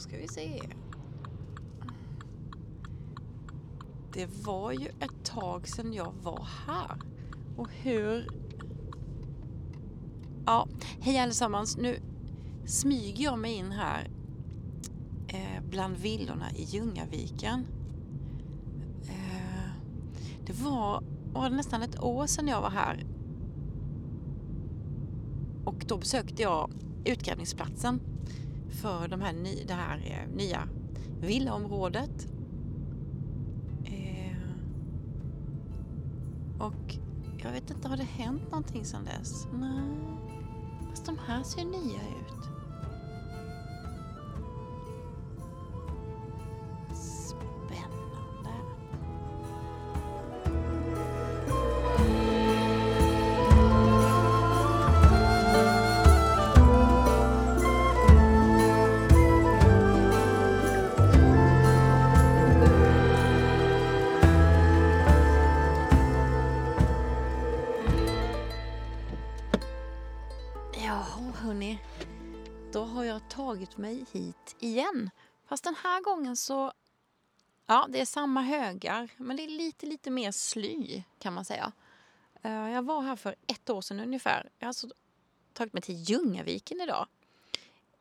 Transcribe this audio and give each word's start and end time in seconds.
ska 0.00 0.16
vi 0.16 0.28
se. 0.28 0.62
Det 4.12 4.28
var 4.44 4.72
ju 4.72 4.86
ett 4.86 5.24
tag 5.24 5.68
sedan 5.68 5.92
jag 5.92 6.12
var 6.22 6.48
här. 6.66 6.98
Och 7.56 7.68
hur... 7.70 8.28
Ja, 10.46 10.68
hej 11.00 11.18
allesammans. 11.18 11.76
Nu 11.76 11.96
smyger 12.64 13.24
jag 13.24 13.38
mig 13.38 13.52
in 13.52 13.72
här 13.72 14.10
eh, 15.28 15.62
bland 15.70 15.96
villorna 15.96 16.50
i 16.50 16.62
Ljungaviken. 16.62 17.66
Eh, 19.02 19.70
det 20.46 20.52
var, 20.52 21.04
var 21.32 21.50
det 21.50 21.56
nästan 21.56 21.82
ett 21.82 22.02
år 22.02 22.26
sedan 22.26 22.48
jag 22.48 22.60
var 22.60 22.70
här. 22.70 23.06
Och 25.64 25.84
då 25.88 25.98
besökte 25.98 26.42
jag 26.42 26.70
utgrävningsplatsen 27.04 28.09
för 28.70 29.08
de 29.08 29.20
här 29.20 29.32
ny, 29.32 29.64
det 29.66 29.74
här 29.74 29.96
eh, 30.04 30.36
nya 30.36 30.68
villaområdet. 31.20 32.26
Eh, 33.84 34.36
och 36.58 36.94
jag 37.42 37.52
vet 37.52 37.70
inte, 37.70 37.88
har 37.88 37.96
det 37.96 38.02
hänt 38.02 38.42
någonting 38.50 38.84
sedan 38.84 39.04
dess? 39.04 39.46
Nej. 39.52 39.96
Fast 40.90 41.06
de 41.06 41.18
här 41.26 41.42
ser 41.42 41.64
nya 41.64 42.00
ut. 42.00 42.39
Igen. 74.92 75.10
Fast 75.44 75.64
den 75.64 75.74
här 75.74 76.00
gången 76.00 76.36
så... 76.36 76.72
Ja, 77.66 77.86
det 77.88 78.00
är 78.00 78.04
samma 78.04 78.42
högar, 78.42 79.10
men 79.16 79.36
det 79.36 79.44
är 79.44 79.48
lite, 79.48 79.86
lite 79.86 80.10
mer 80.10 80.32
sly 80.32 81.02
kan 81.18 81.32
man 81.32 81.44
säga. 81.44 81.72
Eh, 82.42 82.70
jag 82.70 82.82
var 82.82 83.02
här 83.02 83.16
för 83.16 83.34
ett 83.46 83.70
år 83.70 83.80
sedan 83.80 84.00
ungefär. 84.00 84.50
Jag 84.58 84.66
har 84.66 84.68
alltså 84.68 84.88
tagit 85.52 85.72
mig 85.72 85.82
till 85.82 85.94
Ljungaviken 85.94 86.80
idag. 86.80 87.06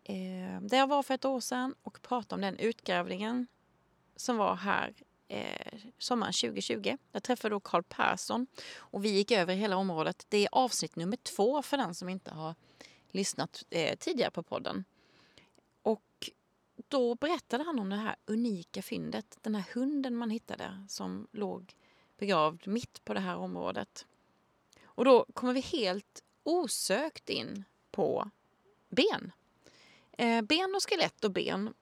Eh, 0.03 0.61
där 0.61 0.77
jag 0.77 0.87
var 0.87 1.03
för 1.03 1.13
ett 1.13 1.25
år 1.25 1.39
sedan 1.39 1.75
och 1.83 2.01
pratade 2.01 2.35
om 2.35 2.41
den 2.41 2.57
utgrävningen 2.57 3.47
som 4.15 4.37
var 4.37 4.55
här 4.55 4.93
eh, 5.27 5.79
sommaren 5.97 6.33
2020. 6.33 6.97
Jag 7.11 7.23
träffade 7.23 7.55
då 7.55 7.59
Carl 7.59 7.83
Persson 7.83 8.47
och 8.77 9.05
vi 9.05 9.09
gick 9.09 9.31
över 9.31 9.55
hela 9.55 9.77
området. 9.77 10.25
Det 10.29 10.37
är 10.37 10.49
avsnitt 10.51 10.95
nummer 10.95 11.17
två 11.17 11.61
för 11.61 11.77
den 11.77 11.95
som 11.95 12.09
inte 12.09 12.31
har 12.31 12.55
lyssnat 13.11 13.63
eh, 13.69 13.97
tidigare 13.97 14.31
på 14.31 14.43
podden. 14.43 14.85
Och 15.81 16.29
då 16.87 17.15
berättade 17.15 17.63
han 17.63 17.79
om 17.79 17.89
det 17.89 17.95
här 17.95 18.15
unika 18.25 18.81
fyndet. 18.81 19.37
Den 19.41 19.55
här 19.55 19.65
hunden 19.73 20.15
man 20.15 20.29
hittade 20.29 20.85
som 20.87 21.27
låg 21.31 21.73
begravd 22.17 22.67
mitt 22.67 23.05
på 23.05 23.13
det 23.13 23.19
här 23.19 23.37
området. 23.37 24.05
Och 24.83 25.05
då 25.05 25.25
kommer 25.33 25.53
vi 25.53 25.59
helt 25.59 26.23
osökt 26.43 27.29
in 27.29 27.63
på 27.91 28.31
ben. 28.89 29.31
Eh, 30.11 30.41
ben 30.41 30.75
och 30.75 30.89
skelett 30.89 31.23
och 31.23 31.31
ben. 31.31 31.73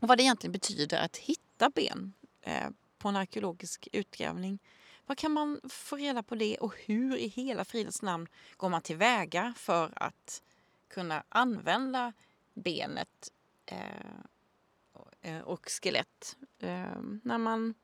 Och 0.00 0.08
vad 0.08 0.18
det 0.18 0.22
egentligen 0.22 0.52
betyder 0.52 0.98
att 0.98 1.16
hitta 1.16 1.70
ben 1.70 2.12
eh, 2.40 2.68
på 2.98 3.08
en 3.08 3.16
arkeologisk 3.16 3.88
utgrävning. 3.92 4.58
Vad 5.06 5.18
kan 5.18 5.32
man 5.32 5.60
få 5.68 5.96
reda 5.96 6.22
på 6.22 6.34
det 6.34 6.56
och 6.56 6.74
hur 6.78 7.16
i 7.16 7.28
hela 7.28 7.64
fridens 7.64 8.02
namn 8.02 8.26
går 8.56 8.68
man 8.68 8.80
tillväga 8.80 9.54
för 9.56 9.92
att 9.96 10.42
kunna 10.88 11.24
använda 11.28 12.12
benet 12.54 13.32
Eh, 13.66 14.20
eh, 15.20 15.40
och 15.40 15.68
skelett 15.68 16.36
eh, 16.58 17.00
när, 17.22 17.38
man, 17.38 17.74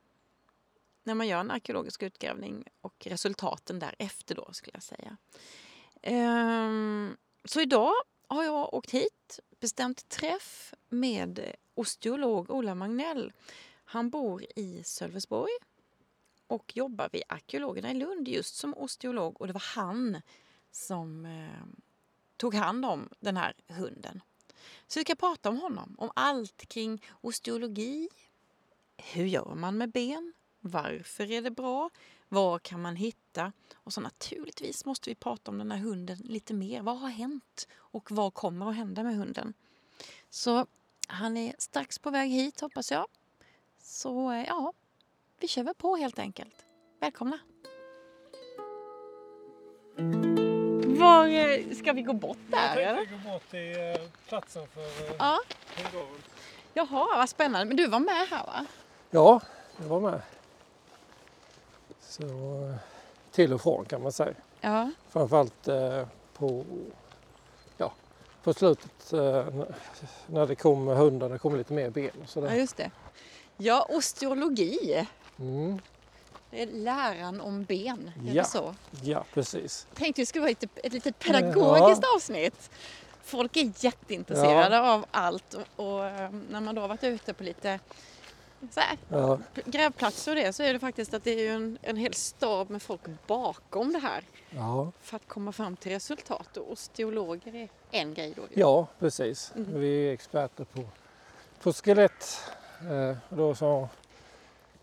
när 1.03 1.15
man 1.15 1.29
gör 1.29 1.41
en 1.41 1.51
arkeologisk 1.51 2.03
utgrävning 2.03 2.65
och 2.81 3.07
resultaten 3.07 3.79
därefter 3.79 4.35
då 4.35 4.49
skulle 4.53 4.77
jag 4.77 4.83
säga. 4.83 5.17
Eh, 6.03 6.71
så 7.45 7.61
idag 7.61 7.93
har 8.29 8.45
jag 8.45 8.75
åkt 8.75 8.91
hit, 8.91 9.41
bestämt 9.61 10.09
träff 10.09 10.75
med 10.89 11.55
osteolog 11.75 12.51
Ola 12.51 12.75
Magnell. 12.75 13.33
Han 13.85 14.11
bor 14.11 14.45
i 14.57 14.83
Sölvesborg 14.85 15.53
och 16.47 16.77
jobbar 16.77 17.09
vid 17.13 17.23
arkeologerna 17.29 17.91
i 17.91 17.95
Lund 17.95 18.29
just 18.29 18.55
som 18.55 18.75
osteolog 18.75 19.41
och 19.41 19.47
det 19.47 19.53
var 19.53 19.65
han 19.75 20.23
som 20.71 21.27
eh, 21.27 21.81
tog 22.37 22.55
hand 22.55 22.85
om 22.85 23.09
den 23.21 23.37
här 23.37 23.55
hunden. 23.69 24.21
Så 24.87 25.01
vi 25.01 25.05
ska 25.05 25.15
prata 25.15 25.49
om 25.49 25.57
honom, 25.61 25.97
om 25.99 26.11
allt 26.15 26.69
kring 26.69 27.05
osteologi. 27.21 28.09
Hur 28.97 29.25
gör 29.25 29.55
man 29.55 29.79
med 29.79 29.91
ben? 29.91 30.33
Varför 30.61 31.31
är 31.31 31.43
det 31.43 31.51
bra? 31.51 31.91
Vad 32.29 32.63
kan 32.63 32.83
man 32.83 32.97
hitta? 32.97 33.53
Och 33.75 33.93
så 33.93 34.01
naturligtvis 34.01 34.85
måste 34.85 35.11
vi 35.11 35.15
prata 35.15 35.51
om 35.51 35.59
den 35.59 35.71
här 35.71 35.79
hunden 35.79 36.19
lite 36.25 36.55
mer. 36.55 36.83
Vad 36.83 36.99
har 36.99 37.09
hänt? 37.09 37.69
Och 37.77 38.11
vad 38.11 38.35
kommer 38.35 38.71
att 38.71 38.77
hända 38.77 39.03
med 39.03 39.17
hunden? 39.17 39.55
Så 40.31 40.67
han 41.09 41.37
är 41.37 41.55
strax 41.59 41.99
på 41.99 42.11
väg 42.11 42.31
hit 42.31 42.61
hoppas 42.61 42.91
jag. 42.91 43.07
Så 43.83 44.31
eh, 44.31 44.47
ja, 44.47 44.73
vi 45.41 45.49
kör 45.49 45.63
väl 45.63 45.75
på 45.75 45.97
helt 45.97 46.19
enkelt. 46.19 46.67
Välkomna! 47.01 47.39
Var 51.01 51.27
eh, 51.27 51.75
ska 51.77 51.93
vi 51.93 52.03
gå 52.03 52.13
bort 52.13 52.39
där 52.49 52.81
Jag 52.81 52.97
tänkte 52.97 53.15
gå 53.25 53.31
bort 53.33 53.51
till 53.51 53.77
eh, 53.79 53.95
platsen 54.29 54.67
för 54.75 54.81
eh, 54.81 55.15
Ja, 55.19 55.39
hundgaveln. 55.77 56.23
jaha 56.75 57.17
vad 57.17 57.29
spännande. 57.29 57.65
Men 57.67 57.77
du 57.77 57.87
var 57.87 58.01
med 58.01 58.27
här 58.31 58.47
va? 58.47 58.67
Ja, 59.11 59.41
jag 59.77 59.85
var 59.89 60.01
med. 60.01 60.21
Så 62.01 62.23
till 63.31 63.53
och 63.53 63.61
från 63.63 63.85
kan 63.85 64.03
man 64.03 64.13
säga. 64.13 64.35
Ja. 64.61 64.91
Framförallt 65.11 65.69
på, 66.35 66.65
ja, 67.77 67.93
på 68.43 68.55
slutet 68.55 69.11
när 70.27 70.47
det 70.47 70.55
kom 70.55 70.87
hundar, 70.87 71.29
det 71.29 71.39
kom 71.39 71.57
lite 71.57 71.73
mer 71.73 71.91
ben 71.91 72.11
och 72.11 72.17
ja, 72.23 72.27
sådär. 72.27 72.55
just 72.55 72.77
det. 72.77 72.91
Ja, 73.57 73.87
osteologi. 73.91 75.07
Mm, 75.39 75.79
Det 76.51 76.63
är 76.63 76.67
läran 76.67 77.41
om 77.41 77.65
ben, 77.65 78.11
är 78.29 78.35
Ja. 78.35 78.43
det 78.43 78.49
så? 78.49 78.75
ja, 79.03 79.25
precis. 79.35 79.87
Tänkte 79.95 80.23
det 80.23 80.27
skulle 80.27 80.43
vara 80.43 80.51
ett, 80.51 80.65
ett 80.85 80.93
litet 80.93 81.19
pedagogiskt 81.19 82.03
avsnitt. 82.17 82.71
Folk 83.23 83.57
är 83.57 83.73
jätteintresserade 83.85 84.81
av 84.81 85.05
allt 85.11 85.55
och, 85.55 85.87
och 85.87 86.07
eh, 86.07 86.31
när 86.51 86.61
man 86.61 86.75
då 86.75 86.81
har 86.81 86.89
varit 86.89 87.05
ute 87.05 87.35
på 87.35 87.43
lite 87.45 87.79
så 88.71 88.81
här, 88.81 88.99
Ja, 89.09 89.39
grävplatser 89.65 90.33
och 90.33 90.37
det 90.37 90.53
så 90.53 90.63
är 90.63 90.73
det 90.73 90.79
faktiskt 90.79 91.15
att 91.15 91.25
det 91.25 91.31
är 91.49 91.53
en, 91.53 91.79
en 91.83 91.97
hel 91.97 92.15
stab 92.15 92.71
med 92.71 92.83
folk 92.83 93.01
bakom 93.27 93.93
det 93.93 93.99
här 93.99 94.25
ja, 94.51 94.93
för 95.03 95.17
att 95.17 95.29
komma 95.29 95.53
fram 95.53 95.77
till 95.77 95.93
resultat 95.93 96.57
och 96.57 96.73
osteologer 96.73 97.55
är 97.55 97.69
en 97.91 98.15
grej 98.15 98.33
då. 98.37 98.43
ja 98.55 98.87
precis. 98.99 99.53
Mm. 99.57 99.81
Vi 99.81 100.09
är 100.09 100.13
experter 100.13 100.65
på, 100.65 100.83
på 101.63 101.73
skelett. 101.73 102.41
Eh, 102.81 103.17
då 103.29 103.55
så 103.55 103.89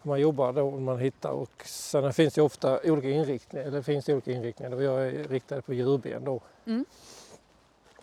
man 0.08 0.20
jobbar 0.20 0.54
då 0.54 0.72
man 0.72 1.00
hittar 1.00 1.32
och 1.32 1.64
sen 1.66 2.14
finns 2.14 2.34
det 2.34 2.42
ofta 2.42 2.80
olika 2.84 3.10
inriktningar. 3.10 3.68
Eller 3.68 3.82
finns 3.82 4.06
det 4.06 4.14
olika 4.14 4.32
inriktningar. 4.32 4.82
Jag 4.82 5.08
är 5.08 5.24
riktad 5.24 5.62
på 5.62 5.74
djurben 5.74 6.24
då. 6.24 6.42
Mm. 6.66 6.86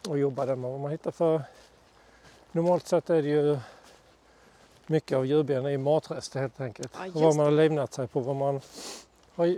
Och 0.09 0.19
jobbar 0.19 0.46
där 0.46 0.56
med 0.56 0.70
vad 0.70 0.81
man 0.81 0.90
hittar 0.90 1.11
för. 1.11 1.43
Normalt 2.52 2.87
sett 2.87 3.11
är 3.11 3.23
det 3.23 3.28
ju 3.28 3.58
mycket 4.87 5.19
av 5.19 5.26
djurben 5.26 5.67
är 5.67 5.78
matrester 5.78 6.40
helt 6.40 6.61
enkelt. 6.61 6.93
Ja, 6.99 7.11
vad 7.14 7.37
man 7.37 7.44
har 7.44 7.52
livnat 7.52 7.93
sig 7.93 8.06
på. 8.08 8.20
Vad 8.20 8.37
man 8.37 8.61
har 9.34 9.56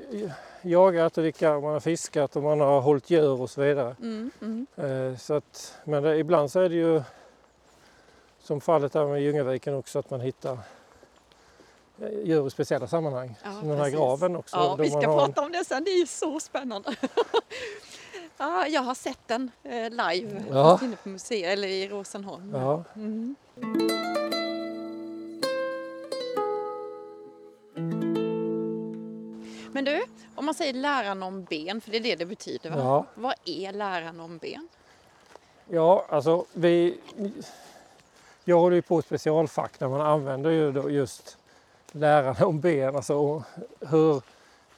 jagat 0.62 1.19
och 1.19 1.25
vilka 1.25 1.61
man 1.61 1.73
har 1.73 1.81
fiskat 1.81 2.37
och 2.37 2.43
man 2.43 2.61
har 2.61 2.81
hållit 2.81 3.11
djur 3.11 3.41
och 3.41 3.50
så 3.50 3.61
vidare. 3.61 3.97
Mm, 4.00 4.31
mm. 4.41 4.67
Eh, 4.76 5.19
Så 5.19 5.35
att, 5.35 5.79
men 5.85 6.03
det, 6.03 6.17
ibland 6.17 6.50
så 6.50 6.61
är 6.61 6.69
det 6.69 6.75
ju 6.75 7.03
som 8.38 8.61
fallet 8.61 8.94
är 8.94 9.06
med 9.06 9.23
Ljungaviken 9.23 9.75
också 9.75 9.99
att 9.99 10.11
man 10.11 10.20
hittar 10.20 10.59
djur 12.25 12.46
i 12.46 12.50
speciella 12.50 12.87
sammanhang. 12.87 13.34
Ja, 13.44 13.52
som 13.60 13.69
den 13.69 13.78
här 13.78 13.90
graven 13.90 14.37
också. 14.37 14.56
Ja, 14.56 14.76
vi 14.76 14.88
ska 14.90 14.98
en- 14.98 15.04
prata 15.04 15.43
om 15.43 15.52
det 15.52 15.64
sen. 15.64 15.84
Det 15.84 15.90
är 15.90 16.06
så 16.06 16.40
spännande. 16.40 16.96
ja, 18.38 18.66
jag 18.66 18.82
har 18.82 18.94
sett 18.94 19.19
den 19.26 19.50
eh, 19.62 19.90
live 19.90 20.44
Ja. 20.50 20.81
inne 20.82 20.96
på 20.96 21.08
museet 21.08 21.52
eller 21.52 21.69
i 21.69 21.88
Rosenholm. 21.88 22.50
Ja, 22.54 22.84
Mm. 22.96 23.37
Men 29.72 29.84
du, 29.84 30.04
om 30.34 30.44
man 30.46 30.54
säger 30.54 30.72
läran 30.72 31.22
om 31.22 31.44
ben, 31.44 31.81
för 31.81 31.90
det 31.90 31.96
är 31.96 32.00
det 32.00 32.16
det 32.16 32.26
betyder 32.26 32.70
va? 32.70 32.76
Ja. 32.78 33.06
Vad 33.14 33.34
är 33.44 33.72
läran 33.72 34.20
om 34.20 34.38
ben? 34.38 34.69
ja, 35.70 36.06
alltså 36.08 36.44
vi... 36.52 36.98
jag 38.44 38.58
håller 38.58 38.76
ju 38.76 38.82
på 38.82 39.02
specialfack 39.02 39.78
där 39.78 39.88
man 39.88 40.00
använder 40.00 40.50
ju 40.50 40.90
just 40.90 41.38
läran 41.96 42.37
om 42.40 42.60
ben, 42.60 42.96
alltså 42.96 43.43
hur 43.81 44.22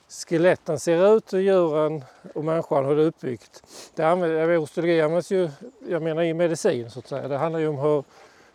skeletten 0.09 0.81
ser 0.81 1.17
ut, 1.17 1.33
hur 1.33 1.39
djuren 1.41 2.05
och 2.35 2.45
människan, 2.45 2.85
hur 2.87 2.97
det 2.97 3.03
är 3.03 3.07
uppbyggt. 3.07 3.63
Det 3.95 4.03
använder, 4.03 4.59
osteologi 4.59 5.01
används 5.01 5.33
ju, 5.33 5.51
jag 5.89 6.03
menar 6.03 6.23
i 6.23 6.35
medicin 6.35 6.91
så 6.91 6.99
att 6.99 7.09
säga. 7.09 7.29
Det 7.29 7.37
handlar 7.37 7.61
ju 7.61 7.69
om 7.69 7.79
hur, 7.79 8.05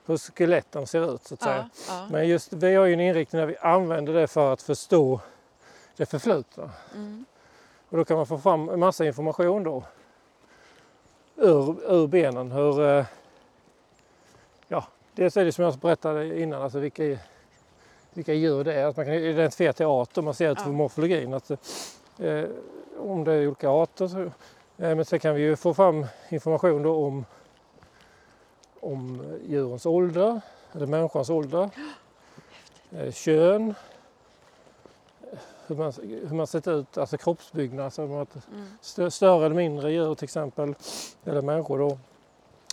hur 0.06 0.18
skeletten 0.18 0.88
ser 0.88 1.16
ut 1.16 1.24
så 1.24 1.34
att 1.34 1.42
Ja, 1.42 1.46
säga. 1.48 1.70
ja. 1.88 2.08
Men 2.12 2.28
just 2.28 2.54
vi 2.54 2.76
har 2.76 2.86
ju 2.86 2.94
en 2.94 3.00
inriktning 3.00 3.40
där 3.40 3.48
vi 3.48 3.58
använder 3.58 4.14
det 4.14 4.28
för 4.28 4.54
att 4.54 4.62
förstå 4.62 5.20
det 5.98 6.06
förflutna. 6.06 6.72
Mm. 6.96 7.26
Och 7.90 7.98
då 7.98 8.06
kan 8.06 8.18
man 8.18 8.26
få 8.26 8.38
fram 8.38 8.70
en 8.70 8.80
massa 8.80 9.06
information 9.06 9.64
då 9.64 9.84
ur, 11.36 11.92
ur 11.94 12.08
benen. 12.08 12.52
Hur, 12.52 12.82
eh, 12.88 13.06
ja, 14.68 14.88
dels 15.14 15.38
är 15.38 15.46
det 15.46 15.52
som 15.52 15.64
jag 15.64 15.78
berättade 15.78 16.42
innan, 16.42 16.62
alltså 16.62 16.80
vilka, 16.80 17.04
vilka 18.14 18.34
djur 18.34 18.64
det 18.64 18.74
är. 18.74 18.86
Att 18.86 18.98
man 18.98 19.06
kan 19.06 19.14
identifiera 19.16 19.74
till 19.74 19.86
art 19.86 20.18
och 20.18 20.24
man 20.24 20.34
ser 20.34 20.52
utifrån 20.52 20.74
Ja. 20.74 20.78
morfologin. 20.78 21.34
Att, 21.34 21.52
eh, 22.20 22.44
om 23.00 23.24
det 23.24 23.34
är 23.34 23.48
olika 23.48 23.70
arter. 23.70 24.08
Så, 24.08 24.20
eh, 24.22 24.30
men 24.78 25.06
sen 25.06 25.20
kan 25.20 25.36
vi 25.36 25.42
ju 25.42 25.56
få 25.56 25.74
fram 25.74 26.06
information 26.30 26.84
då 26.84 27.06
om, 27.06 27.26
om 28.80 29.22
djurens 29.48 29.86
ålder, 29.86 30.42
eller 30.72 30.86
människans 30.86 31.30
ålder, 31.30 31.70
eh, 32.92 33.12
kön, 33.12 33.74
hur 35.68 35.76
man, 35.76 35.94
hur 36.28 36.36
man 36.36 36.48
sett 36.48 36.68
ut, 36.68 36.98
alltså 36.98 37.18
kroppsbyggnad. 37.18 37.86
Alltså 37.86 38.02
Mm. 38.02 38.26
stö- 38.82 39.10
större 39.10 39.46
eller 39.46 39.56
mindre 39.56 39.92
djur 39.92 40.16
till 40.16 40.24
exempel, 40.24 40.76
eller 41.26 41.42
människor 41.42 41.80
då. 41.80 41.98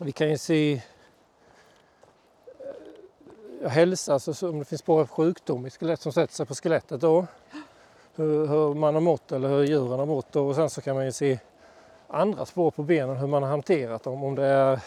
Vi 0.02 0.12
kan 0.12 0.30
ju 0.30 0.38
se 0.38 0.82
hälsa, 3.68 4.12
alltså 4.12 4.34
så 4.34 4.48
om 4.48 4.58
det 4.58 4.64
finns 4.64 4.80
spår 4.80 5.00
av 5.00 5.08
sjukdom 5.08 5.66
i 5.66 5.70
skelett 5.70 6.00
som 6.00 6.12
sätter 6.12 6.34
sig 6.34 6.46
på 6.46 6.54
skelettet 6.54 7.00
då. 7.00 7.26
Hur, 8.14 8.46
hur 8.46 8.74
man 8.74 8.94
har 8.94 9.00
mått 9.00 9.32
eller 9.32 9.48
hur 9.48 9.64
djuren 9.64 9.98
har 9.98 10.06
mått 10.06 10.36
och 10.36 10.54
sen 10.54 10.70
så 10.70 10.80
kan 10.80 10.96
man 10.96 11.04
ju 11.04 11.12
se 11.12 11.38
andra 12.08 12.46
spår 12.46 12.70
på 12.70 12.82
benen, 12.82 13.16
hur 13.16 13.26
man 13.26 13.42
har 13.42 13.50
hanterat 13.50 14.02
dem. 14.02 14.24
Om 14.24 14.34
det 14.34 14.44
är 14.44 14.80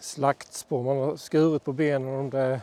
slaktspår, 0.00 0.82
man 0.82 0.96
har 0.96 1.16
skurit 1.16 1.64
på 1.64 1.72
benen, 1.72 2.14
om 2.14 2.30
det 2.30 2.38
är 2.38 2.60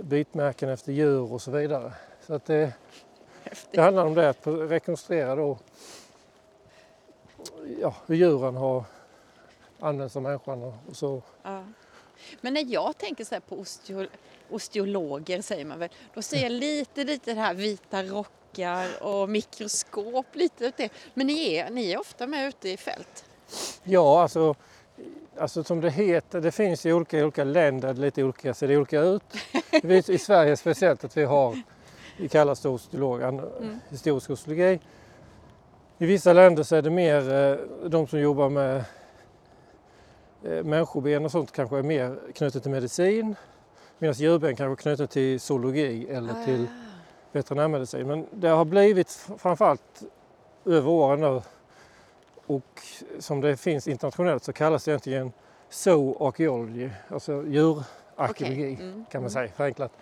bitmärken 0.00 0.68
efter 0.68 0.92
djur 0.92 1.32
och 1.32 1.42
så 1.42 1.50
vidare. 1.50 1.92
Så 2.26 2.34
att 2.34 2.44
det, 2.44 2.72
det 3.70 3.80
handlar 3.80 4.06
om 4.06 4.14
det, 4.14 4.28
att 4.28 4.46
rekonstruera 4.46 5.34
då 5.34 5.58
ja, 7.80 7.94
hur 8.06 8.14
djuren 8.14 8.56
har 8.56 8.84
använts 9.80 10.16
av 10.16 10.22
människan 10.22 10.62
och 10.62 10.74
och 10.88 10.96
så. 10.96 11.22
Ja. 11.42 11.62
Men 12.40 12.54
när 12.54 12.64
jag 12.68 12.98
tänker 12.98 13.24
så 13.24 13.34
här 13.34 13.40
på 13.40 13.56
osteo, 13.56 14.06
osteologer 14.50 15.42
säger 15.42 15.64
man 15.64 15.78
väl, 15.78 15.88
då 16.14 16.22
ser 16.22 16.42
jag 16.42 16.52
lite, 16.52 17.04
lite 17.04 17.34
det 17.34 17.40
här 17.40 17.54
vita 17.54 18.02
rockar 18.02 19.02
och 19.02 19.28
mikroskop, 19.28 20.26
lite 20.32 20.68
åt 20.68 20.76
det. 20.76 20.92
Men 21.14 21.26
ni 21.26 21.54
är, 21.54 21.70
ni 21.70 21.92
är 21.92 22.00
ofta 22.00 22.26
med 22.26 22.48
ute 22.48 22.68
i 22.68 22.76
fält. 22.76 23.24
Ja, 23.82 24.22
alltså, 24.22 24.54
alltså 25.38 25.64
som 25.64 25.80
det 25.80 25.90
heter, 25.90 26.40
det 26.40 26.52
finns 26.52 26.86
i 26.86 26.92
olika, 26.92 27.24
olika 27.24 27.44
länder 27.44 27.94
lite 27.94 28.22
olika, 28.24 28.54
ser 28.54 28.68
det 28.68 28.76
olika 28.76 29.00
ut. 29.00 29.22
I 30.08 30.18
Sverige 30.18 30.56
speciellt 30.56 31.04
att 31.04 31.16
vi 31.16 31.24
har, 31.24 31.62
vi 32.16 32.28
kallas 32.28 32.64
osteolog, 32.64 33.22
Mm. 33.22 33.80
historisk 33.90 34.30
osteologi. 34.30 34.80
I 35.98 36.06
vissa 36.06 36.32
länder 36.32 36.62
så 36.62 36.76
är 36.76 36.82
det 36.82 36.90
mer 36.90 37.32
eh, 37.34 37.88
de 37.88 38.06
som 38.06 38.20
jobbar 38.20 38.48
med 38.48 38.84
människoben 40.42 41.24
och 41.24 41.30
sånt 41.30 41.52
kanske 41.52 41.78
är 41.78 41.82
mer 41.82 42.18
knutet 42.34 42.62
till 42.62 42.70
medicin. 42.70 43.34
Medan 43.98 44.14
djurben 44.14 44.56
kanske 44.56 44.72
är 44.72 44.82
knutet 44.82 45.10
till 45.10 45.40
zoologi 45.40 46.06
eller 46.10 46.44
till 46.44 46.66
veterinärmedicin. 47.32 48.06
Men 48.06 48.26
det 48.30 48.48
har 48.48 48.64
blivit 48.64 49.28
framförallt 49.38 50.02
över 50.64 50.90
åren 50.90 51.20
nu 51.20 51.42
och 52.46 52.82
som 53.18 53.40
det 53.40 53.56
finns 53.56 53.88
internationellt 53.88 54.44
så 54.44 54.52
kallas 54.52 54.84
det 54.84 54.90
egentligen 54.90 55.32
zooarchaeology, 55.68 56.90
alltså 57.08 57.32
djurarkeologi 57.46 58.74
Okej, 58.74 58.78
mm, 58.80 59.04
kan 59.10 59.22
man 59.22 59.30
mm. 59.30 59.30
säga 59.30 59.48
förenklat. 59.56 59.92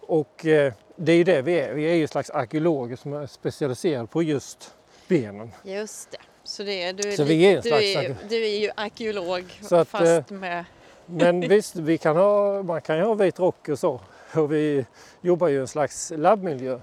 Och 0.00 0.46
eh, 0.46 0.72
det 0.96 1.12
är 1.12 1.16
ju 1.16 1.24
det 1.24 1.42
vi 1.42 1.60
är, 1.60 1.74
vi 1.74 1.84
är 1.84 1.94
ju 1.94 2.04
ett 2.04 2.10
slags 2.10 2.30
arkeologer 2.30 2.96
som 2.96 3.12
är 3.12 3.26
specialiserade 3.26 4.06
på 4.06 4.22
just 4.22 4.74
benen. 5.08 5.52
Just 5.64 6.10
det. 6.10 6.18
Så, 6.44 6.62
det 6.62 6.92
du, 6.92 7.08
är 7.08 7.16
Så 7.16 7.24
lite, 7.24 7.24
vi 7.24 7.44
är 7.46 7.56
en 7.56 7.62
du, 7.62 7.70
är, 7.74 8.16
du 8.28 8.44
är 8.44 8.58
ju 8.60 8.70
arkeolog 8.76 9.44
Så 9.62 9.76
att, 9.76 9.88
fast 9.88 10.30
med... 10.30 10.64
Men 11.06 11.40
visst, 11.48 11.76
vi 11.76 11.98
kan 11.98 12.16
ha, 12.16 12.62
man 12.62 12.80
kan 12.80 12.96
ju 12.96 13.02
ha 13.04 13.14
vit 13.14 13.38
rock 13.38 13.68
och 13.68 13.78
så. 13.78 14.00
Och 14.34 14.52
vi 14.52 14.86
jobbar 15.20 15.48
ju 15.48 15.56
i 15.56 15.60
en 15.60 15.68
slags 15.68 16.12
labbmiljö 16.16 16.80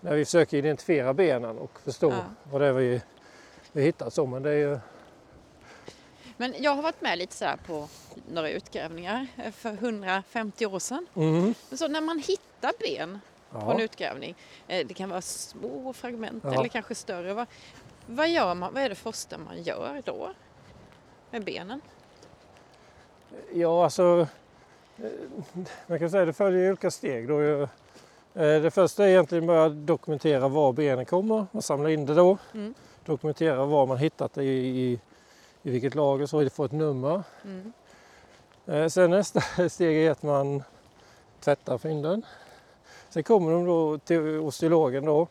när 0.00 0.14
vi 0.14 0.24
försöker 0.24 0.56
identifiera 0.56 1.14
benen 1.14 1.58
och 1.58 1.80
förstå 1.84 2.10
Ja. 2.10 2.24
vad 2.50 2.60
det 2.60 2.66
är 2.66 2.72
vi, 2.72 3.00
vi 3.72 3.82
hittar. 3.82 4.10
Så, 4.10 4.26
men 4.26 4.42
det 4.42 4.50
är 4.50 4.54
ju, 4.54 4.78
Men 6.36 6.54
jag 6.58 6.74
har 6.74 6.82
varit 6.82 7.00
med 7.00 7.18
lite 7.18 7.34
så 7.34 7.44
här 7.44 7.56
på 7.66 7.88
några 8.32 8.50
utgrävningar 8.50 9.26
eh, 9.44 9.52
för 9.52 9.70
150 9.72 10.66
år 10.66 10.78
sedan. 10.78 11.06
mm, 11.16 11.54
Så 11.72 11.88
när 11.88 12.00
man 12.00 12.18
hittar 12.18 12.72
ben 12.80 13.20
på 13.50 13.58
en 13.70 13.78
ja. 13.78 13.84
utgrävning, 13.84 14.34
eh, 14.68 14.86
det 14.86 14.94
kan 14.94 15.10
vara 15.10 15.20
små 15.22 15.92
fragment 15.92 16.44
Ja. 16.46 16.54
eller 16.54 16.68
kanske 16.68 16.94
större. 16.94 17.46
Vad, 18.06 18.28
gör 18.28 18.54
man, 18.54 18.74
vad 18.74 18.82
är 18.82 18.88
det 18.88 18.94
första 18.94 19.38
man 19.38 19.62
gör 19.62 20.02
då 20.04 20.30
med 21.30 21.44
benen? 21.44 21.80
ja, 23.52 23.84
alltså 23.84 24.26
eh, 24.98 25.10
man 25.86 25.98
kan 25.98 26.10
säga 26.10 26.24
det 26.24 26.32
följer 26.32 26.68
olika 26.68 26.90
steg. 26.90 27.28
Då. 27.28 27.40
Eh, 27.40 27.68
Det 28.34 28.70
första 28.74 29.04
är 29.04 29.08
egentligen 29.08 29.46
bara 29.46 29.64
att 29.64 29.86
dokumentera 29.86 30.48
var 30.48 30.72
benen 30.72 31.04
kommer. 31.04 31.46
Man 31.52 31.62
samlar 31.62 31.90
in 31.90 32.06
det 32.06 32.14
då. 32.14 32.38
Mm. 32.54 32.74
Dokumentera 33.04 33.64
var 33.66 33.86
man 33.86 33.98
hittat 33.98 34.34
det 34.34 34.44
i, 34.44 34.68
i, 34.82 35.00
i 35.62 35.70
vilket 35.70 35.94
lager 35.94 36.26
så 36.26 36.50
får 36.50 36.64
ett 36.64 36.72
nummer. 36.72 37.22
Mm. 37.44 37.72
Eh, 38.66 38.88
Sen 38.88 39.10
nästa 39.10 39.40
steg 39.68 40.06
är 40.06 40.10
att 40.10 40.22
man 40.22 40.62
tvättar 41.40 41.78
fynden. 41.78 42.26
Sen 43.08 43.22
kommer 43.22 43.52
de 43.52 43.64
då 43.66 43.98
till 43.98 44.38
osteologen 44.38 45.04
då. 45.04 45.26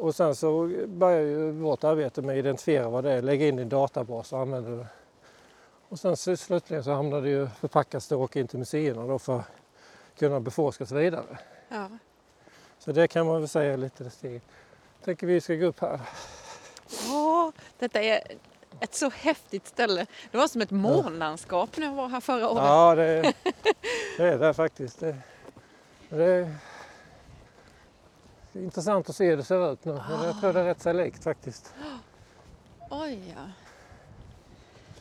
Och 0.00 0.14
sen 0.14 0.34
så 0.34 0.70
börjar 0.86 1.20
ju 1.20 1.50
vårt 1.50 1.84
arbete 1.84 2.22
med 2.22 2.32
att 2.32 2.38
identifiera 2.38 2.88
vad 2.88 3.04
det 3.04 3.12
är, 3.12 3.22
lägga 3.22 3.48
in 3.48 3.58
i 3.58 3.62
en 3.62 3.68
databas 3.68 4.32
och 4.32 4.38
använda 4.38 4.70
det. 4.70 4.86
Och 5.88 5.98
sen 5.98 6.16
så 6.16 6.36
slutligen 6.36 6.84
så 6.84 6.92
hamnar 6.92 7.20
det 7.20 7.28
ju 7.28 7.48
förpackas 7.48 8.08
det 8.08 8.14
och 8.14 8.22
åker 8.22 8.40
in 8.40 8.48
till 8.48 8.58
museerna 8.58 9.06
då 9.06 9.18
för 9.18 9.38
att 9.38 9.46
kunna 10.18 10.40
beforskas 10.40 10.92
vidare. 10.92 11.38
Ja. 11.68 11.88
Så 12.78 12.92
det 12.92 13.08
kan 13.08 13.26
man 13.26 13.40
väl 13.40 13.48
säga 13.48 13.72
är 13.72 13.76
lite 13.76 14.04
det 14.04 14.10
steget. 14.10 14.42
Tänker 15.04 15.26
vi 15.26 15.40
ska 15.40 15.54
gå 15.54 15.66
upp 15.66 15.80
här. 15.80 16.00
Åh, 17.10 17.50
detta 17.78 18.02
är 18.02 18.22
ett 18.80 18.94
så 18.94 19.10
häftigt 19.10 19.66
ställe. 19.66 20.06
Det 20.30 20.38
var 20.38 20.48
som 20.48 20.60
ett 20.60 20.70
månlandskap 20.70 21.76
när 21.76 21.86
jag 21.86 21.94
var 21.94 22.08
här 22.08 22.20
förra 22.20 22.50
året. 22.50 22.64
Ja, 22.64 22.94
det, 22.94 23.34
det 24.16 24.24
är 24.24 24.38
det 24.38 24.54
faktiskt. 24.54 25.00
Det, 25.00 25.16
det 26.08 26.54
intressant 28.52 29.08
att 29.08 29.16
se 29.16 29.30
hur 29.30 29.36
det 29.36 29.44
ser 29.44 29.72
ut 29.72 29.84
nu. 29.84 29.92
Men 29.92 30.24
jag 30.24 30.40
tror 30.40 30.52
det 30.52 30.60
är 30.60 30.64
rätt 30.64 30.82
så 30.82 30.92
likt 30.92 31.24
faktiskt. 31.24 31.74
Oj, 32.90 33.34
ja. 33.36 33.42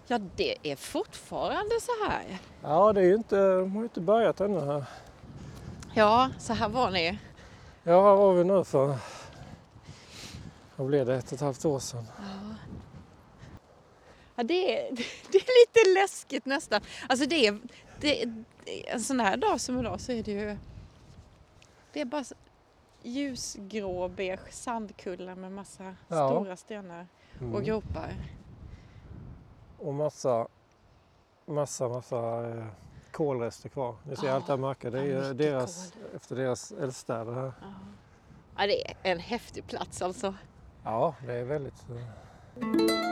Ja, 0.08 0.20
det 0.36 0.56
är 0.64 0.76
fortfarande 0.76 1.76
så 1.82 1.92
här. 2.08 2.40
Ja, 2.62 2.94
det 2.94 3.02
är 3.02 3.06
ju 3.06 3.16
inte, 3.16 3.56
de 3.56 3.72
har 3.72 3.80
ju 3.80 3.84
inte 3.84 4.02
börjat 4.02 4.42
ännu 4.42 4.60
här. 4.60 4.84
Ja, 5.94 6.30
så 6.40 6.54
här 6.54 6.70
var 6.70 6.92
ni. 6.92 7.20
Ja, 7.84 8.10
här 8.10 8.16
var 8.16 8.34
vi 8.34 8.44
nu 8.44 8.64
för, 8.64 8.98
vad 10.76 10.88
blev 10.88 11.06
det, 11.06 11.16
ett 11.16 11.28
och 11.28 11.34
ett 11.34 11.42
halvt 11.42 11.66
år 11.66 11.80
sedan. 11.80 12.08
Ja, 14.36 14.44
det, 14.44 14.80
är, 14.80 14.92
det 15.32 15.38
är 15.38 15.68
lite 15.68 16.00
läskigt 16.02 16.46
nästan. 16.46 16.82
Alltså 17.10 17.26
det 17.26 17.48
är, 17.48 17.60
det, 18.00 18.26
det, 18.66 18.90
en 18.90 19.02
sån 19.02 19.20
här 19.20 19.38
dag 19.38 19.62
som 19.62 19.80
idag 19.80 20.02
så 20.02 20.12
är 20.12 20.24
det 20.24 20.32
ju... 20.32 20.58
Det 21.94 22.02
är 22.02 22.06
bara 22.06 22.24
ljusgrå 23.04 24.08
beige 24.08 24.52
sandkullar 24.52 25.36
med 25.36 25.52
massa 25.52 25.96
Ja. 26.08 26.30
stora 26.30 26.56
stenar 26.56 27.08
och 27.38 27.42
Mm. 27.42 27.64
gropar. 27.64 28.14
Och 29.78 29.94
massa, 29.94 30.48
massa, 31.46 31.90
massa 31.90 32.50
eh, 32.50 32.66
kolrester 33.12 33.70
kvar. 33.70 33.96
Ni 34.04 34.16
ser 34.16 34.28
Ja, 34.28 34.34
allt 34.34 34.48
det 34.48 34.54
här 34.54 34.58
mörka. 34.58 34.90
Det 34.90 35.00
är 35.00 35.04
ju 35.28 35.34
deras, 35.34 35.94
efter 36.16 36.36
deras 36.36 36.72
eldstäder 36.72 37.34
här. 37.34 37.52
Ja. 37.62 37.74
ja, 38.58 38.68
det 38.68 38.88
är 38.88 38.96
en 39.12 39.20
häftig 39.20 39.68
plats 39.68 40.02
alltså. 40.02 40.34
Ja, 40.84 41.16
det 41.26 41.34
är 41.34 41.44
väldigt... 41.44 41.86
eh, 41.90 43.10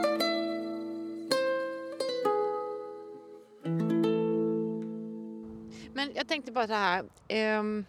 Men 5.94 6.12
jag 6.14 6.28
tänkte 6.28 6.52
bara 6.52 6.66
det 6.66 6.74
här. 6.74 7.04
ehm, 7.28 7.84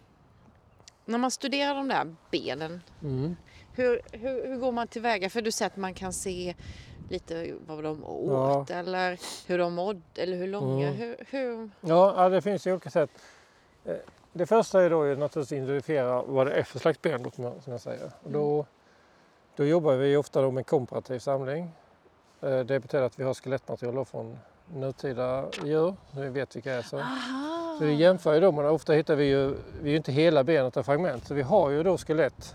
när 1.10 1.18
man 1.18 1.30
studerar 1.30 1.74
de 1.74 1.88
där 1.88 2.14
benen, 2.30 2.82
Mm. 3.02 3.36
hur, 3.74 4.00
hur, 4.12 4.46
hur 4.46 4.56
går 4.56 4.72
man 4.72 4.86
tillväga? 4.88 5.30
För 5.30 5.42
du 5.42 5.52
säger 5.52 5.70
att 5.70 5.76
man 5.76 5.94
kan 5.94 6.12
se 6.12 6.54
lite 7.08 7.54
vad 7.66 7.84
de 7.84 8.04
åt 8.04 8.70
eller 8.70 9.18
hur 9.48 9.58
de 9.58 9.74
mådde 9.74 10.00
eller 10.22 10.36
hur 10.36 10.46
långa? 10.46 10.86
Mm. 10.88 10.98
Hur, 10.98 11.16
hur... 11.30 11.70
Ja, 11.80 12.14
ja, 12.16 12.28
det 12.28 12.42
finns 12.42 12.66
ju 12.66 12.72
olika 12.72 12.90
sätt. 12.90 13.10
Eh, 13.84 13.94
Det 14.32 14.46
första 14.46 14.82
är 14.82 14.90
då 14.90 15.06
ju 15.06 15.16
naturligtvis 15.16 15.58
att 15.58 15.64
identifiera 15.64 16.22
vad 16.22 16.46
det 16.46 16.52
är 16.52 16.62
för 16.62 16.78
slags 16.78 17.02
ben 17.02 17.30
som 17.34 17.52
jag, 17.72 17.80
säger. 17.80 18.10
Och 18.22 18.30
då, 18.30 18.66
då 19.56 19.64
jobbar 19.64 19.94
vi 19.96 20.16
ofta 20.16 20.42
då 20.42 20.50
med 20.50 20.66
komparativ 20.66 21.18
samling. 21.18 21.70
Eh, 22.40 22.58
Det 22.60 22.80
betyder 22.80 23.02
att 23.04 23.18
vi 23.18 23.24
har 23.24 23.34
skelettmaterial 23.34 24.04
från 24.04 24.38
nutida 24.74 25.46
djur, 25.64 25.94
så 26.14 26.20
vi 26.20 26.28
vet 26.28 26.56
vilka 26.56 26.72
är. 26.72 26.82
Så. 26.82 26.98
Aha! 26.98 27.49
Så 27.80 27.86
vi 27.86 27.94
jämför 27.94 28.34
ju 28.34 28.40
då, 28.40 28.52
men 28.52 28.66
ofta 28.66 28.92
hittar 28.92 29.16
vi 29.16 29.24
ju, 29.24 29.54
vi 29.82 29.88
är 29.88 29.90
ju 29.90 29.96
inte 29.96 30.12
hela 30.12 30.44
benet 30.44 30.72
utan 30.72 30.84
fragment, 30.84 31.26
så 31.26 31.34
vi 31.34 31.42
har 31.42 31.70
ju 31.70 31.82
då 31.82 31.98
skelett. 31.98 32.54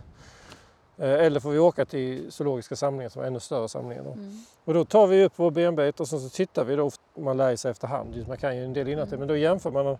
Eh, 0.98 1.10
Eller 1.10 1.40
får 1.40 1.52
vi 1.52 1.60
åka 1.60 1.86
till 1.86 2.32
zoologiska 2.32 2.76
samlingar 2.76 3.10
som 3.10 3.22
är 3.22 3.28
ännu 3.28 3.40
större 3.40 3.70
samlingar 3.70 4.04
då. 4.04 4.12
Mm. 4.12 4.40
Och 4.64 4.74
då 4.74 4.86
tar 4.86 5.08
vi 5.08 5.26
upp 5.26 5.34
vår 5.36 5.52
benbit 5.52 6.00
och 6.00 6.08
sen 6.08 6.20
så 6.20 6.30
tittar 6.30 6.64
vi 6.64 6.76
då, 6.76 6.92
man 7.18 7.38
lär 7.38 7.56
sig 7.56 7.72
efterhand, 7.72 8.26
man 8.28 8.38
kan 8.38 8.58
ju 8.58 8.66
en 8.66 8.74
del 8.74 8.88
innantill, 8.88 9.14
Mm. 9.14 9.20
men 9.20 9.28
då 9.28 9.38
jämför 9.38 9.72
man 9.72 9.98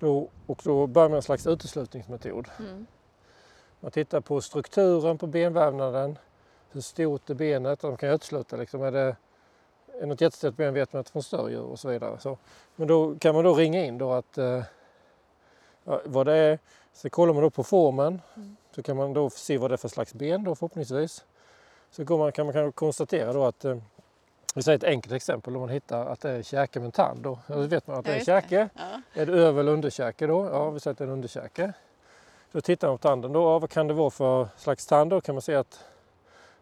då, 0.00 0.28
och 0.46 0.60
då 0.64 0.86
börjar 0.86 1.08
man 1.08 1.16
en 1.16 1.22
slags 1.22 1.46
uteslutningsmetod. 1.46 2.48
Mm. 2.58 2.86
Man 3.80 3.90
tittar 3.90 4.20
på 4.20 4.40
strukturen 4.40 5.18
på 5.18 5.26
benvävnaden, 5.26 6.18
hur 6.70 6.80
stort 6.80 7.30
är 7.30 7.34
benet, 7.34 7.80
de 7.80 7.96
kan 7.96 8.08
utesluta 8.08 8.56
liksom, 8.56 8.82
är 8.82 8.92
det 8.92 9.16
är 10.00 10.06
något 10.06 10.20
jättestort 10.20 10.56
ben 10.56 10.74
vet 10.74 10.92
man 10.92 11.00
att 11.00 11.10
från 11.10 11.22
större 11.22 11.50
djur 11.50 11.62
och 11.62 11.78
så 11.78 11.88
vidare. 11.88 12.18
Så, 12.18 12.38
men 12.76 12.88
då 12.88 13.14
kan 13.18 13.34
man 13.34 13.44
då 13.44 13.54
ringa 13.54 13.84
in 13.84 13.98
då 13.98 14.12
att 14.12 14.38
eh, 14.38 14.62
vad 16.04 16.26
det 16.26 16.32
är, 16.34 16.58
så 16.92 17.10
kollar 17.10 17.34
man 17.34 17.42
då 17.42 17.50
på 17.50 17.64
formen, 17.64 18.20
Mm. 18.36 18.56
så 18.74 18.82
kan 18.82 18.96
man 18.96 19.12
då 19.12 19.30
se 19.30 19.58
vad 19.58 19.70
det 19.70 19.74
är 19.74 19.76
för 19.76 19.88
slags 19.88 20.14
ben 20.14 20.44
då 20.44 20.54
förhoppningsvis. 20.54 21.24
Så 21.90 22.04
går 22.04 22.18
man, 22.18 22.32
kan 22.32 22.46
man 22.46 22.52
kan 22.52 22.72
konstatera 22.72 23.32
då 23.32 23.44
att, 23.44 23.64
eh, 23.64 23.76
vi 24.54 24.62
säger 24.62 24.78
ett 24.78 24.84
enkelt 24.84 25.14
exempel, 25.14 25.54
om 25.54 25.60
man 25.60 25.68
hittar 25.70 26.06
att 26.06 26.20
det 26.20 26.30
är 26.30 26.42
käke 26.42 26.78
med 26.78 26.86
en 26.86 26.92
tand 26.92 27.20
då, 27.22 27.38
då 27.46 27.60
vet 27.60 27.86
man 27.86 27.98
att 27.98 28.04
det 28.04 28.12
är 28.14 28.18
det. 28.18 28.24
käke. 28.24 28.68
Ja. 28.74 29.02
Är 29.22 29.26
det 29.26 29.32
över 29.32 29.60
eller 29.60 29.72
underkäke 29.72 30.26
då? 30.26 30.46
Ja, 30.52 30.70
vi 30.70 30.80
säger 30.80 30.92
att 30.92 30.98
det 30.98 31.04
är 31.04 31.06
en 31.06 31.12
underkäke. 31.12 31.72
Då 32.52 32.60
tittar 32.60 32.88
man 32.88 32.98
på 32.98 33.02
tanden 33.02 33.32
då. 33.32 33.40
Ja, 33.42 33.58
vad 33.58 33.70
kan 33.70 33.86
det 33.88 33.94
vara 33.94 34.10
för 34.10 34.48
slags 34.56 34.86
tand? 34.86 35.10
Då 35.10 35.20
kan 35.20 35.34
man 35.34 35.42
se 35.42 35.54
att 35.54 35.84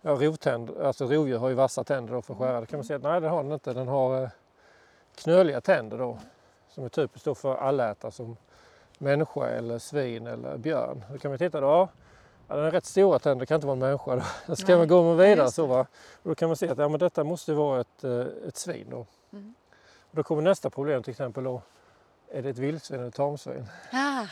ja, 0.06 0.12
rovtänd, 0.12 0.70
alltså 0.82 1.04
rovdjur 1.04 1.38
har 1.38 1.48
ju 1.48 1.54
vassa 1.54 1.84
tänder 1.84 2.14
då 2.14 2.22
för 2.22 2.34
att 2.34 2.38
skära. 2.38 2.60
Då 2.60 2.66
kan 2.66 2.78
man 2.78 2.96
att 2.96 3.02
nej, 3.02 3.20
det 3.20 3.28
har 3.28 3.42
den 3.42 3.52
inte. 3.52 3.72
Den 3.72 3.88
har 3.88 4.22
eh, 4.22 4.28
knöliga 5.14 5.60
tänder 5.60 5.98
då. 5.98 6.18
Som 6.68 6.84
är 6.84 6.88
typiskt 6.88 7.38
för 7.38 7.56
allätare 7.56 8.12
som 8.12 8.36
människa 8.98 9.48
eller 9.48 9.78
svin 9.78 10.26
eller 10.26 10.56
björn. 10.56 11.04
Då 11.12 11.18
kan 11.18 11.30
man 11.30 11.38
titta 11.38 11.60
då. 11.60 11.88
Ja, 12.48 12.54
den 12.54 12.64
har 12.64 12.70
rätt 12.70 12.84
stora 12.84 13.18
tänder, 13.18 13.40
det 13.40 13.46
kan 13.46 13.54
inte 13.54 13.66
vara 13.66 13.72
en 13.75 13.78
människa. 13.78 14.22
Då, 14.46 14.56
ska 14.56 14.66
Nej, 14.66 14.76
man 14.76 14.88
gå 14.88 15.02
med 15.02 15.12
ja, 15.12 15.28
vidare 15.28 15.50
så 15.50 15.66
va. 15.66 15.86
Och 16.22 16.28
då 16.28 16.34
kan 16.34 16.48
man 16.48 16.56
se 16.56 16.68
att 16.68 16.78
ja, 16.78 16.88
men 16.88 17.00
detta 17.00 17.25
måste 17.25 17.52
vara 17.52 17.80
ett, 17.80 18.04
eh, 18.04 18.20
ett 18.48 18.56
svin 18.56 18.86
då. 18.90 19.06
Mm. 19.32 19.54
Och 20.10 20.16
då 20.16 20.22
kommer 20.22 20.42
nästa 20.42 20.70
problem 20.70 21.02
till 21.02 21.10
exempel 21.10 21.44
då. 21.44 21.62
Är 22.30 22.42
det 22.42 22.48
ett 22.48 22.58
vildsvin 22.58 22.98
eller 22.98 23.08
ett 23.08 23.14
tamsvin? 23.14 23.66
Ah. 23.92 24.26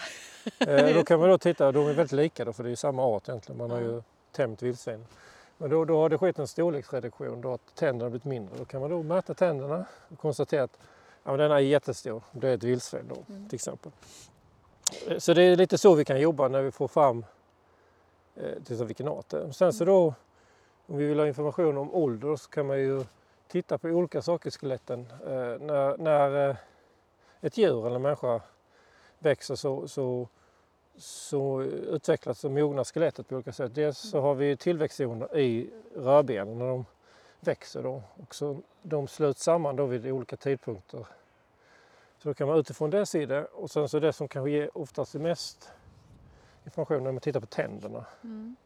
Eh, 0.59 0.95
då 0.95 1.05
kan 1.07 1.21
man 1.21 1.29
då 1.29 1.39
titta, 1.39 1.73
de 1.73 1.87
är 1.87 1.93
väldigt 1.93 2.13
lika 2.13 2.45
då 2.45 2.53
för 2.53 2.65
det 2.65 2.71
är 2.71 2.77
samma 2.77 3.03
art 3.03 3.29
egentligen. 3.29 3.59
Man 3.59 3.71
har 3.71 3.81
ju 3.81 4.03
tämjt 4.33 4.63
vildsvin. 4.63 5.07
Men 5.59 5.71
då, 5.71 5.85
då 5.85 5.99
har 5.99 6.09
det 6.09 6.19
skett 6.19 6.39
en 6.39 6.47
storleksreduktion 6.49 7.41
då 7.41 7.53
att 7.53 7.75
tänderna 7.75 8.05
har 8.05 8.11
blivit 8.11 8.25
mindre. 8.25 8.55
Då 8.59 8.65
kan 8.65 8.81
man 8.81 8.91
då 8.91 9.03
mäta 9.03 9.35
tänderna 9.35 9.85
och 10.09 10.19
konstatera 10.19 10.63
att 10.65 10.79
ja, 11.25 11.37
den 11.37 11.51
är 11.53 11.59
jättestor. 11.59 12.23
Det 12.33 12.49
är 12.49 12.55
ett 12.55 12.63
vildsvin 12.63 13.09
då 13.09 13.17
Mm. 13.35 13.49
till 13.49 13.55
exempel. 13.57 13.93
Eh, 15.09 15.19
Så 15.19 15.35
det 15.35 15.43
är 15.43 15.57
lite 15.57 15.79
så 15.79 15.95
vi 15.95 16.05
kan 16.05 16.21
jobba 16.21 16.49
när 16.49 16.63
vi 16.63 16.71
får 16.71 16.89
fram 16.89 17.25
eh, 18.35 18.63
till 18.65 18.85
vilken 18.85 19.09
art 19.09 19.29
det 19.29 19.39
är. 19.43 19.51
Sen 19.51 19.73
så 19.73 19.85
då 19.85 20.15
om 20.87 20.97
vi 20.97 21.07
vill 21.07 21.19
ha 21.19 21.27
information 21.27 21.77
om 21.79 21.95
ålder 21.95 22.37
så 22.37 22.51
kan 22.51 22.67
man 22.67 22.79
ju 22.81 23.05
titta 23.49 23.79
på 23.79 23.89
olika 23.89 24.23
saker 24.23 24.49
i 24.49 24.51
skeletten. 24.51 25.01
Eh, 25.27 25.33
när 25.61 25.97
när 25.99 26.51
eh, 26.51 26.57
ett 27.41 27.57
djur 27.59 27.87
eller 27.87 27.97
en 27.97 28.03
människa 28.03 28.41
växer 29.19 29.55
så, 29.55 29.89
så, 29.89 30.29
så 30.97 31.63
utvecklas 31.63 32.45
och 32.45 32.51
mognar 32.51 32.85
skelettet 32.85 33.29
på 33.29 33.35
olika 33.35 33.53
sätt. 33.53 33.75
Dels 33.75 33.99
så 33.99 34.21
har 34.21 34.35
vi 34.35 34.57
tillväxtzoner 34.57 35.39
i 35.39 35.71
rörbenen 35.97 36.59
när 36.59 36.67
de 36.67 36.85
växer 37.41 37.83
då. 37.83 38.03
Och 38.23 38.35
så 38.35 38.59
de 38.83 39.09
sluts 39.09 39.43
samman 39.43 39.77
då 39.77 39.87
vid 39.87 40.07
olika 40.07 40.37
tidpunkter. 40.37 41.07
Så 42.19 42.29
då 42.29 42.35
kan 42.35 42.49
man 42.49 42.59
utifrån 42.59 42.91
det 42.91 43.07
se 43.07 43.27
det. 43.27 43.45
Och 43.45 43.71
sen 43.71 43.89
så 43.89 43.99
det 43.99 44.13
som 44.13 44.29
kanske 44.29 44.51
ger 44.51 44.79
oftast 44.79 45.15
mest 45.15 45.69
information 46.65 47.05
när 47.05 47.13
man 47.13 47.21
tittar 47.21 47.41
på 47.41 47.47
tänderna. 47.47 48.05
Mm. 48.23 48.57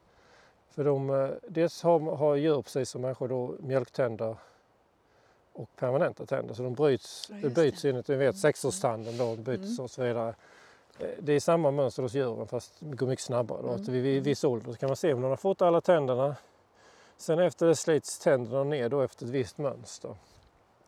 För 0.71 0.85
de, 0.85 1.11
eh, 1.11 1.31
dels 1.49 1.83
har, 1.83 2.01
har 2.17 2.35
djur 2.37 2.63
precis 2.63 2.91
som 2.91 3.01
människor 3.03 3.29
då 3.29 3.55
mjölktänder 3.59 4.37
och 5.53 5.69
permanenta 5.77 6.27
tänder. 6.27 6.55
Så 6.55 6.63
de 6.63 6.75
bryts, 6.75 7.31
Ja, 7.31 7.37
det 7.37 7.51
byts 7.51 7.85
enligt, 7.85 8.09
vi 8.09 8.17
vet 8.17 8.23
Mm. 8.23 8.35
sexårstanden 8.35 9.17
då 9.17 9.37
byts 9.37 9.65
Mm. 9.79 9.85
och 9.85 9.91
så 9.91 10.03
vidare. 10.03 10.35
Eh, 10.99 11.09
Det 11.19 11.33
är 11.33 11.41
samma 11.41 11.71
mönster 11.71 12.03
hos 12.03 12.15
djuren 12.15 12.47
fast 12.47 12.75
det 12.79 12.97
går 12.97 13.07
mycket 13.07 13.25
snabbare. 13.25 13.63
Då. 13.63 13.69
Mm. 13.69 13.85
Vid, 13.85 14.03
vid 14.03 14.25
viss 14.25 14.45
ålder 14.45 14.73
så 14.73 14.79
kan 14.79 14.89
man 14.89 14.97
se 14.97 15.15
om 15.15 15.23
de 15.23 15.29
har 15.29 15.37
fått 15.37 15.63
alla 15.63 15.81
tänderna. 15.81 16.37
Sen 17.17 17.39
efter 17.39 17.67
det 17.67 17.77
slits 17.77 18.19
tänderna 18.19 18.65
ner 18.65 18.89
då 18.89 19.01
efter 19.01 19.25
ett 19.25 19.31
visst 19.31 19.59
mönster. 19.59 20.17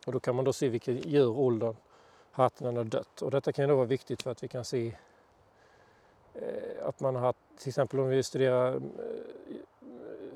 Och 0.05 0.11
då 0.11 0.19
kan 0.19 0.35
man 0.35 0.45
då 0.45 0.53
se 0.53 0.69
vilken 0.69 0.97
djur 0.97 1.39
åldern 1.39 1.75
haft 2.31 2.59
när 2.59 2.67
den 2.67 2.77
har 2.77 2.83
dött. 2.83 3.21
Och 3.21 3.31
detta 3.31 3.51
kan 3.51 3.63
ju 3.63 3.69
då 3.69 3.75
vara 3.75 3.85
viktigt 3.85 4.21
för 4.21 4.31
att 4.31 4.43
vi 4.43 4.47
kan 4.47 4.65
se 4.65 4.93
eh, 6.33 6.87
att 6.87 6.99
man 6.99 7.15
har 7.15 7.21
haft, 7.21 7.39
till 7.59 7.69
exempel 7.69 7.99
om 7.99 8.07
vi 8.07 8.23
studerar 8.23 8.75
eh, 8.75 8.81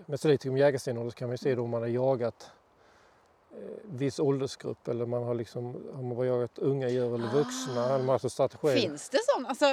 Mesolitikum 0.05 0.57
jägarstenålder 0.57 1.11
så 1.11 1.17
kan 1.17 1.27
man 1.27 1.37
se 1.37 1.55
då 1.55 1.63
om 1.63 1.69
man 1.69 1.81
har 1.81 1.89
jagat 1.89 2.51
viss 3.83 4.19
åldersgrupp 4.19 4.87
eller 4.87 5.05
man 5.05 5.23
har 5.23 5.33
liksom, 5.35 5.83
har 5.95 6.03
man 6.03 6.27
jagat 6.27 6.57
unga 6.59 6.89
djur 6.89 7.15
eller 7.15 7.27
vuxna. 7.33 7.81
Ah. 7.81 7.85
Eller 7.85 7.97
man 7.97 8.05
har 8.07 8.13
alltså 8.13 8.29
strategi. 8.29 8.81
Finns 8.81 9.09
det 9.09 9.17
sådana? 9.27 9.49
Alltså, 9.49 9.65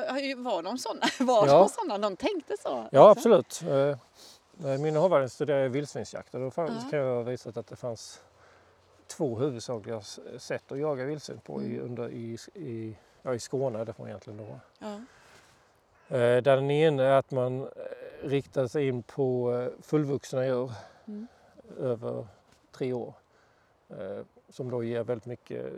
var 0.42 0.62
de 0.62 0.78
sådana? 0.78 1.00
Var 1.32 1.46
Ja. 1.46 1.58
de 1.58 1.68
sådana? 1.68 1.98
De 2.08 2.16
tänkte 2.16 2.54
så? 2.62 2.68
Ja 2.92 3.08
Alltså? 3.08 3.20
absolut. 3.20 3.62
Eh, 4.64 4.78
min 4.80 4.96
avhandling 4.96 5.28
studerade 5.28 5.68
vildsvinsjakt 5.68 6.34
och 6.34 6.40
då 6.40 6.50
fanns, 6.50 6.84
Ja. 6.84 6.90
kan 6.90 6.98
jag 6.98 7.14
ha 7.14 7.22
visat 7.22 7.56
att 7.56 7.66
det 7.66 7.76
fanns 7.76 8.20
två 9.06 9.38
huvudsakliga 9.38 10.00
sätt 10.38 10.72
att 10.72 10.78
jaga 10.78 11.04
vildsvin 11.04 11.40
på 11.44 11.62
i, 11.62 11.66
Mm. 11.74 11.84
under, 11.84 12.08
i, 12.10 12.38
i, 12.54 12.96
ja, 13.22 13.34
i 13.34 13.38
Skåne 13.38 13.78
är 13.78 13.84
det 13.84 13.92
från 13.92 14.06
egentligen 14.08 14.36
då. 14.38 14.60
Ja. 14.78 14.94
Eh, 16.16 16.42
Där 16.42 16.56
den 16.56 16.70
ena 16.70 17.02
är 17.04 17.10
att 17.12 17.30
man 17.30 17.60
eh, 17.62 17.68
riktar 18.22 18.66
sig 18.66 18.88
in 18.88 19.02
på 19.02 19.52
eh, 19.54 19.82
fullvuxna 19.82 20.46
djur 20.46 20.72
Mm. 21.08 21.26
över 21.80 22.26
tre 22.72 22.92
år. 22.92 23.14
Eh, 23.98 24.24
Som 24.48 24.70
då 24.70 24.84
ger 24.84 25.02
väldigt 25.04 25.26
mycket 25.26 25.72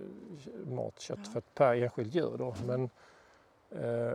mat, 0.67 1.01
kött 1.01 1.19
Ja. 1.25 1.31
för 1.31 1.41
per 1.41 1.75
enskild 1.83 2.15
djur. 2.15 2.37
Då. 2.39 2.55
Men, 2.67 2.91
eh, 3.71 4.13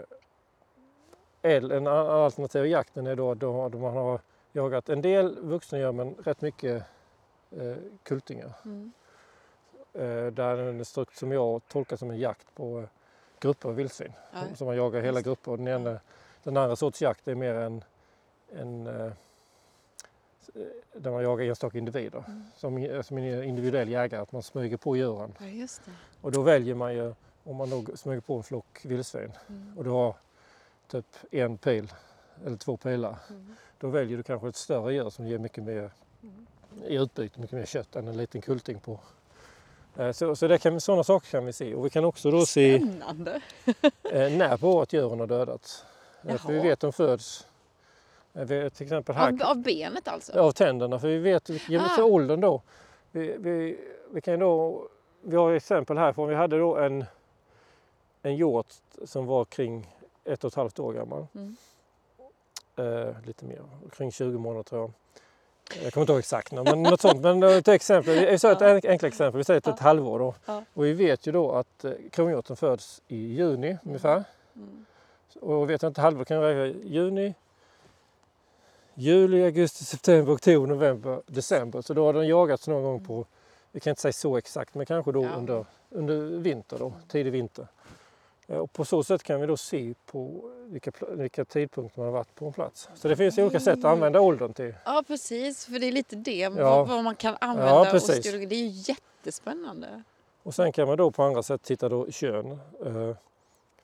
el- 1.42 1.72
en 1.72 1.88
alternativ 1.88 2.66
jakten 2.66 3.08
är 3.08 3.16
då, 3.16 3.34
då, 3.34 3.70
man 3.78 3.94
har 3.94 4.20
jagat 4.52 4.90
en 4.90 5.02
del 5.02 5.40
vuxna 5.40 5.92
men 5.92 6.14
rätt 6.16 6.42
mycket 6.42 6.84
eh, 7.52 7.76
kultingar. 8.04 8.52
Mm. 8.66 8.92
Eh, 9.94 10.26
där 10.34 10.58
är 10.58 10.84
strukt 10.84 11.18
som 11.18 11.32
jag 11.32 11.62
tolkar 11.68 11.98
som 11.98 12.10
en 12.12 12.18
jakt 12.20 12.56
på 12.56 12.80
eh, 12.80 12.86
grupper 13.40 13.70
av 13.70 13.76
vildsvin. 13.76 14.14
Ja. 14.34 14.56
Som 14.56 14.68
man 14.68 14.76
jagar 14.76 15.02
hela 15.02 15.22
grupper. 15.22 15.52
Och 15.52 15.58
den, 15.58 15.68
ena, 15.68 16.00
den 16.44 16.58
andra 16.58 16.76
sorts 16.76 17.02
jakt 17.02 17.28
är 17.28 17.36
mer 17.36 17.54
en, 17.56 17.84
en 18.52 18.88
där 20.94 21.12
man 21.12 21.24
jagar 21.24 21.46
enstaka 21.46 21.78
individer. 21.78 22.24
Mm. 22.28 22.44
Som, 22.56 23.04
som 23.04 23.18
en 23.18 23.44
individuell 23.44 23.90
jägare, 23.90 24.22
att 24.22 24.32
man 24.32 24.44
smyger 24.44 24.78
på 24.78 24.96
djuren. 24.98 25.34
ja. 25.40 25.68
Och 26.22 26.32
då 26.32 26.42
väljer 26.42 26.76
man 26.76 26.94
ju, 26.94 27.14
om 27.44 27.56
man 27.56 27.70
då 27.70 27.98
smyger 27.98 28.22
på 28.22 28.36
en 28.38 28.44
flock 28.44 28.80
vildsvin 28.86 29.32
Mm. 29.50 29.78
och 29.78 29.84
du 29.84 29.90
har 29.90 30.16
typ 30.88 31.06
en 31.32 31.58
pil 31.58 31.94
eller 32.46 32.58
två 32.58 32.78
pilar. 32.78 33.16
Mm. 33.30 33.56
Då 33.80 33.88
väljer 33.88 34.18
du 34.18 34.24
kanske 34.24 34.48
ett 34.50 34.56
större 34.56 34.94
djur 34.94 35.10
som 35.10 35.28
ger 35.28 35.38
mycket 35.38 35.64
mer 35.64 35.92
Mm. 36.24 36.46
i 36.88 36.96
utbyte, 36.96 37.40
mycket 37.40 37.58
mer 37.58 37.66
kött 37.66 37.96
än 37.96 38.08
en 38.08 38.18
liten 38.18 38.42
kulting 38.42 38.80
på. 38.80 39.00
Eh, 39.98 40.12
Så, 40.12 40.36
så 40.36 40.48
det 40.48 40.58
kan, 40.58 40.82
sådana 40.82 41.04
saker 41.04 41.28
kan 41.30 41.46
vi 41.46 41.54
se. 41.54 41.76
Och 41.76 41.86
vi 41.86 41.90
kan 41.90 42.06
också 42.06 42.32
då 42.32 42.46
se 42.46 42.80
Spännande! 42.80 43.42
eh, 44.12 44.32
när 44.32 44.58
på 44.58 44.74
året 44.74 44.94
djuren 44.94 45.20
har 45.20 45.28
dödats. 45.28 45.86
Eh, 46.24 46.38
För 46.38 46.54
vi 46.54 46.60
vet 46.60 46.80
de 46.80 46.94
föds. 46.94 47.48
Eh, 48.40 48.46
vi- 48.46 48.70
Till 48.70 48.84
exempel 48.84 49.16
här, 49.16 49.28
Av, 49.34 49.42
av 49.50 49.58
benet 49.64 50.08
alltså? 50.08 50.40
av 50.40 50.52
tänderna. 50.52 51.00
För 51.00 51.08
vi 51.08 51.18
vet 51.18 51.50
vilken 51.50 51.82
Ah. 51.82 52.04
åldern 52.04 52.42
då. 52.42 52.62
Vi, 53.12 53.36
vi, 53.40 53.78
vi 54.12 54.22
kan 54.22 54.40
då, 54.40 54.88
vi 55.22 55.36
har 55.38 55.52
exempel 55.52 55.98
härifrån. 55.98 56.30
Vi 56.30 56.36
hade 56.36 56.58
då 56.60 56.78
en, 56.78 57.06
en 58.22 58.36
hjort 58.36 58.68
som 59.06 59.26
var 59.26 59.46
kring 59.46 59.96
ett 60.24 60.44
och 60.44 60.52
ett 60.52 60.56
halvt 60.56 60.80
år 60.80 60.94
gammal. 60.94 61.28
Mm. 61.36 61.56
Eh, 62.76 63.16
lite 63.26 63.46
mer, 63.46 63.62
kring 63.92 64.12
20 64.12 64.38
månader 64.40 64.64
tror 64.64 64.82
jag. 64.82 64.92
Jag 65.84 65.94
kommer 65.94 66.02
inte 66.04 66.12
ihåg 66.12 66.20
exakt 66.20 66.52
men 66.52 66.84
något 66.84 67.02
sånt. 67.02 67.22
Men 67.22 67.44
ett 67.44 67.68
exempel, 67.68 68.16
jag 68.24 68.40
sa 68.40 68.52
ett 68.52 68.62
enkelt 68.62 69.04
exempel, 69.04 69.38
vi 69.38 69.44
säger 69.44 69.58
ett, 69.58 69.66
Ja. 69.68 69.74
ett 69.74 69.80
halvår 69.80 70.20
då. 70.20 70.34
Ja. 70.46 70.64
Och 70.74 70.86
vi 70.86 70.94
vet 70.94 71.28
ju 71.28 71.32
då 71.32 71.52
att 71.52 71.86
eh, 71.86 71.92
kronhjorten 72.12 72.56
föds 72.56 73.02
i 73.08 73.18
juni 73.18 73.78
ungefär. 73.86 74.24
Mm. 74.56 74.86
Och 75.42 75.70
vet 75.70 75.82
jag 75.82 75.90
inte 75.90 76.02
halvår 76.02 76.26
kan 76.26 76.38
jag 76.38 76.46
räkna 76.46 76.82
juni, 76.90 77.34
juli, 79.00 79.44
augusti, 79.44 79.84
september, 79.86 80.34
oktober, 80.34 80.68
november, 80.68 81.22
december. 81.28 81.82
Så 81.82 81.94
då 81.94 82.06
har 82.06 82.14
den 82.14 82.28
jagats 82.28 82.68
någon 82.68 82.84
gång 82.84 83.06
på 83.06 83.26
vi 83.72 83.80
kan 83.80 83.92
inte 83.92 84.02
säga 84.02 84.14
så 84.14 84.38
exakt, 84.38 84.76
men 84.76 84.86
kanske 84.86 85.12
då 85.12 85.24
Ja. 85.24 85.30
under, 85.30 85.66
under 85.90 86.16
vinter, 86.38 86.78
då, 86.80 86.94
tidig 87.08 87.32
vinter. 87.32 87.68
Eh, 88.48 88.58
Och 88.58 88.74
på 88.74 88.86
så 88.86 89.04
sätt 89.04 89.24
kan 89.24 89.42
vi 89.42 89.48
då 89.48 89.58
se 89.58 89.94
på 90.06 90.52
vilka, 90.66 90.92
vilka 91.10 91.46
tidpunkter 91.46 92.00
man 92.00 92.06
har 92.08 92.14
varit 92.14 92.36
på 92.36 92.46
en 92.46 92.54
plats. 92.54 92.90
Så 92.96 93.08
det 93.08 93.16
finns 93.16 93.38
olika 93.38 93.60
sätt 93.60 93.80
att 93.80 93.86
använda 93.86 94.22
åldern 94.22 94.54
till. 94.54 94.74
Ja, 94.86 95.04
precis. 95.08 95.66
För 95.66 95.80
det 95.80 95.86
är 95.88 95.92
lite 95.92 96.16
det, 96.16 96.38
Ja. 96.38 96.50
vad, 96.50 96.88
vad 96.88 97.04
man 97.04 97.16
kan 97.16 97.38
använda. 97.42 97.72
Ja, 97.86 97.88
precis. 97.92 98.16
styra. 98.20 98.38
Det 98.46 98.56
är 98.56 98.60
ju 98.68 98.94
jättespännande. 98.94 100.04
Och 100.44 100.56
sen 100.56 100.72
kan 100.72 100.88
man 100.88 100.98
då 100.98 101.12
på 101.12 101.24
andra 101.24 101.44
sätt 101.44 101.62
titta 101.64 101.90
då 101.90 102.12
kön. 102.12 102.52
Eh, 102.86 103.16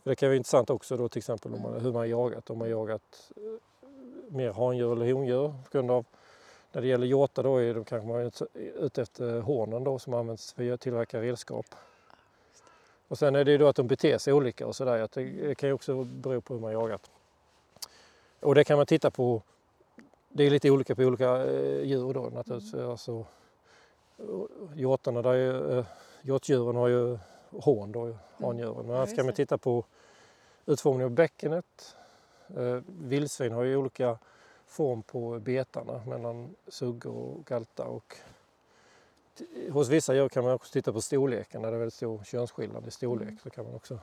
det 0.03 0.15
kan 0.15 0.29
vara 0.29 0.35
intressant 0.37 0.69
också 0.69 0.97
då 0.97 1.09
till 1.09 1.19
exempel 1.19 1.53
om 1.53 1.61
man, 1.61 1.73
hur 1.73 1.91
man 1.91 1.95
har 1.95 2.05
jagat. 2.05 2.49
Om 2.49 2.57
man 2.57 2.67
har 2.67 2.71
jagat 2.71 3.01
eh, 3.35 3.41
mer 4.29 4.53
handjur 4.53 4.91
eller 4.91 5.13
hondjur. 5.13 5.47
På 5.47 5.69
grund 5.71 5.91
av, 5.91 6.05
när 6.71 6.81
det 6.81 6.87
gäller 6.87 7.07
hjortar 7.07 7.43
då 7.43 7.57
är 7.57 7.73
det 7.73 7.83
kanske 7.83 8.07
man 8.07 8.21
är 8.21 8.31
ute 8.55 9.01
efter 9.01 9.39
hornen 9.39 9.83
då 9.83 9.99
som 9.99 10.13
används 10.13 10.53
för 10.53 10.71
att 10.71 10.81
tillverka 10.81 11.21
redskap. 11.21 11.65
Och 13.07 13.17
sen 13.17 13.35
är 13.35 13.43
det 13.43 13.51
ju 13.51 13.57
då 13.57 13.67
att 13.67 13.75
de 13.75 13.87
beter 13.87 14.17
sig 14.17 14.33
olika 14.33 14.67
och 14.67 14.75
sådär. 14.75 15.09
Det 15.13 15.55
kan 15.55 15.69
ju 15.69 15.73
också 15.73 16.03
bero 16.03 16.41
på 16.41 16.53
hur 16.53 16.61
man 16.61 16.71
jagat. 16.71 17.11
Och 18.39 18.55
det 18.55 18.63
kan 18.63 18.77
man 18.77 18.85
titta 18.85 19.11
på. 19.11 19.41
Det 20.29 20.43
är 20.43 20.49
lite 20.49 20.71
olika 20.71 20.95
på 20.95 21.01
olika 21.01 21.45
eh, 21.45 21.83
djur 21.83 22.13
då 22.13 22.21
naturligtvis. 22.21 22.73
Alltså, 22.73 23.25
hjortarna 24.73 25.21
där 25.21 25.33
är 25.33 25.35
ju, 25.35 25.79
eh, 25.79 25.85
hjortdjuren 26.21 26.75
har 26.75 26.87
ju 26.87 27.17
horn 27.51 27.91
då, 27.91 28.15
handjuren. 28.37 28.87
Men 28.87 28.95
annars 28.95 29.15
kan 29.15 29.25
man 29.25 29.35
titta 29.35 29.57
på 29.57 29.85
utformningen 30.65 31.05
av 31.05 31.11
bäckenet. 31.11 31.95
Eh, 32.57 32.81
vildsvin 32.87 33.51
har 33.51 33.63
ju 33.63 33.75
olika 33.75 34.17
form 34.67 35.03
på 35.03 35.39
betarna 35.39 36.01
mellan 36.07 36.55
suggor 36.67 37.13
och 37.15 37.45
galtar. 37.45 37.85
Och 37.85 38.15
hos 39.71 39.89
vissa 39.89 40.13
djur 40.15 40.29
kan 40.29 40.43
man 40.43 40.53
också 40.53 40.71
titta 40.73 40.93
på 40.93 41.01
storleken. 41.01 41.61
När 41.61 41.71
det 41.71 41.77
är 41.77 41.79
väldigt 41.79 41.93
stor 41.93 42.23
könsskillnad 42.23 42.87
i 42.87 42.91
storlek 42.91 43.27
Mm. 43.27 43.39
så 43.43 43.49
kan 43.49 43.65
man 43.65 43.75
också 43.75 43.99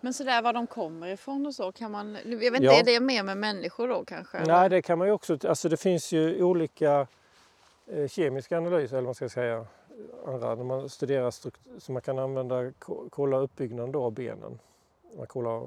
Men 0.00 0.14
sådär 0.14 0.42
var 0.42 0.52
de 0.52 0.66
kommer 0.66 1.06
ifrån 1.08 1.46
och 1.46 1.54
så 1.54 1.72
kan 1.72 1.90
man... 1.90 2.18
Jag 2.24 2.36
vet 2.36 2.42
inte, 2.54 2.64
Ja. 2.64 2.72
är 2.80 2.84
det 2.84 3.00
mer 3.00 3.22
med 3.22 3.36
människor 3.36 3.88
då 3.88 4.04
kanske? 4.04 4.44
Nej, 4.46 4.68
det 4.68 4.82
kan 4.82 4.98
man 4.98 5.06
ju 5.06 5.12
också. 5.12 5.38
Alltså 5.48 5.68
det 5.68 5.76
finns 5.76 6.12
ju 6.12 6.42
olika 6.42 7.06
eh, 7.86 8.08
kemiska 8.08 8.56
analyser, 8.58 8.96
eller 8.96 8.96
vad 8.96 9.04
man 9.04 9.14
ska 9.14 9.28
säga, 9.28 9.66
andra, 10.26 10.54
när 10.54 10.64
man 10.64 10.88
studerar 10.88 11.30
strukt- 11.30 11.60
så 11.78 11.92
man 11.92 12.02
kan 12.02 12.18
använda, 12.18 12.72
ko- 12.78 13.08
kolla 13.10 13.36
uppbyggnaden 13.38 13.92
då 13.92 14.02
av 14.04 14.12
benen. 14.12 14.58
Man 15.16 15.26
kollar, 15.26 15.66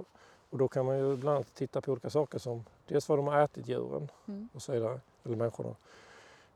och 0.49 0.57
då 0.57 0.67
kan 0.67 0.85
man 0.85 0.97
ju 0.97 1.15
bland 1.15 1.35
annat 1.35 1.53
titta 1.55 1.81
på 1.81 1.91
olika 1.91 2.09
saker 2.09 2.39
som 2.39 2.63
dels 2.87 3.09
vad 3.09 3.17
de 3.19 3.27
har 3.27 3.41
ätit 3.41 3.67
djuren 3.67 4.11
Mm. 4.27 4.49
och 4.53 4.61
så 4.61 4.71
vidare, 4.71 4.99
eller 5.23 5.35
människorna. 5.35 5.75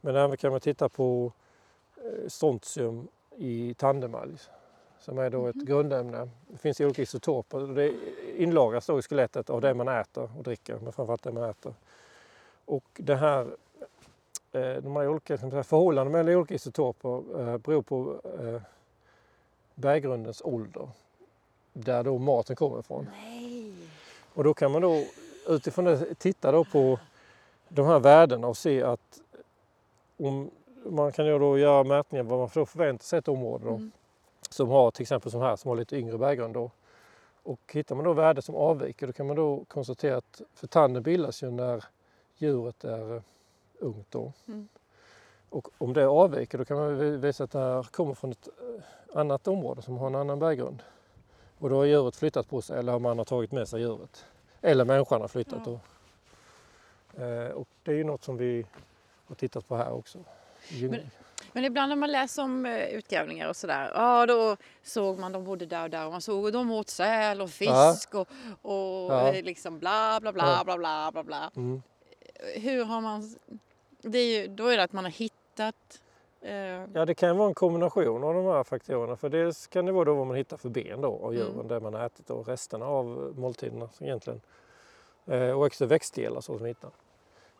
Men 0.01 0.15
även 0.15 0.38
kan 0.38 0.51
man 0.51 0.60
titta 0.60 0.89
på 0.89 1.32
eh, 1.98 2.27
strontium 2.27 3.08
i 3.36 3.74
tandemalj 3.74 4.38
som 5.00 5.17
är 5.17 5.29
då 5.29 5.48
ett 5.48 5.55
Mhm. 5.55 5.65
grundämne. 5.65 6.29
Det 6.48 6.58
finns 6.58 6.82
olika 6.82 7.01
isotoper 7.01 7.62
och 7.62 7.75
det 7.75 7.94
inlagras 8.38 8.86
då 8.86 9.00
i 9.00 9.01
skelettet 9.01 9.50
av 9.50 9.62
det 9.62 9.74
man 9.74 9.88
äter 9.88 10.29
och 10.38 10.44
dricker, 10.44 10.79
men 10.79 10.91
framförallt 10.94 11.24
det 11.24 11.32
man 11.32 11.44
äter. 11.50 11.74
Och 12.65 12.84
det 12.94 13.15
här, 13.15 13.48
de 14.59 14.95
här 14.95 15.07
olika 15.07 15.38
förhållandena 15.38 16.17
mellan 16.17 16.35
olika 16.35 16.53
isotoper 16.53 17.39
eh, 17.39 17.57
beror 17.57 17.81
på 17.81 18.21
eh, 18.39 18.62
berggrundens 19.75 20.41
ålder, 20.41 20.89
där 21.74 22.03
då 22.03 22.17
maten 22.17 22.55
kommer 22.55 22.79
ifrån. 22.79 23.07
Nej. 23.12 23.74
Och 24.33 24.43
då 24.43 24.53
kan 24.53 24.71
man 24.71 24.81
då 24.81 25.03
utifrån 25.47 25.85
det 25.85 26.15
titta 26.15 26.51
då 26.51 26.63
på 26.65 27.00
de 27.69 27.85
här 27.85 28.00
värdena 28.00 28.47
och 28.47 28.57
se 28.57 28.83
att 28.83 29.21
om 30.17 30.49
man 30.86 31.12
kan 31.12 31.25
ju 31.25 31.39
då 31.39 31.58
göra 31.58 31.84
mätningar 31.84 32.23
vad 32.23 32.39
man 32.39 32.49
får 32.49 32.65
förvänta 32.65 33.03
sig 33.03 33.19
ett 33.19 33.27
område 33.27 33.65
då, 33.65 33.71
Mm. 33.71 33.91
som 34.49 34.69
har 34.69 34.91
till 34.91 35.01
exempel 35.01 35.32
som 35.32 35.41
här 35.41 35.56
som 35.56 35.69
har 35.69 35.75
lite 35.75 35.97
yngre 35.97 36.17
berggrund 36.17 36.53
då. 36.53 36.71
Och 37.43 37.60
hittar 37.73 37.95
man 37.95 38.06
då 38.06 38.13
värden 38.13 38.41
som 38.41 38.56
avviker 38.56 39.08
då 39.08 39.13
kan 39.13 39.27
man 39.27 39.36
då 39.36 39.63
konstatera 39.67 40.17
att 40.17 40.41
för 40.53 40.67
tanden 40.67 41.03
bildas 41.03 41.43
ju 41.43 41.51
när 41.51 41.84
djuret 42.38 42.84
är 42.84 43.15
eh, 43.15 43.21
ungt 43.79 44.11
då. 44.11 44.33
Mm. 44.47 44.67
Och 45.49 45.67
om 45.77 45.93
det 45.93 46.07
avviker 46.07 46.57
då 46.57 46.65
kan 46.65 46.77
man 46.77 46.97
vi- 46.97 47.17
visa 47.17 47.43
att 47.43 47.51
det 47.51 47.59
här 47.59 47.83
kommer 47.83 48.13
från 48.13 48.31
ett 48.31 48.47
eh, 48.47 49.19
annat 49.19 49.47
område 49.47 49.81
som 49.81 49.97
har 49.97 50.07
en 50.07 50.15
annan 50.15 50.39
berggrund. 50.39 50.83
Och 51.59 51.69
då 51.69 51.75
har 51.75 51.85
djuret 51.85 52.15
flyttat 52.15 52.49
på 52.49 52.61
sig 52.61 52.79
eller 52.79 52.91
har 52.91 52.99
man 52.99 53.17
har 53.17 53.25
tagit 53.25 53.51
med 53.51 53.67
sig 53.67 53.81
djuret. 53.81 54.25
Eller 54.61 54.85
människan 54.85 55.21
har 55.21 55.27
flyttat 55.27 55.59
Ja. 55.65 55.79
då. 57.15 57.23
Eh, 57.23 57.51
och 57.51 57.67
det 57.83 57.91
är 57.91 57.95
ju 57.95 58.03
något 58.03 58.23
som 58.23 58.38
vi 58.38 58.65
har 59.27 59.35
tittat 59.35 59.67
på 59.67 59.75
här 59.75 59.91
också. 59.93 60.17
Men- 60.81 61.09
Men 61.53 61.65
ibland 61.65 61.89
när 61.89 61.95
man 61.95 62.11
läser 62.11 62.43
om 62.43 62.65
eh, 62.65 62.83
utgrävningar 62.88 63.49
och 63.49 63.55
sådär, 63.55 63.91
ja 63.95 64.25
då 64.25 64.57
såg 64.83 65.19
man 65.19 65.31
de 65.31 65.43
bodde 65.43 65.65
där 65.65 65.83
och 65.83 65.89
där 65.89 66.05
och 66.05 66.11
man 66.11 66.21
såg 66.21 66.47
att 66.47 66.53
de 66.53 66.71
åt 66.71 66.89
säl 66.89 67.41
och 67.41 67.49
fisk 67.49 68.15
och, 68.15 68.27
och 68.61 69.11
Ja. 69.13 69.33
eh, 69.33 69.43
liksom 69.43 69.79
bla 69.79 70.17
bla 70.21 70.33
bla 70.33 70.43
Ja. 70.57 70.63
bla 70.63 70.77
bla 70.77 71.11
bla 71.11 71.23
bla. 71.23 71.51
Mm. 71.55 71.81
Hur 72.56 72.86
har 72.86 73.02
man... 73.02 73.36
Det 74.02 74.17
är 74.17 74.41
ju, 74.41 74.48
då 74.48 74.67
är 74.67 74.78
det 74.78 74.84
att 74.84 74.93
man 74.93 75.04
har 75.04 75.12
hittat... 75.12 76.02
Eh, 76.41 76.54
Ja, 76.93 77.06
det 77.06 77.13
kan 77.15 77.38
vara 77.38 77.48
en 77.48 77.54
kombination 77.54 78.24
av 78.24 78.34
de 78.34 78.45
här 78.45 78.63
faktorerna. 78.63 79.15
För 79.15 79.30
dels 79.30 79.67
kan 79.67 79.86
det 79.86 79.91
vara 79.91 80.06
då 80.06 80.13
vad 80.15 80.28
man 80.28 80.36
hittar 80.36 80.58
för 80.58 80.69
ben 80.69 81.02
då 81.02 81.19
av 81.24 81.34
djuren, 81.34 81.54
Mm. 81.54 81.67
det 81.67 81.80
man 81.80 81.93
har 81.93 82.06
ätit 82.06 82.30
och 82.30 82.48
resterna 82.48 82.86
av 82.86 83.34
måltiderna 83.38 83.89
egentligen. 84.00 84.41
Eh, 85.26 85.50
och 85.50 85.65
också 85.65 85.86
växtdelar 85.86 86.41
så 86.41 86.58
som 86.58 86.65
hittar. 86.65 86.91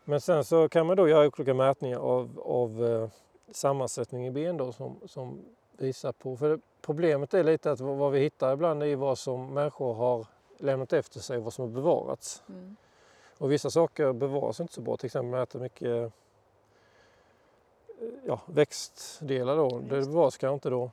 Men 0.04 0.20
sen 0.20 0.44
så 0.44 0.68
kan 0.68 0.86
man 0.86 0.96
då 0.96 1.08
göra 1.08 1.26
olika 1.26 1.54
mätningar 1.54 1.98
av, 1.98 2.40
av 2.44 2.84
eh, 2.86 3.08
sammansättning 3.52 4.26
i 4.26 4.30
ben 4.30 4.56
då 4.56 4.72
som, 4.72 5.00
som 5.06 5.44
visar 5.72 6.12
på... 6.12 6.36
För 6.36 6.48
det, 6.50 6.60
problemet 6.82 7.34
är 7.34 7.44
lite 7.44 7.70
att 7.72 7.80
vad 7.80 7.96
vad 7.96 8.12
vi 8.12 8.20
hittar 8.20 8.52
ibland 8.52 8.82
är 8.82 8.96
vad 8.96 9.18
som 9.18 9.54
människor 9.54 9.94
har 9.94 10.26
lämnat 10.58 10.92
efter 10.92 11.20
sig 11.20 11.36
och 11.38 11.44
vad 11.44 11.52
som 11.52 11.64
har 11.64 11.72
bevarats. 11.72 12.42
mm. 12.48 12.76
Och 13.38 13.52
vissa 13.52 13.70
saker 13.70 14.12
bevaras 14.12 14.60
inte 14.60 14.72
så 14.72 14.80
bra. 14.80 14.96
Till 14.96 15.06
exempel 15.06 15.30
man 15.30 15.40
äter 15.40 15.60
mycket 15.60 15.88
eh, 15.88 16.08
ja, 18.26 18.40
växtdelar 18.46 19.56
då. 19.56 19.78
Det 19.78 19.88
bevaras 19.88 20.36
kanske 20.36 20.54
inte 20.54 20.70
då. 20.70 20.90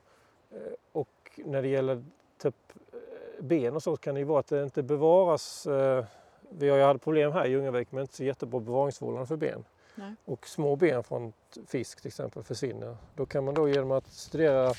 Eh, 0.50 0.58
Och 0.92 1.40
när 1.44 1.62
det 1.62 1.68
gäller 1.68 2.04
typ 2.38 2.54
eh, 2.92 3.44
ben 3.44 3.74
och 3.74 3.82
så 3.82 3.96
kan 3.96 4.14
det 4.14 4.18
ju 4.18 4.24
vara 4.24 4.40
att 4.40 4.46
det 4.46 4.62
inte 4.62 4.82
bevaras. 4.82 5.66
Vi 6.48 6.68
har 6.68 6.76
ju 6.76 6.82
haft 6.82 7.04
problem 7.04 7.32
här 7.32 7.46
i 7.46 7.50
Ljungavik 7.50 7.92
med 7.92 8.00
inte 8.00 8.16
så 8.16 8.24
jättebra 8.24 8.60
bevaringsförhållanden 8.60 9.26
för 9.26 9.36
ben. 9.36 9.64
Nej. 9.94 10.14
Och 10.24 10.48
små 10.48 10.76
ben 10.76 11.02
från 11.02 11.32
fisk 11.66 12.00
till 12.00 12.08
exempel 12.08 12.42
försvinner. 12.42 12.96
Då 13.14 13.26
kan 13.26 13.44
man 13.44 13.54
då 13.54 13.68
genom 13.68 13.90
att 13.90 14.06
studera 14.06 14.72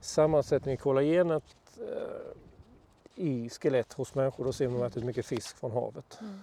sammansättning 0.00 0.74
i 0.74 0.76
kollagenet 0.76 1.44
i 3.14 3.48
skelett 3.50 3.92
hos 3.92 4.14
människor, 4.14 4.44
då 4.44 4.52
ser 4.52 4.68
man 4.68 4.82
att 4.82 4.94
det 4.94 5.00
är 5.00 5.04
mycket 5.04 5.26
fisk 5.26 5.56
från 5.56 5.70
havet. 5.70 6.18
Mm. 6.20 6.40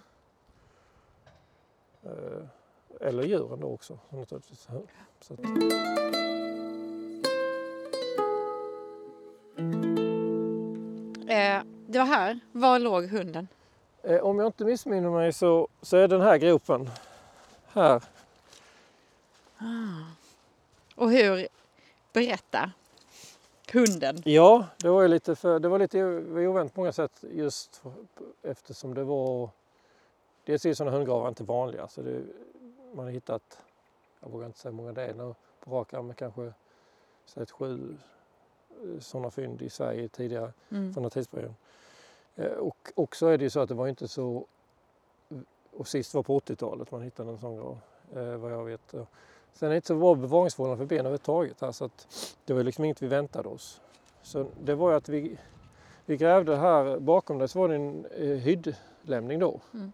Eh, 2.09 3.07
Eller 3.07 3.23
djuren 3.23 3.59
då 3.59 3.67
också 3.67 3.97
naturligtvis. 4.09 4.67
Så 5.21 5.33
att, 5.33 5.39
Eh, 11.27 11.61
det 11.87 11.99
var 11.99 12.05
här. 12.05 12.39
Var 12.51 12.79
låg 12.79 13.05
hunden? 13.05 13.47
eh, 14.03 14.17
om 14.19 14.39
jag 14.39 14.47
inte 14.47 14.65
missminner 14.65 15.09
mig 15.09 15.33
så, 15.33 15.67
så 15.81 15.97
är 15.97 16.07
den 16.07 16.21
här 16.21 16.37
gropen 16.37 16.89
här. 17.67 18.03
Och 20.95 21.11
hur? 21.11 21.47
Berätta. 22.13 22.71
Hunden. 23.73 24.21
Ja, 24.25 24.65
det 24.77 24.89
var, 24.89 25.07
lite 25.07 25.35
för, 25.35 25.59
det 25.59 25.67
var 25.69 25.79
lite 25.79 26.03
oväntat 26.03 26.73
på 26.75 26.81
många 26.81 26.91
sätt 26.91 27.23
just 27.33 27.81
eftersom 28.43 28.93
det 28.93 29.03
var... 29.03 29.49
Dels 30.49 30.65
är 30.65 30.73
sådana 30.73 30.97
hundgravar 30.97 31.29
inte 31.29 31.43
vanliga. 31.43 31.87
Så 31.87 32.01
det, 32.01 32.21
man 32.93 33.05
har 33.05 33.11
hittat, 33.11 33.59
jag 34.19 34.29
vågar 34.29 34.45
inte 34.45 34.59
säga 34.59 34.71
hur 34.71 34.77
många 34.77 34.91
det 34.91 35.05
är 35.05 35.13
nu 35.13 35.35
på 35.59 35.71
rak 35.71 35.93
arm, 35.93 36.05
men 36.05 36.15
kanske 36.15 36.53
sett 37.25 37.51
sju 37.51 37.97
sådana 38.99 39.31
fynd 39.31 39.61
i 39.61 39.69
Sverige 39.69 40.07
tidigare. 40.07 40.53
Mm. 40.71 40.93
från 40.93 41.03
den 41.03 41.09
tidsperioden. 41.11 41.55
Eh, 42.35 42.51
Och 42.51 42.91
också 42.95 43.27
är 43.27 43.37
det 43.37 43.43
ju 43.43 43.49
så 43.49 43.59
att 43.59 43.69
det 43.69 43.75
var 43.75 43.87
inte 43.87 44.07
så... 44.07 44.45
Och 45.71 45.87
sist 45.87 46.13
var 46.13 46.23
på 46.23 46.39
80-talet 46.39 46.91
man 46.91 47.01
hittade 47.01 47.29
en 47.29 47.39
sån 47.39 47.55
grav, 47.55 47.79
eh, 48.15 48.37
vad 48.37 48.51
jag 48.51 48.65
vet. 48.65 48.91
Sen 49.53 49.67
är 49.67 49.69
det 49.69 49.75
inte 49.75 49.87
så 49.87 49.95
bra 49.95 50.15
bevaringsförhållanden 50.15 50.87
för 50.87 50.95
ben 50.95 50.99
överhuvudtaget 50.99 51.61
här 51.61 51.71
så 51.71 51.85
att 51.85 52.35
det 52.45 52.53
var 52.53 52.63
liksom 52.63 52.85
inget 52.85 53.01
vi 53.01 53.07
väntade 53.07 53.49
oss. 53.49 53.81
Så 54.21 54.45
det 54.61 54.75
var 54.75 54.91
ju 54.91 54.97
att 54.97 55.09
vi, 55.09 55.37
vi 56.05 56.17
grävde 56.17 56.55
här 56.55 56.99
bakom 56.99 57.37
det 57.37 57.47
så 57.47 57.59
var 57.59 57.69
det 57.69 57.75
en 57.75 58.05
eh, 58.05 58.37
hyddlämning 58.37 59.39
då. 59.39 59.61
Mm. 59.73 59.91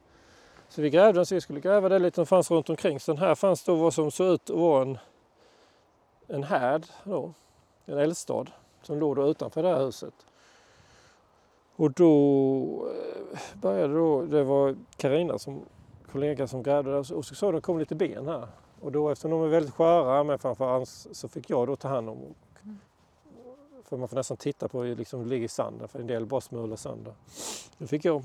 Så 0.70 0.82
vi 0.82 0.90
grävde 0.90 1.20
den 1.20 1.26
så 1.26 1.36
vi 1.36 1.42
skulle 1.42 1.60
gräva 1.60 1.90
det 1.90 2.00
lite 2.00 2.16
som 2.16 2.26
fanns 2.26 2.52
runt 2.52 2.70
omkring. 2.70 3.00
Så 3.00 3.16
här 3.16 3.36
fanns 3.36 3.64
då 3.64 3.76
vad 3.76 3.94
som 3.94 4.12
såg 4.12 4.28
ut 4.28 4.50
att 4.50 4.56
vara 4.56 4.82
en, 4.82 4.98
en 6.28 6.44
härd 6.44 6.86
då, 7.04 7.34
en 7.86 7.98
eldstad 7.98 8.46
som 8.82 9.00
låg 9.00 9.16
då 9.16 9.28
utanför 9.28 9.64
det 9.64 9.70
här 9.70 9.86
huset. 9.86 10.14
Och 11.76 11.92
då 11.92 12.88
eh, 12.90 13.40
började 13.54 13.94
då, 13.94 14.22
det 14.22 14.44
var 14.44 14.76
Karina 14.98 15.40
som 15.40 15.62
kollega 16.12 16.48
som 16.48 16.64
grävde 16.64 16.92
där 16.92 17.14
och 17.14 17.26
så 17.26 17.36
såg 17.36 17.54
det 17.54 17.62
kom 17.62 17.80
lite 17.80 17.96
ben 17.96 18.28
här. 18.28 18.48
Och 18.82 18.92
då 18.92 19.10
eftersom 19.10 19.32
de 19.32 19.44
är 19.44 19.48
väldigt 19.48 19.74
sköra 19.74 20.24
med 20.24 20.42
framförallt 20.42 20.90
så 20.90 21.28
fick 21.28 21.50
jag 21.50 21.68
då 21.68 21.76
ta 21.76 21.88
hand 21.88 22.10
om 22.10 22.18
Mm. 22.64 22.78
För 23.84 23.98
man 23.98 24.08
får 24.08 24.16
nästan 24.16 24.38
titta 24.38 24.68
på 24.68 24.84
hur 24.84 24.96
liksom 24.96 25.24
det 25.24 25.30
ligger 25.30 25.46
i 25.46 25.48
sanden 25.48 25.88
för 25.88 26.00
en 26.00 26.08
del 26.08 26.26
bara 26.26 26.42
smular 26.42 26.76
sönder. 26.76 27.14
Då 27.78 27.88
fick 27.88 28.06
jag 28.06 28.24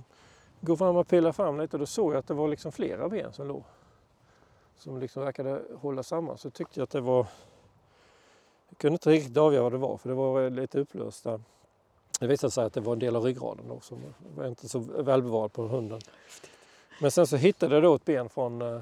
gå 0.61 0.77
fram 0.77 0.97
och 0.97 1.09
pilla 1.09 1.33
fram 1.33 1.61
lite 1.61 1.77
och 1.77 1.81
då 1.81 1.87
såg 1.87 2.13
jag 2.13 2.19
att 2.19 2.27
det 2.27 2.35
var 2.35 2.49
liksom 2.49 2.73
flera 2.73 3.09
ben 3.09 3.33
som 3.33 3.49
låg. 3.49 3.63
Som 4.77 5.01
liksom 5.01 5.23
verkade 5.25 5.63
hålla 5.81 6.03
samman. 6.03 6.39
Så 6.39 6.51
tyckte 6.51 6.81
jag 6.81 6.85
att 6.85 6.91
det 6.91 7.01
var... 7.01 7.27
Jag 8.69 8.79
kunde 8.79 8.95
inte 8.95 9.11
riktigt 9.11 9.37
avgöra 9.37 9.63
vad 9.63 9.73
det 9.73 9.79
var 9.79 9.97
för 9.97 10.09
det 10.09 10.15
var 10.15 10.51
lite 10.51 10.81
upplösta. 10.81 11.41
Det 12.21 12.27
visade 12.27 12.51
sig 12.51 12.65
att 12.65 12.73
det 12.73 12.81
var 12.81 12.93
en 12.93 12.99
del 12.99 13.17
av 13.17 13.25
ryggraden 13.25 13.69
då 13.69 13.81
som 13.81 13.99
var 14.37 14.47
inte 14.47 14.69
så 14.69 14.79
välbevarad 14.79 15.53
på 15.53 15.63
hunden. 15.63 16.01
Men 17.01 17.11
sen 17.11 17.27
så 17.27 17.37
hittade 17.37 17.75
jag 17.75 17.83
då 17.83 17.95
ett 17.95 18.05
ben 18.05 18.29
från 18.29 18.63
eh, 18.63 18.81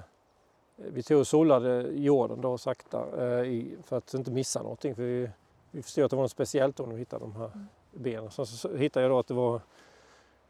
vi 0.76 1.02
tog 1.02 1.20
och 1.20 1.26
solade 1.26 1.88
jorden 1.92 2.40
då 2.40 2.58
sakta 2.58 2.98
eh, 2.98 3.64
för 3.84 3.96
att 3.96 4.14
inte 4.14 4.30
missa 4.30 4.62
någonting. 4.62 4.94
För 4.94 5.02
vi, 5.02 5.30
vi 5.70 5.82
förstod 5.82 6.04
att 6.04 6.10
det 6.10 6.16
var 6.16 6.24
något 6.24 6.30
speciellt 6.30 6.76
då 6.76 6.86
när 6.86 6.92
vi 6.92 6.98
hittade 6.98 7.24
de 7.24 7.36
här 7.36 7.50
Mm. 7.54 7.66
benen. 7.92 8.30
Sen 8.30 8.46
så, 8.46 8.56
så 8.56 8.76
hittade 8.76 9.04
jag 9.04 9.12
då 9.12 9.18
att 9.18 9.26
det 9.26 9.34
var 9.34 9.60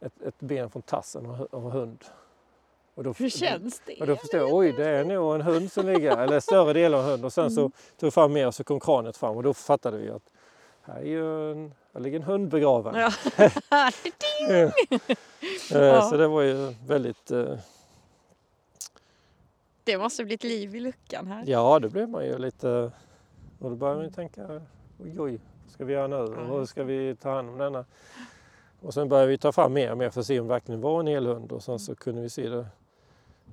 ett, 0.01 0.23
ett 0.23 0.39
ben 0.41 0.71
från 0.71 0.83
tassen 0.83 1.27
av, 1.27 1.49
en 1.53 1.71
hund. 1.73 2.05
Och 2.95 3.05
då, 3.05 3.13
Hur 3.13 3.29
känns 3.31 3.83
det? 3.87 4.01
och 4.01 4.07
då 4.07 4.17
förstod 4.17 4.41
jag, 4.41 4.55
oj 4.55 4.73
det 4.73 4.85
är 4.89 5.05
nog 5.05 5.35
en 5.35 5.41
hund 5.41 5.73
som 5.73 5.87
ligger, 5.87 6.17
eller 6.17 6.41
större 6.41 6.73
del 6.73 6.95
av 6.95 7.01
en 7.05 7.07
hund. 7.11 7.25
Och 7.25 7.33
sen 7.33 7.51
så 7.51 7.61
Mm. 7.61 7.73
tog 7.99 8.07
jag 8.07 8.15
fram 8.15 8.33
mer 8.33 8.47
och 8.47 8.55
så 8.55 8.65
kom 8.65 8.81
kraniet 8.81 9.17
fram 9.17 9.37
och 9.37 9.43
då 9.43 9.55
fattade 9.55 9.99
vi 9.99 10.11
att 10.11 10.33
här, 10.83 10.97
är 11.01 11.05
ju 11.05 11.51
en, 11.53 11.75
här 11.95 12.01
ligger 12.01 12.17
en 12.19 12.23
hund 12.25 12.49
begraven. 12.49 12.95
Ja. 12.95 13.13
Eh, 15.73 15.79
Ja. 15.81 16.03
Så 16.03 16.17
det 16.17 16.29
var 16.29 16.43
ju 16.43 16.75
väldigt 16.87 17.31
eh, 17.31 17.55
det 19.85 19.99
måste 19.99 20.25
bli 20.25 20.35
ett 20.35 20.45
liv 20.45 20.77
i 20.77 20.81
luckan 20.81 21.27
här. 21.27 21.45
Ja, 21.47 21.79
då 21.79 21.89
blev 21.89 22.09
man 22.09 22.25
ju 22.25 22.39
lite... 22.39 22.69
Och 23.59 23.71
då 23.71 23.77
började 23.77 23.97
man 23.99 24.05
ju 24.07 24.13
tänka, 24.13 24.47
oj, 25.03 25.21
oj, 25.21 25.41
vad 25.65 25.73
ska 25.73 25.85
vi 25.85 25.93
göra 25.93 26.07
nu? 26.07 26.17
Och 26.17 26.59
hur 26.59 26.65
ska 26.67 26.85
vi 26.85 27.17
ta 27.17 27.31
hand 27.31 27.49
om 27.49 27.59
denna? 27.59 27.85
Och 28.81 28.95
sen 28.95 29.09
började 29.09 29.29
vi 29.29 29.38
ta 29.38 29.53
fram 29.53 29.73
mer 29.73 29.91
och 29.93 29.99
mer 29.99 30.11
för 30.11 30.21
att 30.21 30.27
se 30.27 30.41
om 30.41 30.47
det 30.47 30.53
verkligen 30.53 30.81
var 30.81 31.01
en 31.01 31.07
hel 31.07 31.27
hund 31.27 31.53
och 31.53 31.62
sen 31.62 31.79
så 31.79 31.95
kunde 31.95 32.23
vi 32.23 32.31
se 32.31 32.49
det. 32.49 32.67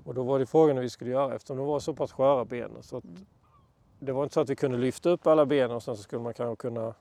Och 0.03 0.13
då 0.13 0.23
var 0.23 0.39
det 0.39 0.45
frågan 0.45 0.75
hur 0.75 0.83
vi 0.83 0.89
skulle 0.89 1.11
göra 1.11 1.35
eftersom 1.35 1.57
de 1.57 1.65
var 1.65 1.79
så 1.79 1.93
pass 1.93 2.11
sköra 2.11 2.45
benen. 2.45 2.83
Så 2.83 2.97
att 2.97 3.03
Mm. 3.03 3.25
det 3.99 4.11
var 4.11 4.23
inte 4.23 4.33
så 4.33 4.41
att 4.41 4.49
vi 4.49 4.55
kunde 4.55 4.77
lyfta 4.77 5.09
upp 5.09 5.27
alla 5.27 5.45
benen 5.45 5.71
och 5.71 5.83
sen 5.83 5.97
så 5.97 6.03
skulle 6.03 6.21
man 6.21 6.33
kanske 6.33 6.67
kunna 6.67 6.93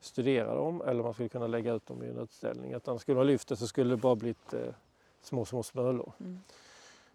studera 0.00 0.54
dem 0.54 0.82
eller 0.86 1.02
man 1.02 1.14
skulle 1.14 1.28
kunna 1.28 1.46
lägga 1.46 1.74
ut 1.74 1.86
dem 1.86 2.02
i 2.02 2.08
en 2.08 2.18
utställning. 2.18 2.72
Utan 2.72 2.98
skulle 2.98 3.16
man 3.16 3.26
lyfta 3.26 3.56
så 3.56 3.66
skulle 3.66 3.90
det 3.90 3.96
bara 3.96 4.16
blivit 4.16 4.54
eh, 4.54 4.60
små, 5.22 5.44
små 5.44 5.62
smulor. 5.62 6.12
Mm. 6.20 6.40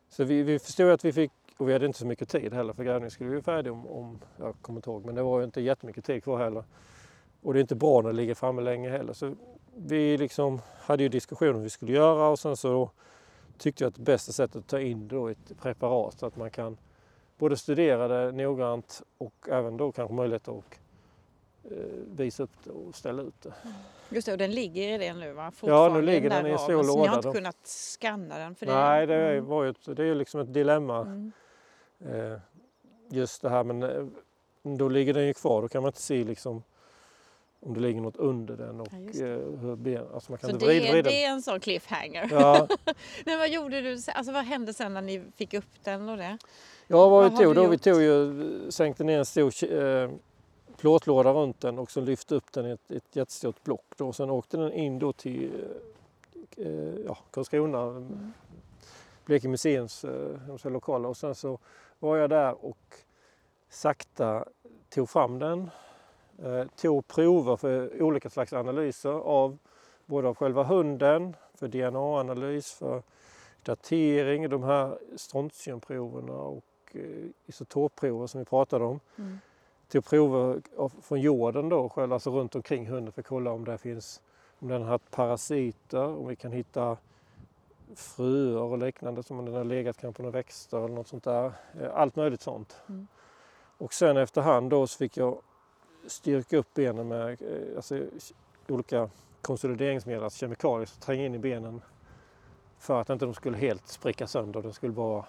Så 0.09 0.23
vi, 0.23 0.43
vi 0.43 0.59
förstod 0.59 0.91
att 0.91 1.05
vi 1.05 1.13
fick, 1.13 1.31
och 1.57 1.69
vi 1.69 1.73
hade 1.73 1.85
inte 1.85 1.99
så 1.99 2.05
mycket 2.07 2.29
tid 2.29 2.53
heller 2.53 2.73
för 2.73 2.83
grävningen 2.83 3.11
skulle 3.11 3.29
bli 3.29 3.41
färdig 3.41 3.71
om, 3.71 3.87
om, 3.87 4.19
jag 4.37 4.55
kommer 4.61 4.77
inte 4.77 4.89
ihåg, 4.89 5.05
men 5.05 5.15
det 5.15 5.23
var 5.23 5.39
ju 5.39 5.45
inte 5.45 5.61
jättemycket 5.61 6.05
tid 6.05 6.23
kvar 6.23 6.37
heller. 6.37 6.63
Och 7.41 7.53
det 7.53 7.59
är 7.59 7.61
inte 7.61 7.75
bra 7.75 8.01
när 8.01 8.09
det 8.09 8.15
ligger 8.15 8.35
framme 8.35 8.61
länge 8.61 8.89
heller. 8.89 9.13
Så 9.13 9.35
vi 9.77 10.17
liksom 10.17 10.61
hade 10.79 11.03
ju 11.03 11.09
diskussion 11.09 11.55
om 11.55 11.63
vi 11.63 11.69
skulle 11.69 11.91
göra 11.91 12.27
och 12.27 12.39
sen 12.39 12.57
så 12.57 12.89
tyckte 13.57 13.83
jag 13.83 13.89
att 13.89 13.95
det 13.95 14.01
bästa 14.01 14.31
sättet 14.31 14.55
att 14.55 14.67
ta 14.67 14.79
in 14.79 15.07
då 15.07 15.27
ett 15.27 15.57
preparat 15.61 16.19
så 16.19 16.25
att 16.25 16.35
man 16.35 16.49
kan 16.51 16.77
både 17.37 17.57
studera 17.57 18.07
det 18.07 18.31
noggrant 18.31 19.01
och 19.17 19.33
även 19.49 19.77
då 19.77 19.91
kanske 19.91 20.13
möjlighet 20.15 20.47
att 20.47 20.79
eh, 21.63 21.77
visa 22.15 22.43
upp 22.43 22.51
det 22.63 22.71
och 22.71 22.95
ställa 22.95 23.21
ut 23.21 23.41
det. 23.41 23.53
Just 24.09 24.25
det, 24.25 24.31
och 24.31 24.37
den 24.37 24.51
ligger 24.51 24.93
i 24.93 24.97
det 24.97 25.13
nu 25.13 25.33
va? 25.33 25.51
Ja, 25.61 25.89
nu 25.93 26.01
ligger 26.01 26.29
den 26.29 26.47
i 26.47 26.49
en 26.49 26.57
stor 26.59 26.83
så 26.83 26.91
Ni 26.93 27.07
har 27.07 27.15
låda 27.15 27.15
inte 27.15 27.31
kunnat 27.31 27.67
scanna 27.67 28.37
den? 28.37 28.55
För 28.55 28.65
Nej, 28.65 29.07
det 29.07 29.15
Mm. 29.31 29.45
var 29.45 29.63
ju 29.63 29.69
ett, 29.69 29.85
det 29.95 30.03
är 30.03 30.05
ju 30.07 30.15
liksom 30.15 30.39
ett 30.39 30.53
dilemma. 30.53 31.01
Mm. 31.01 31.31
Eh, 32.09 32.39
just 33.09 33.41
det 33.41 33.49
här 33.49 33.63
men 33.63 33.83
eh, 33.83 34.05
då 34.63 34.89
ligger 34.89 35.13
den 35.13 35.25
ju 35.27 35.33
kvar. 35.33 35.61
Då 35.61 35.67
kan 35.67 35.81
man 35.81 35.89
inte 35.89 36.01
se 36.01 36.23
liksom 36.23 36.63
om 37.65 37.73
det 37.73 37.79
ligger 37.79 38.01
något 38.01 38.15
under 38.15 38.57
den 38.57 38.81
och 38.81 38.87
Ja, 38.91 39.25
eh, 39.25 39.59
hur 39.59 39.75
ben, 39.75 40.05
alltså 40.13 40.31
man 40.31 40.37
kan 40.39 40.49
Så 40.49 40.55
inte 40.55 40.65
vrida, 40.65 40.91
vrida. 40.91 41.09
det 41.09 41.23
är 41.23 41.29
en 41.29 41.41
sån 41.41 41.59
cliffhanger. 41.59 42.27
Ja, 42.31 42.67
Men 43.25 43.39
vad 43.39 43.49
gjorde 43.49 43.81
du? 43.81 43.97
Alltså 44.15 44.33
vad 44.33 44.43
hände 44.45 44.73
sen 44.73 44.93
när 44.93 45.01
ni 45.01 45.23
fick 45.35 45.53
upp 45.53 45.83
den 45.83 46.09
och 46.09 46.17
det? 46.17 46.37
ja, 46.87 47.09
vad 47.09 47.11
Vad 47.11 47.31
vi 47.31 47.37
tog 47.37 47.55
då? 47.55 47.67
Vi 47.67 47.77
tog 47.77 48.01
ju, 48.01 48.71
sänkte 48.71 49.03
ner 49.03 49.19
en 49.19 49.25
stor 49.25 49.73
eh, 49.83 50.09
plåtlåda 50.77 51.33
runt 51.33 51.61
den 51.61 51.79
och 51.79 51.91
så 51.91 52.01
lyfte 52.01 52.35
upp 52.35 52.51
den 52.51 52.65
i 52.65 52.71
ett, 52.71 52.91
ett 52.91 53.15
jättestort 53.15 53.63
block. 53.63 53.85
Då. 53.97 54.13
Sen 54.13 54.29
åkte 54.29 54.57
den 54.57 54.73
in 54.73 54.99
då 54.99 55.13
till 55.13 55.51
eh, 56.57 56.67
ja, 57.05 57.17
Karlskrona, 57.31 57.81
Mm. 57.81 58.33
Blekinge 59.25 59.51
museums 59.51 60.03
eh, 60.03 60.71
lokaler 60.71 61.09
och 61.09 61.17
sen 61.17 61.35
så 61.35 61.59
var 61.99 62.17
jag 62.17 62.29
där 62.29 62.65
och 62.65 62.77
sakta 63.69 64.45
tog 64.89 65.09
fram 65.09 65.39
den. 65.39 65.69
Eh, 66.43 66.63
tog 66.75 67.07
prover 67.07 67.55
för 67.55 68.01
olika 68.01 68.29
slags 68.29 68.53
analyser 68.53 69.09
av 69.09 69.57
både 70.05 70.27
av 70.27 70.35
själva 70.35 70.63
hunden, 70.63 71.35
för 71.53 71.67
DNA-analys, 71.67 72.73
för 72.73 73.03
datering, 73.63 74.49
de 74.49 74.63
här 74.63 74.97
strontiumproverna 75.15 76.33
och 76.33 76.63
eh, 76.91 77.01
isotopprover 77.45 78.27
som 78.27 78.39
vi 78.39 78.45
pratade 78.45 78.85
om. 78.85 78.99
Mm. 79.15 79.39
Tog 79.87 80.05
prover 80.05 80.61
från 81.01 81.21
jorden 81.21 81.69
då, 81.69 81.89
själv, 81.89 82.13
alltså 82.13 82.31
runt 82.31 82.55
omkring 82.55 82.87
hunden 82.87 83.11
för 83.11 83.21
att 83.21 83.27
kolla 83.27 83.51
om 83.51 83.65
det 83.65 83.77
finns 83.77 84.21
om 84.59 84.67
den 84.67 84.81
har 84.81 84.89
haft 84.89 85.11
parasiter, 85.11 86.05
om 86.05 86.27
vi 86.27 86.35
kan 86.35 86.51
hitta 86.51 86.97
fröer 87.95 88.61
och 88.61 88.77
liknande 88.77 89.23
som 89.23 89.39
om 89.39 89.45
den 89.45 89.53
har 89.53 89.63
legat 89.63 89.97
kanske 89.97 90.17
på 90.17 90.23
några 90.23 90.37
växter 90.37 90.77
eller 90.77 90.95
något 90.95 91.07
sånt 91.07 91.23
där. 91.23 91.51
Eh, 91.81 91.89
Allt 91.93 92.15
möjligt 92.15 92.41
sånt. 92.41 92.81
Mm. 92.89 93.07
Och 93.77 93.93
sen 93.93 94.17
efterhand 94.17 94.69
då 94.69 94.87
så 94.87 94.97
fick 94.97 95.17
jag 95.17 95.37
styrka 96.07 96.57
upp 96.57 96.73
benen 96.73 97.07
med 97.07 97.41
eh, 97.41 97.75
alltså, 97.75 97.99
olika 98.67 99.09
konsolideringsmedel, 99.41 100.23
alltså 100.23 100.39
kemikalier 100.39 100.85
som 100.85 101.01
tränger 101.01 101.25
in 101.25 101.35
i 101.35 101.39
benen 101.39 101.81
för 102.79 103.01
att 103.01 103.09
inte 103.09 103.25
de 103.25 103.33
skulle 103.33 103.57
helt 103.57 103.87
spricka 103.87 104.27
sönder. 104.27 104.61
Den 104.61 104.73
skulle 104.73 104.93
bara... 104.93 105.25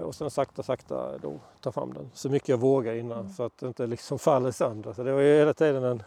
Och 0.00 0.14
sen 0.14 0.30
sakta, 0.30 0.62
sakta 0.62 1.18
då 1.18 1.40
ta 1.60 1.72
fram 1.72 1.94
den 1.94 2.10
så 2.14 2.28
mycket 2.28 2.48
jag 2.48 2.58
vågar 2.58 2.94
innan 2.94 3.20
Mm. 3.20 3.32
så 3.32 3.42
att 3.42 3.58
det 3.58 3.66
inte 3.66 3.86
liksom 3.86 4.18
faller 4.18 4.50
sönder. 4.50 4.92
Så 4.92 5.02
det 5.02 5.12
var 5.12 5.20
ju 5.20 5.38
hela 5.38 5.54
tiden 5.54 5.84
en... 5.84 6.02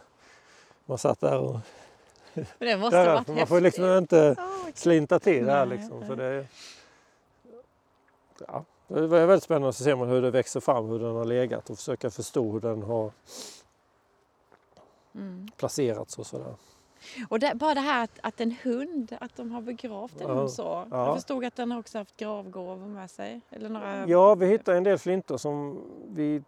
Man 0.86 0.98
satt 0.98 1.20
där 1.20 1.38
och... 1.38 1.58
Men 2.34 2.46
det 2.58 2.76
måste 2.76 2.96
Där, 2.96 3.14
varit 3.14 3.28
man 3.28 3.46
får 3.46 3.60
liksom 3.60 3.84
inte 3.84 4.34
Ja, 4.38 4.72
slinta 4.74 5.18
till 5.18 5.46
det 5.46 5.52
här 5.52 5.66
liksom. 5.66 6.06
Så 6.06 6.14
det, 6.14 6.46
ja, 8.48 8.64
det 8.94 9.06
var 9.06 9.26
väldigt 9.26 9.42
spännande 9.42 9.68
att 9.68 9.74
se 9.76 9.94
hur 9.94 10.22
det 10.22 10.30
växer 10.30 10.60
fram, 10.60 10.88
hur 10.88 10.98
den 10.98 11.16
har 11.16 11.24
legat 11.24 11.70
och 11.70 11.76
försöka 11.76 12.10
förstå 12.10 12.52
hur 12.52 12.60
den 12.60 12.82
har 12.82 13.12
Mm. 15.14 15.48
placerats 15.56 16.18
och 16.18 16.26
sådär. 16.26 16.54
Och 17.28 17.38
det, 17.38 17.54
bara 17.54 17.74
det 17.74 17.80
här 17.80 18.04
att, 18.04 18.18
att 18.22 18.40
en 18.40 18.54
hund, 18.62 19.16
att 19.20 19.36
de 19.36 19.50
har 19.50 19.60
begravt 19.60 20.20
en 20.20 20.28
Ja, 20.28 20.34
hund 20.34 20.50
så. 20.50 20.62
ja. 20.90 21.06
Jag 21.06 21.14
förstod 21.14 21.44
att 21.44 21.56
den 21.56 21.70
har 21.70 21.78
också 21.78 21.98
haft 21.98 22.16
gravgåvor 22.16 22.86
med 22.86 23.10
sig. 23.10 23.40
Eller 23.50 23.68
några... 23.68 24.06
Ja, 24.08 24.34
vi 24.34 24.46
hittade 24.46 24.76
en 24.76 24.84
del 24.84 24.98
flintor 24.98 25.36
som 25.36 25.80
vi 26.08 26.42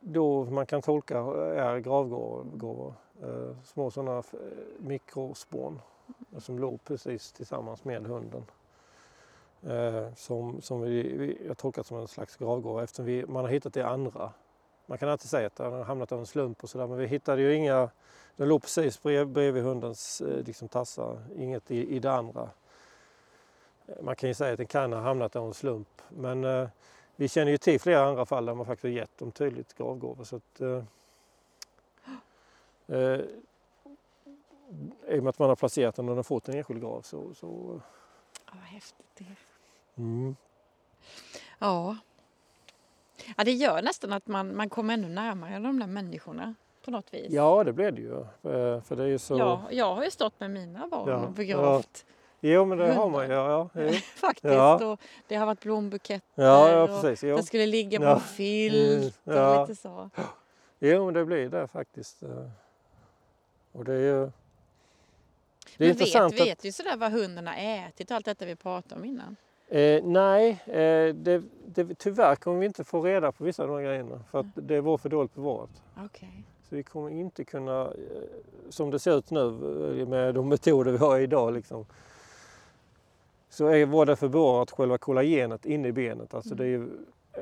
då 0.00 0.44
man 0.44 0.66
kan 0.66 0.82
tolka 0.82 1.18
är 1.18 1.78
gravgåvor. 1.78 2.94
Eh, 3.22 3.56
små 3.64 3.90
sådana 3.90 4.18
eh, 4.18 4.22
mikrospån 4.78 5.80
som 6.38 6.58
låg 6.58 6.84
precis 6.84 7.32
tillsammans 7.32 7.84
med 7.84 8.06
hunden. 8.06 8.44
Eh, 9.66 10.14
som 10.14 10.62
som 10.62 10.80
vi, 10.80 11.02
vi 11.02 11.48
har 11.48 11.54
tolkat 11.54 11.86
som 11.86 11.98
en 11.98 12.08
slags 12.08 12.36
gravgåva 12.36 12.82
eftersom 12.82 13.04
vi, 13.04 13.26
man 13.26 13.44
har 13.44 13.52
hittat 13.52 13.74
det 13.74 13.86
andra. 13.86 14.32
Man 14.86 14.98
kan 14.98 15.08
alltid 15.08 15.30
säga 15.30 15.46
att 15.46 15.56
den 15.56 15.72
har 15.72 15.84
hamnat 15.84 16.12
av 16.12 16.18
en 16.18 16.26
slump 16.26 16.62
och 16.62 16.70
sådär 16.70 16.86
men 16.86 16.98
vi 16.98 17.06
hittade 17.06 17.42
ju 17.42 17.54
inga, 17.54 17.90
den 18.36 18.48
låg 18.48 18.62
precis 18.62 19.02
brev, 19.02 19.26
bredvid 19.26 19.62
hundens 19.62 20.20
eh, 20.20 20.44
liksom, 20.44 20.68
tassar, 20.68 21.18
inget 21.36 21.70
i, 21.70 21.96
i 21.96 21.98
det 21.98 22.12
andra. 22.12 22.50
Eh, 23.86 24.02
man 24.02 24.16
kan 24.16 24.28
ju 24.28 24.34
säga 24.34 24.52
att 24.52 24.58
den 24.58 24.66
kan 24.66 24.92
ha 24.92 25.00
hamnat 25.00 25.36
av 25.36 25.46
en 25.46 25.54
slump 25.54 26.02
men 26.08 26.44
eh, 26.44 26.68
vi 27.16 27.28
känner 27.28 27.52
ju 27.52 27.58
till 27.58 27.80
flera 27.80 28.04
andra 28.04 28.26
fall 28.26 28.46
där 28.46 28.54
man 28.54 28.66
faktiskt 28.66 28.94
gett 28.94 29.18
dem 29.18 29.32
tydligt 29.32 29.74
gravgåvor. 29.74 30.24
Så 30.24 30.36
att, 30.36 30.60
eh, 30.60 30.84
eh, 32.86 33.20
I 35.08 35.18
och 35.18 35.22
med 35.22 35.28
att 35.28 35.38
man 35.38 35.48
har 35.48 35.56
placerat 35.56 35.94
den 35.94 36.04
och 36.04 36.10
den 36.10 36.16
har 36.18 36.22
fått 36.22 36.48
en 36.48 36.54
enskild 36.54 36.80
grav 36.80 37.02
så... 37.02 37.34
så 37.34 37.80
Ja, 38.46 38.52
vad 38.54 38.64
häftigt 38.64 39.06
det 39.14 39.24
är 39.24 39.47
mm. 39.98 40.36
Ja. 41.58 41.96
ja, 43.36 43.44
det 43.44 43.52
gör 43.52 43.82
nästan 43.82 44.12
att 44.12 44.26
man, 44.26 44.56
man 44.56 44.68
kommer 44.68 44.94
ännu 44.94 45.08
närmare 45.08 45.58
de 45.58 45.78
där 45.80 45.86
människorna 45.86 46.54
på 46.84 46.90
något 46.90 47.14
vis. 47.14 47.26
Ja, 47.30 47.64
det 47.64 47.72
blev 47.72 47.94
det 47.94 48.00
ju. 48.00 48.20
Eh, 48.20 48.82
För 48.82 48.96
det 48.96 49.04
är 49.04 49.18
så... 49.18 49.38
Ja, 49.38 49.62
jag 49.70 49.94
har 49.94 50.04
ju 50.04 50.10
stått 50.10 50.40
med 50.40 50.50
mina 50.50 50.86
barn 50.88 51.08
Ja, 51.08 51.16
och 51.16 51.32
begravt 51.32 52.04
Jo, 52.40 52.64
men 52.64 52.78
det 52.78 52.84
har 52.92 53.04
hundar. 53.04 53.18
man 53.18 53.28
ju. 53.28 53.34
Ja, 53.34 53.70
ja, 53.74 53.90
faktiskt. 54.16 54.44
Ja. 54.54 54.86
Och 54.92 55.00
det 55.28 55.36
har 55.36 55.46
varit 55.46 55.60
blombuketter 55.60 56.42
ja, 56.44 56.70
ja 56.70 56.82
och 56.82 56.88
precis. 57.02 57.24
Jo. 57.24 57.36
det 57.36 57.42
skulle 57.42 57.66
ligga 57.66 57.98
på 57.98 58.04
Ja. 58.04 58.20
filt 58.20 59.18
Mm, 59.26 59.38
ja. 59.38 59.60
och 59.62 59.68
lite 59.68 59.80
så. 59.82 60.10
jo, 60.78 61.04
men 61.04 61.14
det 61.14 61.24
blir 61.24 61.48
det 61.48 61.66
faktiskt. 61.68 62.22
eh. 62.22 62.48
Och 63.72 63.84
det 63.84 63.92
är 63.92 63.98
ju... 63.98 64.30
Det 65.78 65.84
är 65.84 65.88
Men 65.88 65.88
intressant 65.88 66.34
vet, 66.34 66.40
att- 66.40 66.46
vet 66.46 66.62
du 66.62 66.72
sådär 66.72 66.96
vad 66.96 67.12
hunden 67.12 67.46
har 67.46 67.54
ätit 67.54 68.10
och 68.10 68.16
allt 68.16 68.24
detta 68.24 68.44
vi 68.46 68.56
pratade 68.56 68.94
om 68.94 69.04
innan? 69.04 69.36
Eh, 69.70 70.04
nej, 70.04 70.50
eh, 70.66 71.14
det, 71.14 71.42
det, 71.66 71.94
tyvärr 71.98 72.36
kommer 72.36 72.58
vi 72.58 72.66
inte 72.66 72.84
få 72.84 73.02
reda 73.02 73.32
på 73.32 73.44
vissa 73.44 73.62
av 73.62 73.68
de 73.68 73.74
här 73.76 73.82
grejerna 73.84 74.20
för 74.30 74.38
att 74.40 74.56
Mm. 74.56 74.66
det 74.66 74.80
var 74.80 74.98
för 74.98 75.08
dåligt 75.08 75.34
bevarat. 75.34 75.70
Okej. 76.04 76.44
Så 76.68 76.76
vi 76.76 76.82
kommer 76.82 77.10
inte 77.10 77.44
kunna, 77.44 77.82
eh, 77.84 77.90
som 78.70 78.90
det 78.90 78.98
ser 78.98 79.18
ut 79.18 79.30
nu 79.30 79.46
eh, 80.00 80.08
med 80.08 80.34
de 80.34 80.48
metoder 80.48 80.92
vi 80.92 80.98
har 80.98 81.18
idag, 81.18 81.52
liksom, 81.54 81.86
så 83.48 83.66
är, 83.66 83.86
var 83.86 84.06
det 84.06 84.16
för 84.16 84.28
bevarat 84.28 84.70
själva 84.70 84.98
kollagenet 84.98 85.66
inne 85.66 85.88
i 85.88 85.92
benet, 85.92 86.34
alltså 86.34 86.54
det 86.54 86.64
är 86.64 86.68
ju 86.68 86.88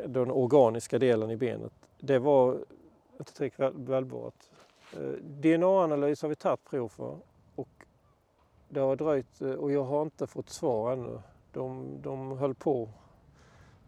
den 0.07 0.31
organiska 0.31 0.99
delen 0.99 1.31
i 1.31 1.37
benet. 1.37 1.73
Det 2.01 2.19
var 2.19 2.59
inte 3.19 3.33
tillräckligt 3.33 3.61
väl, 3.61 3.73
välbevarat. 3.77 4.51
Eh, 4.93 5.01
DNA-analys 5.23 6.23
har 6.23 6.29
vi 6.29 6.35
tagit 6.35 6.65
prov 6.65 6.89
för 6.89 7.17
och 7.55 7.69
det 8.69 8.81
har 8.81 8.97
dröjt 8.97 9.41
eh, 9.41 9.51
och 9.51 9.73
jag 9.73 9.85
har 9.85 10.03
inte 10.03 10.27
fått 10.27 10.49
svar 10.51 10.93
ännu. 10.93 11.19
De, 11.57 11.99
de 12.03 12.39
höll 12.39 12.55
på. 12.55 12.89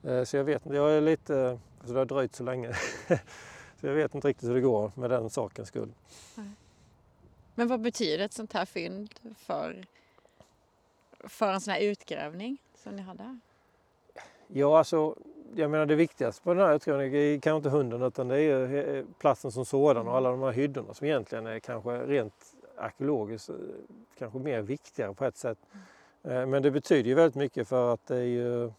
Eh, 0.02 0.24
Så 0.24 0.37
jag 0.37 0.44
vet 0.44 0.66
inte, 0.66 0.76
jag 0.76 0.90
är 0.92 1.00
lite, 1.00 1.59
alltså 1.78 1.92
det 1.92 2.00
har 2.00 2.04
dröjt 2.07 2.35
så 2.35 2.44
länge. 2.44 2.72
Så 3.81 3.87
jag 3.87 3.94
vet 3.94 4.14
inte 4.14 4.28
riktigt 4.28 4.48
hur 4.48 4.54
det 4.54 4.61
går 4.61 4.92
med 4.94 5.11
den 5.11 5.31
sakens 5.31 5.68
skull. 5.68 5.92
Men 7.54 7.68
vad 7.68 7.81
betyder 7.81 8.24
ett 8.24 8.33
sånt 8.33 8.52
här 8.52 8.64
fynd 8.64 9.14
för, 9.37 9.85
för 11.20 11.52
en 11.52 11.61
sån 11.61 11.74
här 11.74 11.81
utgrävning 11.81 12.59
som 12.74 12.96
ni 12.96 13.02
hade? 13.02 13.38
Ja, 14.46 14.78
alltså, 14.78 15.14
jag 15.54 15.70
menar 15.70 15.87
det 15.87 15.94
viktigaste 15.94 16.42
på 16.42 16.54
den 16.54 16.66
här 16.66 16.74
utgrävningen 16.74 17.14
är 17.14 17.40
kanske 17.40 17.57
inte 17.57 17.68
hunden 17.68 18.02
utan 18.02 18.28
det 18.28 18.40
är 18.40 18.96
eh, 18.96 19.04
platsen 19.18 19.52
som 19.52 19.64
sådan 19.64 20.09
och 20.09 20.16
alla 20.16 20.31
de 20.31 20.42
här 20.42 20.52
hyddorna 20.52 20.94
som 20.94 21.07
egentligen 21.07 21.46
är 21.46 21.59
kanske 21.59 21.90
rent 22.07 22.54
arkeologiskt 22.78 23.48
eh, 23.48 23.54
kanske 24.18 24.38
mer 24.38 24.62
viktigare 24.62 25.14
på 25.14 25.24
ett 25.24 25.37
sätt. 25.37 25.59
Eh, 25.72 25.78
Men 26.29 26.62
det 26.62 26.71
betyder 26.71 27.09
ju 27.09 27.14
väldigt 27.14 27.35
mycket 27.35 27.69
för 27.69 27.93
att 27.95 28.07
det 28.07 28.25
ju 28.25 28.73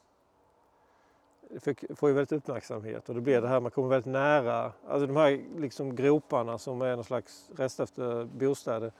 det 1.50 1.96
får 1.96 2.10
ju 2.10 2.16
väldigt 2.16 2.32
uppmärksamhet 2.32 3.10
och 3.10 3.16
det 3.16 3.22
blir 3.22 3.42
det 3.42 3.48
här 3.48 3.60
man 3.60 3.72
kommer 3.72 3.90
väldigt 3.90 4.12
nära, 4.12 4.72
alltså 4.88 5.08
de 5.08 5.16
här 5.16 5.42
liksom 5.58 5.96
groparna 5.96 6.58
som 6.58 6.82
är 6.82 6.96
någon 6.96 7.04
slags 7.04 7.50
rest 7.58 7.80
efter 7.80 8.24
bostäder. 8.26 8.92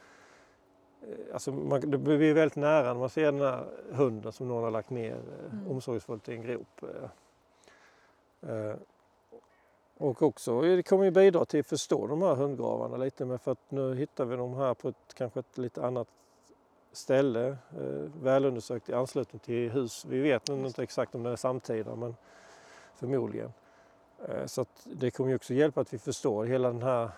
Eh, 1.02 1.34
Alltså 1.34 1.52
man, 1.52 1.82
det 1.92 1.98
blir 1.98 2.34
väldigt 2.34 2.56
nära 2.56 2.94
när 2.94 3.00
man 3.00 3.10
ser 3.10 3.26
den 3.32 3.42
här 3.42 3.66
hunden 3.92 4.32
som 4.32 4.48
någon 4.48 4.64
har 4.64 4.72
lagt 4.72 4.90
ner 4.90 5.16
eh, 5.16 5.54
Mm. 5.54 5.72
omsorgsfullt 5.72 6.30
i 6.30 6.34
en 6.34 6.42
grop. 6.42 6.84
eh. 6.84 8.50
Eh, 8.56 8.76
Och 9.98 10.22
också, 10.22 10.62
det 10.62 10.84
kommer 10.84 11.06
ju 11.06 11.12
bidra 11.12 11.46
till 11.46 11.60
att 11.60 11.68
förstå 11.68 12.08
de 12.08 12.22
här 12.22 12.36
hundgravarna 12.36 12.98
lite 12.98 13.26
med 13.26 13.42
för 13.42 13.52
att 13.52 13.72
nu 13.72 13.96
hittar 13.96 14.26
vi 14.26 14.36
dem 14.36 14.54
här 14.54 14.74
på 14.74 14.88
ett 14.90 15.14
kanske 15.14 15.40
ett 15.40 15.58
lite 15.58 15.86
annat 15.86 16.08
ställe, 16.92 17.48
eh, 17.48 18.12
välundersökt 18.22 18.90
i 18.90 18.94
anslutning 18.94 19.40
till 19.40 19.70
hus. 19.72 20.06
Vi 20.06 20.20
vet 20.20 20.48
nog 20.48 20.66
inte 20.66 20.84
exakt 20.84 21.16
om 21.16 21.24
det 21.24 21.30
är 21.30 21.36
samtida 21.36 21.96
men 21.96 22.16
förmodligen. 22.96 23.54
Eh, 24.28 24.46
Så 24.46 24.66
det 24.84 25.12
kommer 25.12 25.30
ju 25.30 25.36
också 25.36 25.54
hjälpa 25.54 25.82
att 25.82 25.94
vi 25.94 25.98
förstår 25.98 26.46
hela 26.46 26.68
den 26.68 26.84
här 26.84 27.04
eh, 27.04 27.10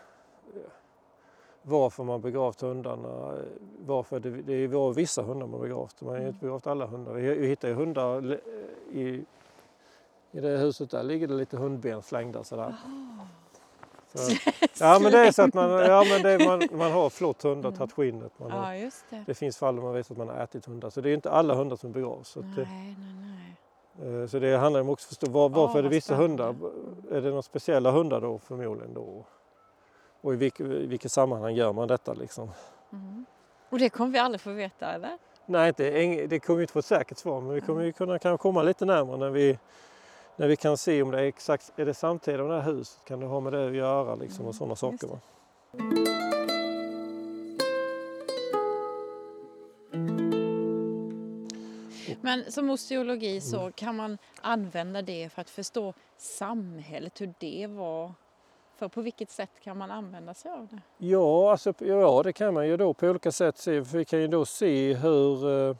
varför 1.61 2.03
man 2.03 2.21
begravt 2.21 2.61
hundarna. 2.61 3.37
Varför 3.85 4.19
det, 4.19 4.29
det 4.29 4.53
är 4.53 4.67
var 4.67 4.93
vissa 4.93 5.21
hundar 5.21 5.47
man 5.47 5.61
begravt. 5.61 6.01
Man 6.01 6.13
har 6.13 6.21
ju 6.21 6.27
inte 6.27 6.39
begravt 6.39 6.67
alla 6.67 6.85
hundar. 6.85 7.13
Vi, 7.13 7.47
hittar 7.47 7.67
ju 7.67 7.73
hundar 7.73 8.39
i, 8.91 9.25
i 10.31 10.39
det 10.39 10.57
huset 10.57 10.91
där 10.91 11.03
ligger 11.03 11.27
det 11.27 11.33
lite 11.33 11.57
hundben 11.57 12.01
slängda 12.01 12.43
sådär. 12.43 12.75
Så, 14.13 14.31
ja 14.83 14.99
men 14.99 15.11
det 15.11 15.17
är 15.27 15.31
så 15.31 15.41
att 15.41 15.53
man, 15.53 15.69
ja, 15.71 16.05
men 16.09 16.21
det, 16.21 16.45
man, 16.45 16.67
man 16.71 16.91
har 16.91 17.09
flott 17.09 17.43
hundar, 17.43 17.71
tagit 17.71 17.91
skinnet. 17.93 18.31
Man 18.39 18.51
har, 18.51 18.73
Ja, 18.73 18.75
just 18.75 19.05
det. 19.09 19.23
det 19.27 19.33
finns 19.33 19.57
fall 19.57 19.75
där 19.75 19.83
man 19.83 19.93
vet 19.93 20.11
att 20.11 20.17
man 20.17 20.27
har 20.29 20.35
ätit 20.43 20.65
hundar. 20.65 20.89
Så 20.89 21.01
det 21.01 21.09
är 21.09 21.13
inte 21.13 21.31
alla 21.31 21.53
hundar 21.55 21.75
som 21.75 21.91
begravs. 21.91 22.27
Så, 22.27 22.39
att 22.39 22.55
det, 22.55 22.61
Nej, 22.71 22.95
nej, 22.99 23.55
nej. 24.01 24.21
eh, 24.21 24.27
så 24.27 24.39
det 24.39 24.57
handlar 24.57 24.81
om 24.81 24.89
också 24.89 25.05
att 25.05 25.07
förstå 25.09 25.29
var, 25.31 25.49
varför 25.49 25.79
är 25.79 25.83
det 25.83 25.89
vissa 25.89 26.15
spännande. 26.15 26.43
hundar? 26.43 26.71
Är 27.17 27.21
det 27.21 27.29
några 27.29 27.41
speciella 27.41 27.91
hundar 27.91 28.21
då 28.21 28.39
förmodligen 28.39 28.93
då? 28.93 29.25
Och 30.21 30.33
i 30.33 30.35
vilket, 30.37 30.65
i 30.67 30.85
vilket 30.87 31.11
sammanhang 31.11 31.55
gör 31.55 31.73
man 31.73 31.87
detta 31.87 32.13
liksom? 32.13 32.51
Mm. 32.93 33.25
Och 33.69 33.79
det 33.79 33.89
kommer 33.89 34.11
vi 34.11 34.19
aldrig 34.19 34.41
få 34.41 34.51
veta, 34.51 34.93
eller? 34.93 35.17
Nej, 35.45 35.71
ing- 35.71 36.27
det 36.27 36.39
kommer 36.39 36.57
vi 36.57 36.63
inte 36.63 36.73
få 36.73 36.79
ett 36.79 36.85
säkert 36.85 37.17
svar 37.17 37.41
men 37.41 37.53
vi 37.53 37.61
kommer 37.61 37.81
ju 37.83 37.91
kunna 37.91 38.19
kanske 38.19 38.41
komma 38.41 38.63
lite 38.63 38.85
närmare 38.85 39.17
när 39.17 39.29
vi, 39.29 39.57
när 40.41 40.47
vi 40.47 40.55
kan 40.55 40.77
se 40.77 41.01
om 41.01 41.11
det 41.11 41.19
är 41.19 41.25
exakt, 41.25 41.71
är 41.75 41.85
det 41.85 41.93
samtida 41.93 42.43
med 42.43 42.51
det 42.51 42.61
här 42.61 42.71
huset? 42.71 43.05
Kan 43.05 43.19
det 43.19 43.25
ha 43.25 43.39
med 43.39 43.53
det 43.53 43.67
att 43.67 43.75
göra 43.75 44.15
liksom 44.15 44.45
och 44.45 44.55
sådana 44.55 44.75
Mm, 44.81 44.97
saker? 44.97 45.07
Va? 45.07 45.19
Men 52.21 52.51
som 52.51 52.69
osteologi 52.69 53.41
så 53.41 53.71
kan 53.75 53.95
man 53.95 54.17
använda 54.41 55.01
det 55.01 55.29
för 55.29 55.41
att 55.41 55.49
förstå 55.49 55.93
samhället, 56.17 57.21
hur 57.21 57.33
det 57.39 57.67
var. 57.67 58.13
För 58.75 58.87
på 58.87 59.01
vilket 59.01 59.29
sätt 59.29 59.51
kan 59.63 59.77
man 59.77 59.91
använda 59.91 60.33
sig 60.33 60.51
av 60.51 60.67
det? 60.67 60.81
Ja, 60.97 61.51
alltså, 61.51 61.73
ja, 61.77 62.23
det 62.23 62.33
kan 62.33 62.53
man 62.53 62.67
ju 62.67 62.77
då 62.77 62.93
på 62.93 63.07
olika 63.07 63.31
sätt 63.31 63.57
se. 63.57 63.83
För 63.83 63.97
vi 63.97 64.05
kan 64.05 64.21
ju 64.21 64.27
då 64.27 64.45
se 64.45 64.93
hur, 64.93 65.49
eh, 65.69 65.75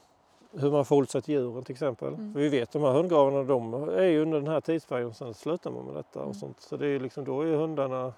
hur 0.52 0.72
man 0.72 0.86
förhåller 0.86 1.08
sig 1.08 1.22
till 1.22 1.34
djuren 1.34 1.64
till 1.64 1.74
exempel. 1.74 2.08
Mm. 2.14 2.34
För 2.34 2.40
vi 2.40 2.50
vet 2.50 2.72
de 2.72 2.82
här 2.82 2.92
hundgravarna 2.92 3.44
de 3.44 3.74
är 3.90 4.04
ju 4.04 4.22
under 4.22 4.40
den 4.40 4.48
här 4.48 4.62
tidsperioden, 4.62 5.14
sen 5.14 5.34
slutar 5.34 5.72
man 5.72 5.86
med 5.86 5.96
detta 5.96 6.20
Mm. 6.20 6.30
och 6.30 6.36
sånt. 6.36 6.60
Så 6.62 6.78
det 6.78 6.88
är 6.88 7.00
liksom, 7.00 7.24
då 7.26 7.42
är 7.42 7.56
hundarna 7.56 8.14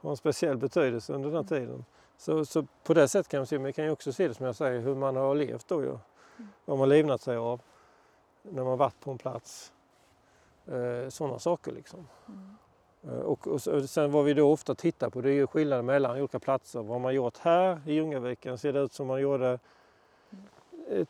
har 0.00 0.10
en 0.10 0.16
speciell 0.16 0.56
betydelse 0.56 1.12
under 1.12 1.28
den 1.30 1.38
Mm. 1.38 1.46
här 1.50 1.58
tiden. 1.60 1.84
Så, 2.16 2.44
så 2.44 2.66
på 2.84 2.94
det 2.94 3.08
sättet 3.08 3.28
kan 3.30 3.38
man 3.40 3.46
se, 3.46 3.58
men 3.58 3.66
vi 3.66 3.72
kan 3.72 3.84
ju 3.84 3.90
också 3.90 4.12
se 4.12 4.28
det 4.28 4.34
som 4.34 4.46
jag 4.46 4.54
säger, 4.56 4.80
hur 4.80 4.94
man 4.94 5.16
har 5.16 5.34
levt 5.34 5.68
då 5.68 5.82
ju. 5.82 5.88
Mm. 5.88 5.98
Vad 6.64 6.78
man 6.78 6.88
livnat 6.88 7.20
sig 7.20 7.36
av 7.36 7.60
när 8.42 8.64
man 8.64 8.78
varit 8.78 9.00
på 9.00 9.10
en 9.10 9.18
plats. 9.18 9.72
Eh, 10.66 11.08
Sådana 11.08 11.38
saker 11.38 11.72
liksom. 11.72 12.06
Mm. 12.28 12.56
Eh, 13.18 13.24
Och, 13.24 13.48
och 13.48 13.62
så- 13.62 13.86
sen 13.86 14.12
vad 14.12 14.24
vi 14.24 14.34
då 14.34 14.52
ofta 14.52 14.74
tittar 14.74 15.10
på 15.10 15.20
det 15.20 15.30
är 15.30 15.34
ju 15.34 15.46
skillnaden 15.46 15.86
mellan 15.86 16.18
olika 16.18 16.38
platser. 16.38 16.82
Vad 16.82 17.00
man 17.00 17.14
gjort 17.14 17.38
här 17.38 17.80
i 17.86 17.92
Ljungaviken 17.92 18.58
ser 18.58 18.72
det 18.72 18.80
ut 18.80 18.92
som 18.92 19.06
man 19.06 19.20
gjorde 19.20 19.50
eh, 19.52 20.36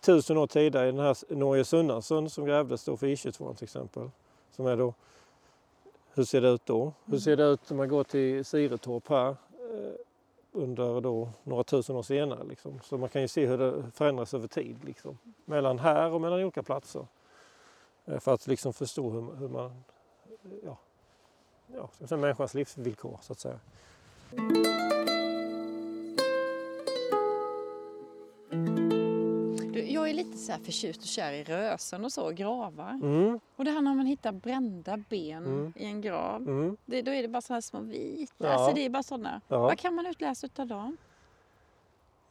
tusen 0.00 0.36
år 0.36 0.46
tidigare 0.46 0.88
i 0.88 0.92
den 0.92 1.00
här 1.00 1.34
Norge 1.34 1.64
Sunnarsund 1.64 2.32
som 2.32 2.44
grävdes 2.44 2.84
då 2.84 2.96
för 2.96 3.06
I22 3.06 3.54
till 3.54 3.64
exempel. 3.64 4.10
Som 4.50 4.66
är 4.66 4.76
då, 4.76 4.94
hur 6.14 6.24
ser 6.24 6.40
det 6.40 6.48
ut 6.48 6.66
då? 6.66 6.92
Hur 7.04 7.18
ser 7.18 7.36
det 7.36 7.44
ut 7.44 7.70
om 7.70 7.76
man 7.76 7.88
går 7.88 8.04
till 8.04 8.44
Siretorp 8.44 9.08
här 9.08 9.28
eh, 9.28 9.36
under 10.52 11.00
då 11.00 11.28
några 11.42 11.64
tusen 11.64 11.96
år 11.96 12.02
senare. 12.02 12.44
Liksom. 12.44 12.80
Så 12.82 12.98
man 12.98 13.08
kan 13.08 13.22
ju 13.22 13.28
se 13.28 13.46
hur 13.46 13.58
det 13.58 13.90
förändras 13.94 14.34
över 14.34 14.48
tid 14.48 14.84
liksom. 14.84 15.18
mellan 15.44 15.78
här 15.78 16.10
och 16.10 16.20
mellan 16.20 16.42
olika 16.42 16.62
platser. 16.62 17.06
Eh, 18.04 18.18
för 18.18 18.34
att 18.34 18.46
liksom 18.46 18.72
förstå 18.72 19.10
hur, 19.10 19.36
hur 19.36 19.48
man 19.48 19.84
ja, 20.64 20.78
ja, 22.08 22.16
människans 22.16 22.54
livsvillkor 22.54 23.18
så 23.22 23.32
att 23.32 23.38
säga. 23.38 23.58
Lite 30.24 30.38
så 30.38 30.52
här 30.52 30.58
förtjust 30.58 31.00
och 31.00 31.06
kär 31.06 31.32
i 31.32 31.44
rösen 31.44 32.04
och 32.04 32.12
så, 32.12 32.30
gravar. 32.30 32.90
Mm, 32.90 33.40
Och 33.56 33.64
det 33.64 33.70
här 33.70 33.80
när 33.80 33.94
man 33.94 34.06
hittar 34.06 34.32
brända 34.32 34.96
ben 35.08 35.44
Mm. 35.46 35.72
i 35.76 35.84
en 35.84 36.00
grav. 36.00 36.36
mm, 36.42 36.76
Det, 36.84 37.02
då 37.02 37.10
är 37.10 37.22
det 37.22 37.28
bara 37.28 37.40
sådana 37.42 37.62
små 37.62 37.80
vita. 37.80 38.32
Ja. 38.38 38.48
Alltså 38.48 38.74
det 38.74 38.84
är 38.84 38.90
bara 38.90 39.02
sådana. 39.02 39.40
ja. 39.48 39.58
Vad 39.58 39.78
kan 39.78 39.94
man 39.94 40.06
utläsa 40.06 40.46
utav 40.46 40.66
dem? 40.66 40.96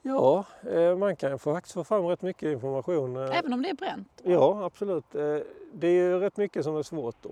ja, 0.01 0.45
eh, 0.71 0.95
man 0.97 1.15
kan 1.15 1.39
faktiskt 1.39 1.73
få 1.73 1.83
fram 1.83 2.05
rätt 2.05 2.21
mycket 2.21 2.51
information. 2.53 3.15
eh, 3.17 3.37
Även 3.39 3.53
om 3.53 3.61
det 3.61 3.69
är 3.69 3.73
bränt? 3.73 4.21
Ja, 4.23 4.65
absolut. 4.65 5.15
Eh, 5.15 5.37
Det 5.73 5.87
är 5.87 5.91
ju 5.91 6.19
rätt 6.19 6.37
mycket 6.37 6.63
som 6.63 6.75
är 6.77 6.83
svårt 6.83 7.25
att, 7.25 7.31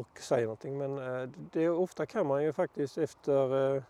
att 0.00 0.22
säga 0.22 0.42
någonting 0.42 0.78
men 0.78 0.96
det, 1.52 1.68
ofta 1.68 2.06
kan 2.06 2.26
man 2.26 2.44
ju 2.44 2.52
faktiskt 2.52 2.98
efter 2.98 3.82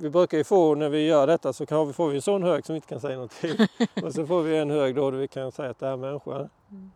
vi 0.00 0.10
brukar 0.10 0.38
ju 0.38 0.44
få 0.44 0.74
när 0.74 0.88
vi 0.88 1.06
gör 1.06 1.26
detta 1.26 1.52
så 1.52 1.66
kan 1.66 1.86
vi, 1.86 1.92
får 1.92 2.08
vi 2.08 2.16
en 2.16 2.22
sån 2.22 2.42
hög 2.42 2.66
som 2.66 2.72
vi 2.72 2.76
inte 2.76 2.88
kan 2.88 3.00
säga 3.00 3.14
någonting. 3.14 3.56
och 4.04 4.14
så 4.14 4.26
får 4.26 4.42
vi 4.42 4.56
en 4.56 4.70
hög 4.70 4.94
då 4.94 5.10
där 5.10 5.18
vi 5.18 5.28
kan 5.28 5.52
säga 5.52 5.70
att 5.70 5.78
det 5.78 5.86
är 5.86 5.96
människa. 5.96 6.36
Mm. 6.70 6.90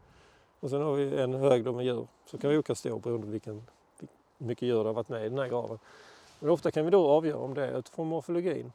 Och 0.60 0.70
sen 0.70 0.82
har 0.82 0.92
vi 0.92 1.20
en 1.20 1.34
hög 1.34 1.64
då 1.64 1.72
med 1.72 1.84
djur. 1.84 2.06
Så 2.26 2.38
kan 2.38 2.50
vi 2.50 2.56
olika 2.56 2.74
stå 2.74 2.98
beroende 2.98 3.26
på 3.26 3.32
vilken, 3.32 3.62
hur 3.98 4.08
mycket 4.38 4.68
djur 4.68 4.78
det 4.78 4.88
har 4.88 4.94
varit 4.94 5.08
med 5.08 5.26
i 5.26 5.28
den 5.28 5.38
här 5.38 5.48
graven. 5.48 5.78
Men 6.38 6.50
ofta 6.50 6.70
kan 6.70 6.84
vi 6.84 6.90
då 6.90 7.08
avgöra 7.08 7.38
om 7.38 7.54
det 7.54 7.66
är 7.66 7.78
utifrån 7.78 8.08
morfologin. 8.08 8.72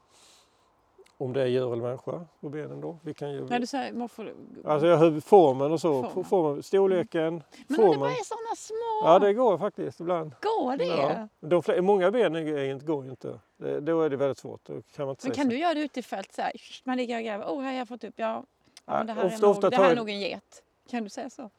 Om 1.20 1.34
det 1.34 1.42
är 1.42 1.46
djur 1.46 1.74
eller 1.74 1.84
människa 1.84 2.26
på 2.40 2.50
benen 2.50 2.82
då. 2.82 2.98
Vi 3.02 3.14
kan 3.14 3.32
ju, 3.32 3.46
När 3.46 3.60
du 3.60 3.66
säger 3.66 3.94
morfolo... 3.94 4.32
alltså 4.66 4.88
jag 4.88 5.24
formen 5.24 5.72
och 5.72 5.82
så. 5.82 6.04
Formen. 6.04 6.24
Formen, 6.26 6.64
storleken, 6.64 7.34
Men 7.34 7.34
om 7.34 7.44
det 7.68 7.76
formen. 7.76 8.00
bara 8.00 8.10
är 8.12 8.24
sådana 8.24 8.56
små... 8.56 9.02
Ja 9.04 9.20
det 9.20 9.34
går 9.34 9.58
faktiskt 9.58 10.00
ibland. 10.00 10.32
Går 10.42 10.78
det? 10.78 10.86
Ja. 10.86 11.28
De, 11.40 11.62
fle- 11.62 11.82
många 11.82 12.12
ben 12.12 12.36
är, 12.36 12.58
är 12.58 12.72
inte, 12.72 12.86
går 12.86 13.06
inte. 13.06 13.40
Det, 13.58 13.80
då 13.80 14.02
är 14.02 14.10
det 14.10 14.16
väldigt 14.18 14.38
svårt. 14.38 14.60
Då 14.66 14.74
kan 14.74 15.06
man 15.06 15.10
inte 15.10 15.28
Men 15.28 15.36
kan 15.36 15.44
så. 15.46 15.50
du 15.50 15.58
göra 15.60 15.74
det 15.74 15.80
ute 15.82 16.00
i 16.00 16.04
fält 16.04 16.34
så 16.34 16.42
här, 16.42 16.52
man 16.84 16.98
ligger 16.98 17.18
och 17.18 17.24
gräver, 17.24 17.46
oh 17.46 17.62
här 17.62 17.72
har 17.72 17.78
jag 17.78 17.88
fått 17.88 18.04
upp, 18.04 18.14
ja, 18.18 18.44
ja 18.86 19.04
det 19.04 19.14
här, 19.14 19.26
ofta- 19.26 19.38
är, 19.38 19.42
nog, 19.42 19.50
ofta 19.52 19.70
det 19.70 19.76
tar 19.76 19.84
här 19.84 19.92
är 19.92 19.96
jag- 19.96 19.98
nog 20.02 20.10
en 20.10 20.20
get. 20.20 20.64
Kan 20.90 21.04
du 21.04 21.10
säga 21.10 21.30
så? 21.30 21.50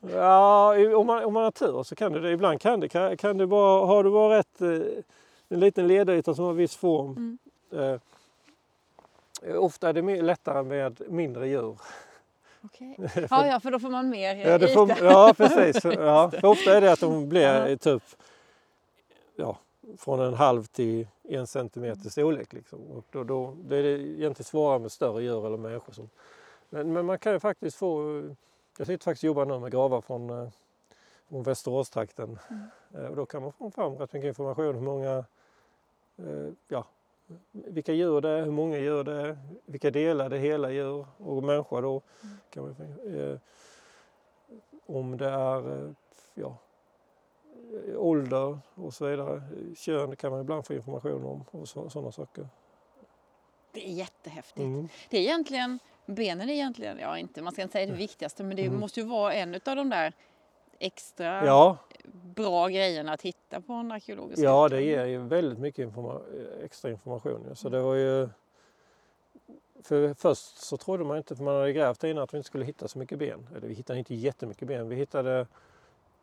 Ja, 0.00 0.74
om 0.96 1.06
man, 1.06 1.24
om 1.24 1.32
man 1.32 1.44
har 1.44 1.50
tur 1.50 1.82
så 1.82 1.94
kan 1.94 2.12
det 2.12 2.20
det. 2.20 2.30
Ibland 2.30 2.60
kan 2.60 2.80
det. 2.80 2.88
Kan, 2.88 3.16
kan 3.16 3.38
det 3.38 3.46
bara, 3.46 3.86
har 3.86 4.04
du 4.04 4.10
bara 4.10 4.38
rätt, 4.38 4.60
eh, 4.60 4.68
en 5.48 5.60
liten 5.60 5.86
ledyta 5.88 6.34
som 6.34 6.44
har 6.44 6.52
viss 6.52 6.76
form. 6.76 7.38
Mm. 7.72 7.92
Eh, 7.94 8.00
Ofta 9.42 9.88
är 9.88 9.92
det 9.92 10.22
lättare 10.22 10.62
med 10.62 11.02
mindre 11.08 11.48
djur. 11.48 11.78
Okej. 12.62 12.96
Ja, 13.30 13.46
ja, 13.46 13.60
för 13.60 13.70
då 13.70 13.78
får 13.78 13.90
man 13.90 14.08
mer 14.08 14.34
Ja, 14.34 14.58
det 14.58 14.68
får, 14.68 14.90
ja 15.00 15.34
precis. 15.36 15.84
Ja, 15.98 16.30
för 16.30 16.44
ofta 16.44 16.76
är 16.76 16.80
det 16.80 16.92
att 16.92 17.00
de 17.00 17.28
blir 17.28 17.76
typ 17.76 18.02
ja, 19.36 19.58
från 19.98 20.20
en 20.20 20.34
halv 20.34 20.64
till 20.64 21.06
en 21.22 21.46
centimeter 21.46 22.10
storlek. 22.10 22.52
Liksom. 22.52 22.78
Och 22.86 23.04
då, 23.10 23.24
då, 23.24 23.56
då 23.64 23.74
är 23.74 23.82
det 23.82 23.88
egentligen 23.88 24.44
svårare 24.44 24.78
med 24.78 24.92
större 24.92 25.22
djur 25.22 25.46
eller 25.46 25.56
människor. 25.56 25.92
Som, 25.92 26.10
men, 26.68 26.92
men 26.92 27.06
man 27.06 27.18
kan 27.18 27.32
ju 27.32 27.40
faktiskt 27.40 27.76
få... 27.76 28.22
Jag 28.78 28.86
sitter 28.86 29.04
faktiskt 29.04 29.24
och 29.24 29.28
jobbar 29.28 29.44
nu 29.44 29.58
med 29.58 29.72
gravar 29.72 30.00
från, 30.00 30.30
eh, 30.30 30.48
från 31.28 31.42
Västeråstrakten. 31.42 32.38
Eh, 32.94 33.06
Och 33.06 33.16
då 33.16 33.26
kan 33.26 33.42
man 33.42 33.52
få 33.52 33.70
fram 33.70 33.94
rätt 33.94 34.12
mycket 34.12 34.28
information 34.28 34.74
hur 34.74 34.82
många 34.82 35.24
eh, 36.18 36.52
ja, 36.68 36.84
vilka 37.52 37.92
djur 37.92 38.20
det 38.20 38.28
är, 38.28 38.42
hur 38.44 38.50
många 38.50 38.78
djur 38.78 39.04
det 39.04 39.12
är, 39.12 39.38
vilka 39.64 39.90
delar 39.90 40.28
det 40.28 40.38
hela 40.38 40.70
djur 40.70 41.06
och 41.18 41.42
människa 41.42 41.80
då. 41.80 42.00
Kan 42.50 42.62
man, 42.64 42.74
få- 42.74 43.08
eh, 43.18 43.38
om 44.86 45.16
det 45.16 45.28
är 45.28 45.84
eh, 45.86 45.90
ja, 46.34 46.56
eh, 47.88 47.96
ålder 47.98 48.58
och 48.74 48.94
så 48.94 49.06
vidare. 49.06 49.42
Kön 49.76 50.16
kan 50.16 50.30
man 50.30 50.40
ibland 50.40 50.66
få 50.66 50.74
information 50.74 51.24
om 51.24 51.44
och 51.60 51.68
så, 51.68 51.90
sådana 51.90 52.12
saker. 52.12 52.48
Det 53.72 53.88
är 53.88 53.92
jättehäftigt. 53.92 54.58
Mm. 54.64 54.88
Det 55.10 55.16
är 55.18 55.22
egentligen, 55.22 55.78
benen 56.06 56.48
är 56.48 56.52
egentligen, 56.54 56.98
ja 56.98 57.18
inte, 57.18 57.42
man 57.42 57.52
ska 57.52 57.62
inte 57.62 57.72
säga 57.72 57.86
det 57.86 57.92
viktigaste, 57.92 58.44
men 58.44 58.56
det 58.56 58.66
Mm. 58.66 58.80
måste 58.80 59.00
ju 59.00 59.06
vara 59.06 59.34
en 59.34 59.54
av 59.54 59.76
de 59.76 59.90
där 59.90 60.12
extra 60.78 61.46
Ja, 61.46 61.76
bra 62.12 62.68
grejerna 62.68 63.12
att 63.12 63.22
hitta 63.22 63.60
på 63.60 63.72
en 63.72 63.92
arkeologisk 63.92 64.42
ja, 64.42 64.68
det 64.68 64.82
ger 64.82 65.04
ju 65.04 65.18
väldigt 65.18 65.58
mycket 65.58 65.88
informa- 65.88 66.20
extra 66.62 66.90
information. 66.90 67.44
Ja. 67.48 67.54
Så 67.54 67.68
det 67.68 67.80
var 67.82 67.94
ju... 67.94 68.28
För 69.82 70.14
först 70.14 70.56
så 70.58 70.76
trodde 70.76 71.04
man 71.04 71.16
inte, 71.16 71.36
för 71.36 71.44
man 71.44 71.54
hade 71.56 71.72
grävt 71.72 72.04
innan, 72.04 72.22
att 72.22 72.34
vi 72.34 72.38
inte 72.38 72.46
skulle 72.46 72.64
hitta 72.64 72.88
så 72.88 72.98
mycket 72.98 73.18
ben. 73.18 73.48
Eller 73.56 73.68
vi 73.68 73.74
hittade 73.74 73.98
inte 73.98 74.14
jättemycket 74.14 74.68
ben, 74.68 74.88
vi 74.88 74.96
hittade 74.96 75.46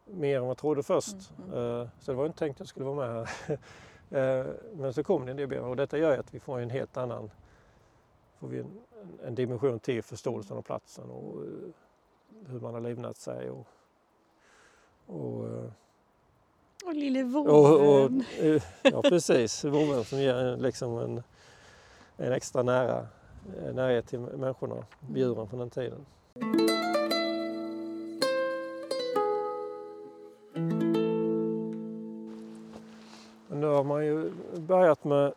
mer 0.05 0.35
än 0.35 0.41
vad 0.41 0.49
jag 0.49 0.57
trodde 0.57 0.83
först. 0.83 1.15
Mm, 1.47 1.59
Eh, 1.81 1.87
Så 1.99 2.11
det 2.11 2.17
var 2.17 2.25
inte 2.25 2.37
tänkt 2.39 2.55
att 2.55 2.59
jag 2.59 2.67
skulle 2.67 2.85
vara 2.85 3.07
med 3.07 3.27
här. 3.47 3.57
Eh, 4.11 4.45
Men 4.75 4.93
så 4.93 5.03
kom 5.03 5.25
det 5.25 5.31
en 5.31 5.37
del 5.37 5.47
ben 5.47 5.63
och 5.63 5.75
detta 5.75 5.97
gör 5.97 6.13
ju 6.13 6.19
att 6.19 6.33
vi 6.33 6.39
får 6.39 6.59
en 6.59 6.69
helt 6.69 6.97
annan 6.97 7.31
får 8.39 8.47
vi 8.47 8.59
en, 8.59 8.81
en 9.25 9.35
dimension 9.35 9.79
till 9.79 10.03
förståelsen 10.03 10.57
av 10.57 10.61
platsen 10.61 11.09
och 11.09 11.41
eh, 11.43 11.47
hur 12.47 12.59
man 12.59 12.73
har 12.73 12.81
livnat 12.81 13.17
sig. 13.17 13.49
Och, 13.49 13.67
och, 15.07 15.47
eh, 15.47 15.63
Och 16.85 16.93
lille 16.95 17.23
och, 17.23 17.35
och, 17.47 17.79
vovven. 17.79 18.23
eh, 18.39 18.63
ja 18.83 19.01
precis, 19.01 19.63
vovven 19.65 20.03
som 20.03 20.19
ger 20.19 20.57
liksom 20.57 20.97
en, 20.97 21.23
en 22.17 22.31
extra 22.33 22.63
nära 22.63 23.07
eh, 23.63 23.73
närhet 23.73 24.07
till 24.07 24.19
människorna, 24.19 24.75
djuren 25.15 25.47
från 25.47 25.59
den 25.59 25.69
tiden. 25.69 26.05
Nu 33.49 33.67
har 33.67 33.83
man 33.83 34.05
ju 34.05 34.31
börjat 34.57 35.03
med 35.03 35.33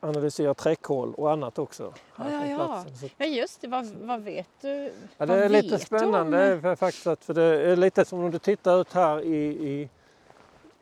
analysera 0.00 0.54
träckhål 0.54 1.14
och 1.14 1.32
annat 1.32 1.58
också. 1.58 1.94
Ja, 2.16 2.30
ja, 2.30 2.46
ja. 2.46 2.84
Ja 3.16 3.26
just 3.26 3.60
det, 3.60 3.68
vad, 3.68 3.86
vad 3.86 4.20
vet 4.20 4.48
du? 4.60 4.92
ja, 5.16 5.26
det 5.26 5.44
är 5.44 5.48
lite 5.48 5.78
spännande 5.78 6.60
om- 6.70 6.76
faktiskt 6.76 7.06
att, 7.06 7.24
för 7.24 7.34
det 7.34 7.42
är 7.42 7.76
lite 7.76 8.04
som 8.04 8.24
om 8.24 8.30
du 8.30 8.38
tittar 8.38 8.80
ut 8.80 8.92
här 8.92 9.20
i, 9.20 9.46
i, 9.72 9.88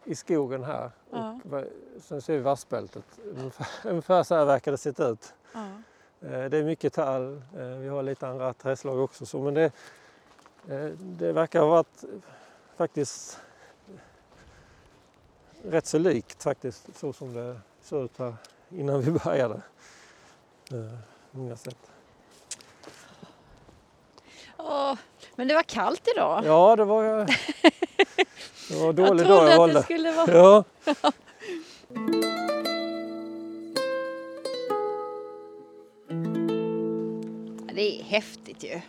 i 0.04 0.14
skogen 0.14 0.64
här. 0.64 0.90
Ja. 1.10 1.40
Och, 1.52 1.64
sen 2.02 2.22
ser 2.22 2.32
vi 2.32 2.38
vassbältet. 2.40 3.04
Ungefär, 3.38 3.66
ungefär 3.90 4.22
så 4.22 4.34
här 4.34 4.44
verkar 4.44 4.72
det 4.72 4.78
se 4.78 4.90
ut. 4.90 5.34
Ja. 5.52 5.66
Eh, 6.20 6.44
Det 6.44 6.56
är 6.58 6.64
mycket 6.64 6.92
tall. 6.92 7.42
Eh, 7.58 7.66
Vi 7.66 7.88
har 7.88 8.02
lite 8.02 8.28
andra 8.28 8.52
trädslag 8.54 8.98
också. 9.00 9.26
Så, 9.26 9.40
men 9.40 9.54
det, 9.54 9.64
eh, 10.68 10.84
det 10.98 11.32
verkar 11.32 11.60
ha 11.60 11.66
varit 11.68 12.04
faktiskt 12.76 13.40
rätt 15.62 15.86
så 15.86 15.98
likt 15.98 16.42
faktiskt 16.42 16.88
så 16.96 17.12
som 17.12 17.34
det 17.34 17.56
såg 17.82 18.04
ut 18.04 18.18
här 18.18 18.34
innan 18.70 19.00
vi 19.02 19.10
började. 19.10 19.54
Eh, 20.70 20.98
många 21.30 21.56
sätt. 21.56 21.76
Åh, 24.58 24.94
men 25.36 25.48
det 25.48 25.54
var 25.54 25.62
kallt 25.62 26.08
idag. 26.16 26.42
Ja, 26.46 26.76
det 26.76 26.84
var, 26.84 27.04
det 27.04 27.10
var 28.74 28.80
en 28.80 28.84
jag 28.86 28.94
dålig 28.94 29.08
trodde 29.08 29.24
dag 29.24 29.44
jag 29.44 29.52
att 29.52 29.58
valde. 29.58 29.74
det 29.74 29.82
skulle 29.82 30.12
vara... 30.12 30.32
Ja. 30.32 30.64
Det 37.74 38.00
är 38.00 38.02
häftigt 38.02 38.64
ju. 38.64 38.80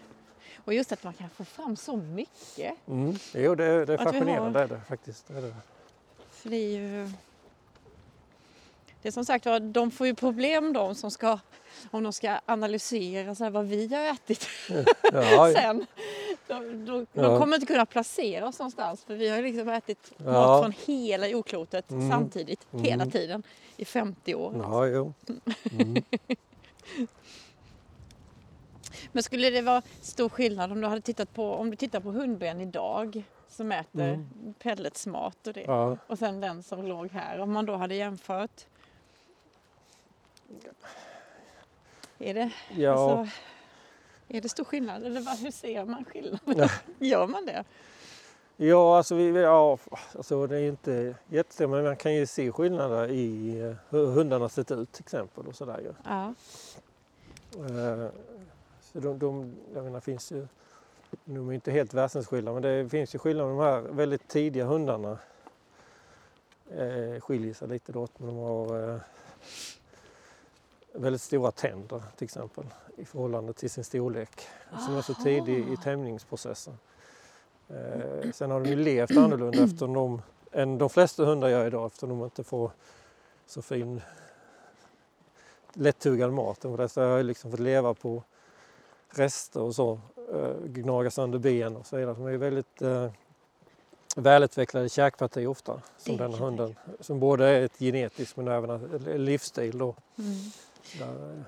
Och 0.65 0.73
just 0.73 0.91
att 0.91 1.03
man 1.03 1.13
kan 1.13 1.29
få 1.29 1.45
fram 1.45 1.75
så 1.75 1.95
mycket. 1.97 2.73
Mm. 2.87 3.15
Jo, 3.33 3.55
det, 3.55 3.85
det 3.85 3.93
är 3.93 3.97
Att 3.97 4.01
vi 4.01 4.03
fascinerande 4.05 4.59
har- 4.59 4.63
är 4.65 4.69
det 4.69 4.81
faktiskt. 4.87 5.27
Det 5.27 5.37
är 5.37 5.41
det. 5.41 5.55
För 6.31 6.49
det 6.49 6.55
är 6.55 6.69
ju... 6.79 7.09
Det 9.01 9.07
är 9.07 9.11
som 9.11 9.25
sagt 9.25 9.45
var, 9.45 9.59
de 9.59 9.91
får 9.91 10.07
ju 10.07 10.15
problem 10.15 10.73
de 10.73 10.95
som 10.95 11.11
ska, 11.11 11.39
om 11.91 12.03
de 12.03 12.13
ska 12.13 12.39
analysera 12.45 13.35
så 13.35 13.43
här, 13.43 13.51
vad 13.51 13.65
vi 13.65 13.87
har 13.95 14.01
ätit 14.13 14.47
Ja, 15.13 15.51
sen. 15.55 15.85
De, 16.47 16.85
de, 16.85 17.05
Ja. 17.13 17.21
de 17.21 17.39
kommer 17.39 17.55
inte 17.55 17.67
kunna 17.67 17.85
placera 17.85 18.47
oss 18.47 18.59
någonstans 18.59 19.03
för 19.03 19.15
vi 19.15 19.29
har 19.29 19.41
liksom 19.41 19.69
ätit 19.69 20.11
Ja. 20.17 20.31
mat 20.31 20.63
från 20.63 20.73
hela 20.95 21.27
jordklotet 21.27 21.91
Mm. 21.91 22.09
samtidigt, 22.11 22.67
hela 22.71 22.93
Mm. 23.03 23.11
tiden 23.11 23.43
i 23.77 23.85
50 23.85 24.35
år. 24.35 24.53
ja 24.63 24.85
jo. 24.87 25.13
Mm. 25.71 26.03
Men 29.11 29.23
skulle 29.23 29.49
det 29.49 29.61
vara 29.61 29.81
stor 30.01 30.29
skillnad 30.29 30.71
om 30.71 30.81
du 30.81 30.87
hade 30.87 31.01
tittat 31.01 31.33
på, 31.33 31.51
om 31.53 31.69
du 31.71 31.75
tittar 31.77 31.99
på 31.99 32.11
hundben 32.11 32.61
idag 32.61 33.23
som 33.49 33.71
äter 33.71 34.01
Mm. 34.13 34.53
pelletsmat 34.59 35.47
och 35.47 35.53
det 35.53 35.61
Ja. 35.61 35.97
och 36.07 36.19
sen 36.19 36.39
den 36.41 36.63
som 36.63 36.87
låg 36.87 37.11
här, 37.11 37.39
om 37.39 37.51
man 37.51 37.65
då 37.65 37.75
hade 37.75 37.95
jämfört? 37.95 38.65
Är 42.19 42.33
det, 42.33 42.51
Ja. 42.75 42.91
alltså, 42.91 43.37
är 44.27 44.41
det 44.41 44.49
stor 44.49 44.63
skillnad 44.63 45.03
eller 45.05 45.41
hur 45.43 45.51
ser 45.51 45.85
man 45.85 46.05
skillnaden? 46.05 46.69
Gör 46.99 47.27
man 47.27 47.45
det? 47.45 47.63
Ja, 48.57 48.97
alltså, 48.97 49.15
vi, 49.15 49.41
ja, 49.41 49.77
alltså 50.15 50.47
det 50.47 50.57
är 50.57 50.67
inte 50.67 51.15
jättestor 51.27 51.67
men 51.67 51.83
man 51.83 51.95
kan 51.95 52.13
ju 52.15 52.25
se 52.25 52.51
skillnader 52.51 53.07
i 53.11 53.59
eh, 53.61 53.73
hur 53.89 54.05
hundarna 54.05 54.49
sett 54.49 54.71
ut 54.71 54.91
till 54.91 55.03
exempel 55.03 55.47
och 55.47 55.55
sådär 55.55 55.79
ju. 55.79 55.93
Ja. 56.05 56.33
Eh, 57.57 58.09
Så 58.81 58.99
de, 58.99 59.19
de, 59.19 59.55
jag 59.73 59.83
menar, 59.83 59.99
finns 59.99 60.31
ju, 60.31 60.47
de 61.25 61.49
är 61.49 61.53
inte 61.53 61.71
helt 61.71 61.93
väsensskilda 61.93 62.53
men 62.53 62.61
det 62.61 62.89
finns 62.89 63.15
ju 63.15 63.19
skillnader. 63.19 63.49
De 63.49 63.59
här 63.59 63.79
väldigt 63.81 64.27
tidiga 64.27 64.65
hundarna 64.65 65.17
eh, 66.71 67.19
skiljer 67.21 67.53
sig 67.53 67.67
lite 67.67 67.91
då. 67.91 68.07
Men 68.17 68.27
de 68.27 68.37
har 68.37 68.89
eh, 68.93 68.99
väldigt 70.97 71.21
stora 71.21 71.51
tänder 71.51 72.03
till 72.17 72.25
exempel 72.25 72.63
i 72.97 73.05
förhållande 73.05 73.53
till 73.53 73.69
sin 73.69 73.83
storlek. 73.83 74.41
Som 74.85 74.97
är 74.97 75.01
så 75.01 75.13
tidig 75.13 75.59
i 75.59 75.63
Aha. 75.63 75.75
tämjningsprocessen. 75.83 76.77
Eh, 77.69 78.31
sen 78.31 78.51
har 78.51 78.61
de 78.61 78.69
ju 78.69 78.75
levt 78.75 79.17
annorlunda 79.17 79.63
eftersom 79.63 79.93
de, 79.93 80.21
än 80.51 80.77
de 80.77 80.89
flesta 80.89 81.25
hundar 81.25 81.49
gör 81.49 81.67
idag 81.67 81.85
eftersom 81.85 82.09
de 82.09 82.23
inte 82.23 82.43
får 82.43 82.71
så 83.45 83.61
fin 83.61 84.01
lättuggad 85.73 86.33
mat. 86.33 86.61
De 86.61 86.75
flesta 86.75 87.05
har 87.05 87.17
ju 87.17 87.23
liksom 87.23 87.51
fått 87.51 87.59
leva 87.59 87.93
på 87.93 88.23
rester 89.09 89.61
och 89.61 89.75
så, 89.75 89.99
eh, 90.33 90.55
gnaga 90.65 91.11
sönder 91.11 91.39
ben 91.39 91.75
och 91.75 91.85
så 91.85 91.97
vidare. 91.97 92.13
De 92.13 92.25
är 92.25 92.31
ju 92.31 92.37
väldigt 92.37 92.81
eh, 92.81 93.11
välutvecklade 94.15 94.89
käkparti 94.89 95.45
ofta, 95.45 95.81
som 95.97 96.17
Det 96.17 96.23
den 96.23 96.31
kan 96.31 96.39
jag 96.39 96.45
hunden. 96.45 96.75
Som 96.99 97.19
både 97.19 97.45
är 97.45 97.61
ett 97.61 97.79
genetiskt 97.79 98.37
men 98.37 98.47
även 98.47 98.69
en 98.69 99.25
livsstil 99.25 99.77
då. 99.77 99.95
Mm. 100.17 100.35
Där, 100.99 101.43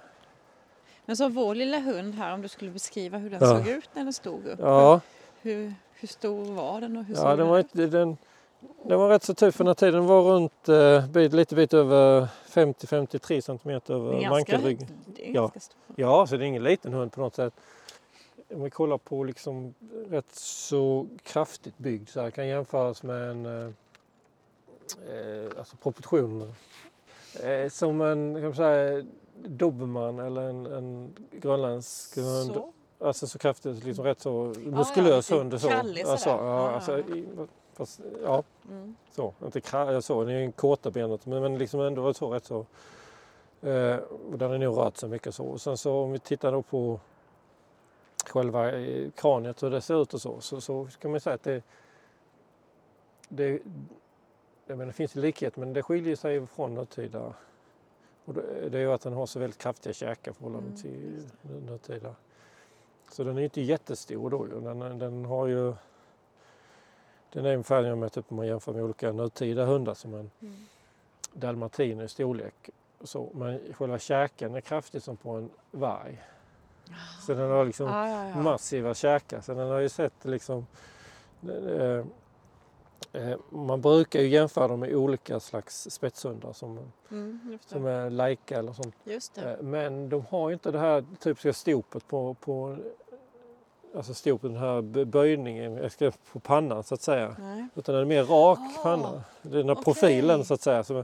Men 1.05 1.17
så 1.17 1.29
vår 1.29 1.55
lilla 1.55 1.79
hund 1.79 2.15
här, 2.15 2.33
om 2.33 2.41
du 2.41 2.47
skulle 2.47 2.71
beskriva 2.71 3.17
hur 3.17 3.29
den 3.29 3.39
Ja. 3.41 3.57
såg 3.57 3.67
ut 3.67 3.89
när 3.93 4.03
den 4.03 4.13
stod 4.13 4.47
upp. 4.47 4.59
ja, 4.59 5.01
Hur, 5.41 5.73
hur 5.93 6.07
stor 6.07 6.45
var 6.45 6.81
den 6.81 6.97
och 6.97 7.03
hur 7.03 7.15
ja 7.15 7.21
såg 7.21 7.29
den, 7.29 7.37
den 7.37 7.47
var 7.47 7.59
ut? 7.59 7.67
den, 7.73 8.17
den 8.83 8.99
var 8.99 9.09
rätt 9.09 9.23
så 9.23 9.33
tuff 9.33 9.55
för 9.55 9.63
den 9.63 9.75
tiden. 9.75 9.93
Den 9.93 10.05
var 10.05 10.21
runt 10.21 10.69
eh, 10.69 11.07
bit, 11.07 11.33
lite 11.33 11.55
bit 11.55 11.73
över 11.73 12.27
50-53 12.47 13.41
centimeter 13.41 13.93
över 13.93 14.29
mankelryggen. 14.29 14.87
det 15.15 15.29
är 15.29 15.33
Ja. 15.35 15.41
ganska 15.41 15.59
stor. 15.59 15.77
Ja, 15.95 16.27
så 16.27 16.37
det 16.37 16.43
är 16.43 16.47
ingen 16.47 16.63
liten 16.63 16.93
hund 16.93 17.11
på 17.11 17.21
något 17.21 17.35
sätt. 17.35 17.53
Om 18.53 18.63
vi 18.63 18.69
kollar 18.69 18.97
på 18.97 19.23
liksom 19.23 19.73
rätt 20.09 20.35
så 20.35 21.07
kraftigt 21.23 21.77
byggd 21.77 22.09
så 22.09 22.21
här 22.21 22.31
kan 22.31 22.47
jämföras 22.47 23.03
med 23.03 23.29
en 23.31 23.45
eh, 23.45 23.71
eh, 25.09 25.49
alltså 25.57 25.75
proportioner. 25.75 26.47
Eh, 27.43 27.69
som 27.69 28.01
en 28.01 28.33
kan 28.33 28.43
man 28.43 28.55
säga, 28.55 29.03
dobermann 29.47 30.19
eller 30.19 30.41
en, 30.41 30.65
en 30.65 31.15
grönländsk 31.31 32.15
hund. 32.15 32.53
Så. 32.53 32.73
Alltså 33.01 33.27
så 33.27 33.39
kraftigt, 33.39 33.83
liksom 33.83 34.05
rätt 34.05 34.19
så 34.19 34.53
muskulös 34.57 35.29
lite 35.29 35.39
hund. 35.39 35.61
Så. 35.61 35.67
krallig 35.69 36.03
Alltså, 36.03 36.29
ja, 36.29 36.45
Ja, 36.45 36.69
alltså, 36.71 36.91
ja. 36.99 37.15
i, 37.15 37.25
fast, 37.73 37.99
ja, 38.23 38.43
Mm. 38.69 38.95
så. 39.11 39.33
Inte 39.45 39.59
kra- 39.59 40.01
så, 40.01 40.23
den 40.23 40.35
är 40.35 40.39
ju 40.39 40.45
en 40.45 40.51
kåta 40.51 40.91
benet 40.91 41.25
men, 41.25 41.41
men 41.41 41.57
liksom 41.57 41.79
ändå 41.81 42.13
så 42.13 42.29
rätt 42.33 42.45
så 42.45 42.65
Eh, 43.61 43.95
och 44.31 44.37
den 44.37 44.51
har 44.51 44.57
nog 44.57 44.77
rört 44.77 44.97
sig 44.97 45.09
mycket 45.09 45.35
så. 45.35 45.45
Och 45.45 45.61
sen 45.61 45.77
så 45.77 45.93
om 45.93 46.11
vi 46.11 46.19
tittar 46.19 46.51
då 46.51 46.61
på 46.61 46.99
själva 48.25 48.71
eh, 48.71 49.11
kraniet 49.11 49.63
hur 49.63 49.69
det 49.69 49.81
ser 49.81 50.01
ut 50.01 50.13
och 50.13 50.21
så, 50.21 50.41
så, 50.41 50.61
så 50.61 50.87
kan 51.01 51.11
man 51.11 51.19
säga 51.19 51.33
att 51.33 51.43
det, 51.43 51.63
det, 53.29 53.49
jag 54.65 54.77
menar, 54.77 54.85
det 54.85 54.93
finns 54.93 55.15
likhet 55.15 55.57
men 55.57 55.73
det 55.73 55.83
skiljer 55.83 56.15
sig 56.15 56.47
från 56.47 56.73
nutida. 56.75 57.33
Och 58.29 58.35
det, 58.35 58.79
ju 58.79 58.91
att 58.91 59.01
den 59.01 59.13
har 59.13 59.25
så 59.25 59.39
väldigt 59.39 59.59
kraftiga 59.61 59.93
käkar 59.93 60.31
i 60.31 60.33
förhållande 60.33 60.67
Mm, 60.67 60.77
till 60.81 61.23
nutida. 61.65 62.15
Så 63.11 63.23
den 63.23 63.37
är 63.37 63.41
inte 63.41 63.61
jättestor 63.61 64.29
då. 64.29 64.45
Den, 64.45 64.99
den 64.99 65.25
har 65.25 65.47
ju 65.47 65.73
den 67.33 67.45
är 67.45 67.53
ungefär 67.53 67.83
jag 67.83 68.17
upp 68.17 68.31
om 68.31 68.37
man 68.37 68.47
jämför 68.47 68.73
med 68.73 68.83
olika 68.83 69.11
nutida 69.11 69.65
hundar 69.65 69.93
som 69.93 70.13
en 70.13 70.31
Mm. 70.41 70.55
dalmatiner 71.33 72.03
i 72.03 72.07
storlek. 72.07 72.69
Så, 73.01 73.29
men 73.33 73.59
själva 73.73 73.99
käken 73.99 74.55
är 74.55 74.61
kraftigt 74.61 75.03
som 75.03 75.17
på 75.17 75.29
en 75.31 75.49
varg. 75.71 76.23
Så 77.25 77.33
den 77.33 77.49
har 77.51 77.65
liksom 77.65 77.87
Ja, 77.87 78.09
ja, 78.09 78.29
ja. 78.29 78.35
massiva 78.35 78.93
käkar. 78.93 79.41
Så 79.41 79.53
den 79.53 79.67
har 79.67 79.79
ju 79.79 79.89
sett 79.89 80.25
liksom... 80.25 80.67
Eh, 83.13 83.37
man 83.49 83.81
brukar 83.81 84.19
ju 84.21 84.27
jämföra 84.27 84.67
dem 84.67 84.79
med 84.79 84.95
olika 84.95 85.39
slags 85.39 85.87
spetshundar 85.91 86.53
som, 86.53 86.79
Mm, 87.11 87.59
som 87.67 87.85
är 87.85 88.09
laika 88.09 88.57
eller 88.59 88.73
sånt. 88.73 88.95
Eh, 89.37 89.61
men 89.61 90.09
de 90.09 90.25
har 90.29 90.49
ju 90.49 90.53
inte 90.53 90.71
det 90.71 90.79
här 90.79 91.05
typiska 91.19 91.53
stopet 91.53 92.07
på, 92.07 92.33
på 92.33 92.77
alltså 93.95 94.13
stopet, 94.13 94.41
den 94.51 94.59
här 94.61 95.05
böjningen 95.05 95.89
på 96.31 96.39
pannan 96.39 96.83
så 96.83 96.93
att 96.95 97.01
säga. 97.01 97.35
Nej. 97.39 97.67
Utan 97.75 97.95
den 97.95 98.01
är 98.01 98.05
mer 98.07 98.23
rak 98.23 98.59
Ah, 98.59 98.83
panna. 98.83 99.23
Den 99.41 99.65
här 99.65 99.71
okej. 99.73 99.83
profilen 99.83 100.45
så 100.45 100.53
att 100.53 100.61
säga. 100.61 100.83
Som, 100.83 100.95
Ja. 100.95 101.03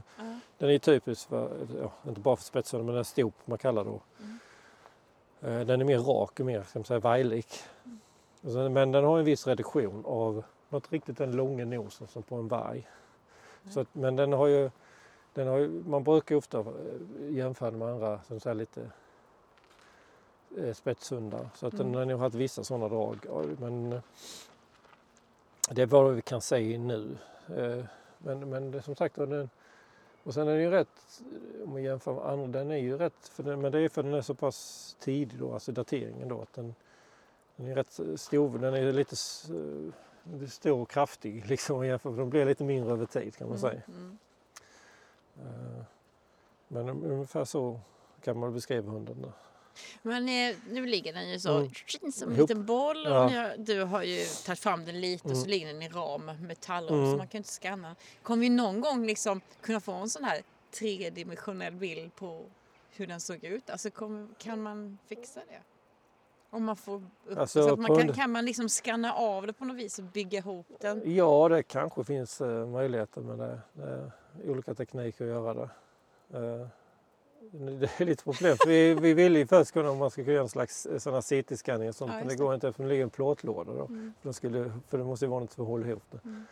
den 0.58 0.70
är 0.70 0.78
typisk 0.78 1.28
för, 1.28 1.50
ja, 1.82 1.92
inte 2.08 2.20
bara 2.20 2.36
för 2.36 2.44
spetshundar 2.44 2.84
men 2.86 2.94
den 2.94 3.04
stop 3.04 3.32
man 3.44 3.58
kallar 3.58 3.84
det. 3.84 3.90
Mm. 4.22 5.60
Eh, 5.60 5.66
Den 5.66 5.80
är 5.80 5.84
mer 5.84 5.98
rak 5.98 6.40
och 6.40 6.46
mer 6.46 6.62
ska 6.62 6.78
man 6.78 6.84
säga, 6.84 7.42
sen- 8.42 8.72
Men 8.72 8.92
den 8.92 9.04
har 9.04 9.18
en 9.18 9.24
viss 9.24 9.46
reduktion 9.46 10.02
av 10.06 10.44
något 10.68 10.92
riktigt 10.92 11.18
den 11.18 11.32
långa 11.32 11.64
nosen 11.64 12.06
som 12.06 12.22
på 12.22 12.36
en 12.36 12.48
varg. 12.48 12.88
Så 13.70 13.80
att, 13.80 13.94
men 13.94 14.16
den 14.16 14.32
har 14.32 14.46
ju, 14.46 14.70
den 15.34 15.48
har 15.48 15.56
ju, 15.58 15.68
man 15.68 16.04
brukar 16.04 16.36
ofta 16.36 16.58
eh, 16.58 16.64
jämföra 17.30 17.70
den 17.70 17.78
med 17.78 17.88
andra 17.88 18.20
som 18.22 18.40
säger 18.40 18.54
lite 18.54 18.90
eh, 20.58 20.74
spetshundar. 20.74 21.48
Så 21.54 21.66
att 21.66 21.76
den 21.76 21.86
Mm. 21.86 21.94
har 21.98 22.04
nog 22.04 22.20
haft 22.20 22.34
vissa 22.34 22.64
sådana 22.64 22.88
drag. 22.88 23.16
Men 23.60 23.92
eh, 23.92 24.00
det 25.70 25.82
är 25.82 25.86
vad 25.86 26.14
vi 26.14 26.22
kan 26.22 26.40
säga 26.40 26.78
nu. 26.78 27.16
Eh, 27.56 27.84
Men, 28.18 28.48
men 28.50 28.70
det, 28.70 28.82
som 28.82 28.94
sagt 28.96 29.18
var 29.18 29.26
den, 29.26 29.50
och 30.22 30.34
sen 30.34 30.48
är 30.48 30.52
den 30.52 30.62
ju 30.62 30.70
rätt, 30.70 31.22
om 31.64 31.70
man 31.72 31.82
jämför 31.82 32.14
med 32.14 32.26
andra, 32.26 32.46
den 32.46 32.70
är 32.70 32.76
ju 32.76 32.98
rätt, 32.98 33.28
för 33.28 33.42
den, 33.42 33.60
men 33.60 33.72
det 33.72 33.80
är 33.80 33.88
för 33.88 34.02
den 34.02 34.14
är 34.14 34.20
så 34.22 34.34
pass 34.34 34.96
tidig 35.00 35.38
då, 35.38 35.52
alltså 35.52 35.72
dateringen 35.72 36.28
då, 36.28 36.40
att 36.42 36.52
den, 36.52 36.74
den 37.56 37.66
är 37.66 37.74
rätt 37.74 38.00
stor, 38.20 38.58
den 38.58 38.74
är 38.74 38.92
lite 38.92 39.16
stor 40.48 40.80
och 40.80 40.90
kraftig 40.90 41.46
liksom 41.48 41.76
och 41.78 41.86
jämför, 41.86 42.10
de 42.10 42.30
blir 42.30 42.44
lite 42.46 42.64
mindre 42.64 42.92
över 42.92 43.06
tid 43.06 43.36
kan 43.36 43.48
man 43.48 43.58
säga. 43.58 43.82
Mm. 43.88 44.18
Eh, 45.38 45.82
Men 46.68 46.88
ungefär 46.88 47.44
så 47.44 47.80
kan 48.24 48.38
man 48.38 48.52
beskriva 48.54 48.90
hunden. 48.92 49.22
Där. 49.22 49.32
Men 50.02 50.28
eh, 50.28 50.56
nu 50.68 50.86
ligger 50.86 51.12
den 51.12 51.30
ju 51.30 51.38
så 51.40 51.56
Mm. 51.58 52.12
som 52.12 52.30
en 52.30 52.36
liten 52.36 52.66
boll. 52.66 53.04
Ja. 53.04 53.24
Och 53.24 53.30
ni 53.30 53.36
har, 53.36 53.54
du 53.58 53.82
har 53.84 54.02
ju 54.02 54.24
tagit 54.46 54.58
fram 54.60 54.84
den 54.84 55.00
lite 55.00 55.24
och 55.28 55.36
så 55.36 55.42
Mm. 55.42 55.50
ligger 55.50 55.66
den 55.66 55.82
i 55.82 55.88
ram, 55.88 56.30
metallram, 56.40 56.98
Mm. 56.98 57.10
så 57.10 57.16
man 57.16 57.28
kan 57.28 57.38
inte 57.38 57.48
scanna. 57.52 57.96
Kommer 58.22 58.40
vi 58.40 58.48
någon 58.48 58.80
gång 58.80 59.06
liksom 59.06 59.40
kunna 59.60 59.80
få 59.80 59.92
en 59.92 60.08
sån 60.10 60.24
här 60.24 60.42
tredimensionell 60.70 61.72
bild 61.74 62.14
på 62.16 62.44
hur 62.90 63.06
den 63.06 63.20
såg 63.20 63.44
ut? 63.44 63.70
Alltså 63.70 63.90
kan 64.38 64.62
man 64.62 64.98
fixa 65.08 65.40
det? 65.48 65.60
Om 66.50 66.64
man 66.64 66.76
får 66.76 66.94
upp, 66.94 67.38
Alltså, 67.38 67.62
så 67.62 67.72
att 67.72 67.78
man 67.78 67.96
kan, 67.96 68.12
kan 68.12 68.32
man 68.32 68.44
liksom 68.44 68.68
scanna 68.68 69.12
av 69.12 69.46
det 69.46 69.52
på 69.52 69.64
något 69.64 69.76
vis 69.76 69.98
och 69.98 70.04
bygga 70.04 70.38
ihop 70.38 70.66
den? 70.80 71.14
Ja, 71.14 71.48
det 71.48 71.62
kanske 71.62 72.04
finns 72.04 72.40
eh, 72.40 72.66
möjligheter 72.66 73.20
med 73.20 73.38
det. 73.38 73.60
det 73.72 74.12
olika 74.44 74.74
tekniker 74.74 75.24
att 75.24 75.30
göra 75.30 75.54
det. 75.54 75.68
Eh, 76.38 76.66
det 77.80 78.00
är 78.00 78.04
lite 78.04 78.24
problem. 78.24 78.56
Vi, 78.66 78.94
vi 78.94 79.14
vill 79.14 79.36
ju 79.36 79.46
först 79.46 79.72
kunna 79.72 79.90
om 79.90 79.98
man 79.98 80.10
ska 80.10 80.22
kunna 80.22 80.32
göra 80.32 80.42
en 80.42 80.48
slags 80.48 80.86
eh, 80.86 80.98
sån 80.98 81.14
här 81.14 81.20
CT-scanning 81.20 81.88
och 81.88 81.94
sånt. 81.94 82.12
Ja, 82.12 82.18
men 82.18 82.28
det 82.28 82.36
går 82.36 82.54
inte 82.54 82.72
för 82.72 82.82
det 82.82 82.88
ligger 82.88 83.02
en 83.02 83.10
plåtlåda 83.10 83.72
då. 83.72 83.86
Mm. 83.86 84.14
För, 84.22 84.32
skulle, 84.32 84.72
för 84.88 84.98
det 84.98 85.04
måste 85.04 85.24
ju 85.24 85.30
vara 85.30 85.40
något 85.40 85.54
för 85.54 85.62
att 85.62 85.68
hålla 85.68 85.86
ihop 85.86 86.04
det. 86.10 86.24
Mm. 86.24 86.44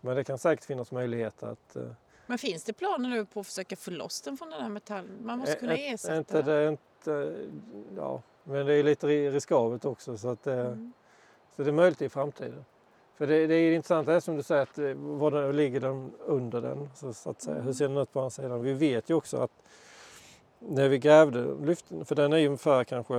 Men 0.00 0.16
det 0.16 0.24
kan 0.24 0.38
säkert 0.38 0.64
finnas 0.64 0.92
möjligheter 0.92 1.46
att 1.46 1.76
eh, 1.76 1.82
Men 2.26 2.38
finns 2.38 2.64
det 2.64 2.72
planer 2.72 3.08
nu 3.08 3.24
på 3.24 3.40
att 3.40 3.46
försöka 3.46 3.76
få 3.76 3.90
loss 3.90 4.20
den 4.22 4.36
från 4.36 4.50
den 4.50 4.62
här 4.62 4.68
metallen? 4.68 5.18
Man 5.20 5.38
måste 5.38 5.56
kunna 5.56 5.76
ersätta. 5.76 6.16
Inte 6.16 6.78
inte, 7.02 7.34
ja, 7.96 8.22
men 8.44 8.66
det 8.66 8.74
är 8.74 8.82
lite 8.82 9.06
ri- 9.06 9.30
riskabelt 9.30 9.84
också. 9.84 10.18
Så, 10.18 10.28
att, 10.28 10.46
eh, 10.46 10.58
Mm. 10.58 10.92
så 11.56 11.62
det 11.62 11.70
är 11.70 11.72
möjligt 11.72 12.02
i 12.02 12.08
framtiden. 12.08 12.64
För 13.16 13.26
det, 13.26 13.46
det 13.46 13.54
är 13.54 13.72
intressant, 13.72 14.06
det 14.06 14.12
är 14.14 14.20
som 14.20 14.36
du 14.36 14.42
säger, 14.42 14.62
att 14.62 14.78
eh, 14.78 14.94
var 14.94 15.30
den, 15.30 15.56
ligger 15.56 15.80
den 15.80 16.12
under 16.26 16.60
den? 16.60 16.88
Så, 16.94 17.12
så 17.12 17.30
att 17.30 17.42
säga. 17.42 17.60
Hur 17.60 17.72
ser 17.72 17.88
den 17.88 17.96
ut 17.96 18.12
på 18.12 18.20
andra 18.20 18.30
sidan? 18.30 18.62
Vi 18.62 18.72
vet 18.72 19.10
ju 19.10 19.14
också 19.14 19.36
att 19.36 19.50
när 20.58 20.88
vi 20.88 20.98
grävde 20.98 21.54
lyften, 21.64 22.04
för 22.04 22.14
den 22.14 22.32
är 22.32 22.36
ju 22.36 22.46
ungefär 22.46 22.84
kanske, 22.84 23.14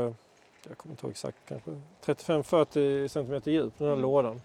jag 0.67 0.77
kommer 0.77 0.93
inte 0.93 1.05
ihåg 1.05 1.11
exakt, 1.11 1.37
kanske 1.47 1.71
35-40 2.05 3.07
cm 3.07 3.41
djup 3.45 3.73
den 3.77 3.87
här 3.87 3.93
Mm. 3.93 4.01
lådan. 4.01 4.41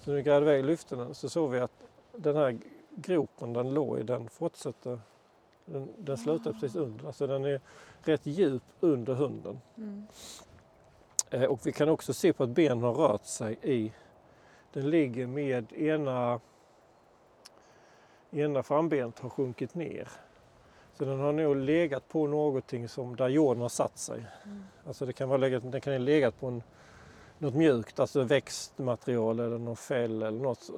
Så 0.00 0.10
när 0.10 0.16
vi 0.16 0.22
grävde 0.22 0.50
iväg 0.50 0.64
lyften 0.64 1.14
så 1.14 1.28
såg 1.28 1.50
vi 1.50 1.60
att 1.60 1.70
den 2.16 2.36
här 2.36 2.58
gropen 2.90 3.52
den 3.52 3.74
låg 3.74 3.98
i, 3.98 4.02
den 4.02 4.28
fortsätter, 4.28 5.00
den, 5.64 5.88
den 5.98 6.16
slutar 6.16 6.52
precis 6.52 6.76
under. 6.76 7.06
Alltså 7.06 7.26
den 7.26 7.44
är 7.44 7.60
rätt 8.02 8.26
djup 8.26 8.62
under 8.80 9.14
hunden. 9.14 9.60
Mm. 9.76 10.06
Eh, 11.30 11.44
och 11.44 11.60
vi 11.66 11.72
kan 11.72 11.88
också 11.88 12.14
se 12.14 12.32
på 12.32 12.44
att 12.44 12.50
benen 12.50 12.82
har 12.82 12.94
rört 12.94 13.26
sig 13.26 13.58
i, 13.62 13.92
den 14.72 14.90
ligger 14.90 15.26
med 15.26 15.72
ena, 15.72 16.40
ena 18.30 18.62
frambenet 18.62 19.18
har 19.18 19.30
sjunkit 19.30 19.74
ner. 19.74 20.08
Så 20.94 21.04
den 21.04 21.20
har 21.20 21.32
nog 21.32 21.56
legat 21.56 22.08
på 22.08 22.26
någonting 22.26 22.88
som 22.88 23.16
där 23.16 23.28
jorden 23.28 23.62
har 23.62 23.68
satt 23.68 23.98
sig. 23.98 24.26
Mm. 24.44 24.64
Alltså 24.86 25.06
det 25.06 25.12
kan 25.12 25.28
vara 25.28 25.38
legat, 25.38 25.72
den 25.72 25.80
kan 25.80 25.92
ha 25.92 25.98
legat 25.98 26.40
på 26.40 26.46
en, 26.46 26.62
något 27.38 27.54
mjukt, 27.54 28.00
alltså 28.00 28.22
växtmaterial 28.22 29.40
eller 29.40 29.58
någon 29.58 29.76
fäll 29.76 30.22
eller 30.22 30.38
något 30.38 30.70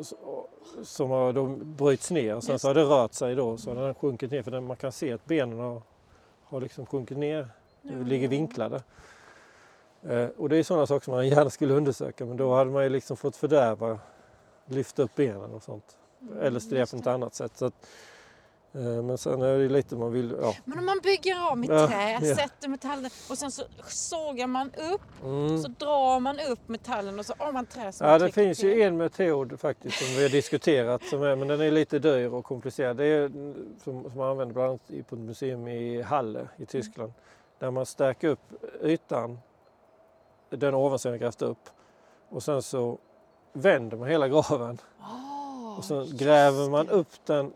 som 0.83 1.11
har 1.11 1.33
då 1.33 1.47
bryts 1.47 2.11
ner. 2.11 2.35
Och 2.35 2.45
sen 2.45 2.59
så 2.59 2.69
har 2.69 2.75
det 2.75 2.85
rört 2.85 3.13
sig 3.13 3.35
då 3.35 3.57
så 3.57 3.75
har 3.75 3.85
den 3.85 3.95
sjunkit 3.95 4.31
ner 4.31 4.43
för 4.43 4.61
man 4.61 4.77
kan 4.77 4.93
se 4.93 5.13
att 5.13 5.25
benen 5.25 5.59
har, 5.59 5.83
har 6.45 6.61
liksom 6.61 6.87
sjunkit 6.87 7.19
ner, 7.19 7.49
ligger 7.83 8.29
vinklade. 8.29 8.83
Eh, 10.03 10.29
och 10.37 10.49
det 10.49 10.57
är 10.57 10.63
sådana 10.63 10.87
saker 10.87 11.05
som 11.05 11.15
man 11.15 11.29
gärna 11.29 11.51
skulle 11.51 11.75
undersöka 11.75 12.25
men 12.27 12.37
då 12.37 12.55
hade 12.55 12.71
man 12.71 12.83
ju 12.83 12.89
liksom 12.89 13.17
fått 13.17 13.37
fördärva, 13.37 13.99
lyfta 14.67 15.03
upp 15.03 15.15
benen 15.15 15.55
och 15.55 15.63
sånt. 15.63 15.97
Mm, 16.21 16.39
Eller 16.39 16.61
studera 16.61 16.87
på 16.87 16.97
något 16.97 17.07
annat 17.07 17.35
sätt. 17.35 17.53
Så 17.57 17.67
att, 17.67 17.73
eh, 17.73 17.89
men 18.83 19.19
sen 19.19 19.43
är 19.43 19.59
det 19.59 19.69
lite 19.69 19.97
man 19.97 20.13
vill, 20.13 20.35
ja. 20.41 20.55
Men 20.65 20.79
om 20.79 20.87
man 20.87 21.01
bygger 21.03 21.33
i 21.65 21.67
Ja, 21.69 21.87
trä, 21.89 22.13
ja. 22.23 22.37
sätter 22.37 22.69
metallen 22.69 23.11
och 23.31 23.39
sen 23.39 23.51
så 23.51 23.63
sågar 23.89 24.47
man 24.47 24.71
upp, 24.93 25.01
Mm. 25.25 25.63
så 25.63 25.69
drar 25.69 26.21
man 26.21 26.41
upp 26.41 26.69
metallen 26.69 27.19
och 27.19 27.27
så 27.27 27.35
har 27.39 27.53
man 27.53 27.67
trä 27.67 27.93
som 27.93 28.07
Ja, 28.07 28.19
det 28.19 28.33
finns 28.33 28.59
till. 28.59 28.69
ju 28.69 28.83
en 28.83 28.97
metod 28.97 29.61
faktiskt 29.61 29.99
som 29.99 30.17
vi 30.17 30.23
har 30.23 30.29
diskuterat, 30.31 31.03
som 31.05 31.23
är, 31.23 31.37
men 31.37 31.49
den 31.49 31.61
är 31.61 31.71
lite 31.71 31.99
dyr 31.99 32.29
och 32.35 32.45
komplicerad. 32.45 32.97
Det 32.97 33.05
är 33.07 33.29
som, 33.85 34.03
som 34.11 34.13
man 34.17 34.29
använder 34.31 34.55
bland 34.55 34.69
annat 34.69 35.07
på 35.09 35.15
ett 35.15 35.21
museum 35.21 35.69
i 35.69 36.03
Halle 36.03 36.49
i 36.57 36.67
Tyskland. 36.67 37.13
Där 37.59 37.71
man 37.71 37.87
stärker 37.87 38.29
upp 38.29 38.41
ytan, 38.83 39.39
den 40.51 40.75
ovansidan 40.75 41.19
grävt 41.19 41.43
upp 41.43 41.71
och 42.29 42.43
sen 42.43 42.63
så 42.63 42.99
vänder 43.53 43.97
man 43.97 44.09
hela 44.09 44.29
graven 44.29 44.79
Åh, 45.01 45.79
och 45.79 45.85
just 46.07 46.13
gräver 46.13 46.71
man 46.71 46.89
upp 46.89 47.09
den 47.27 47.53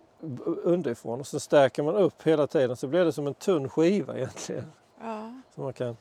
underifrån 0.65 1.21
och 1.21 1.27
så 1.27 1.41
stärker 1.41 1.83
man 1.83 1.95
upp 1.97 2.23
hela 2.23 2.47
tiden 2.47 2.77
så 2.77 2.87
blir 2.87 3.05
det 3.05 3.13
som 3.13 3.27
en 3.27 3.35
tunn 3.35 3.69
skiva 3.69 4.17
egentligen. 4.17 4.73
Ja. 5.01 5.33
Som 5.55 5.65
man 5.65 5.73
kan. 5.73 5.97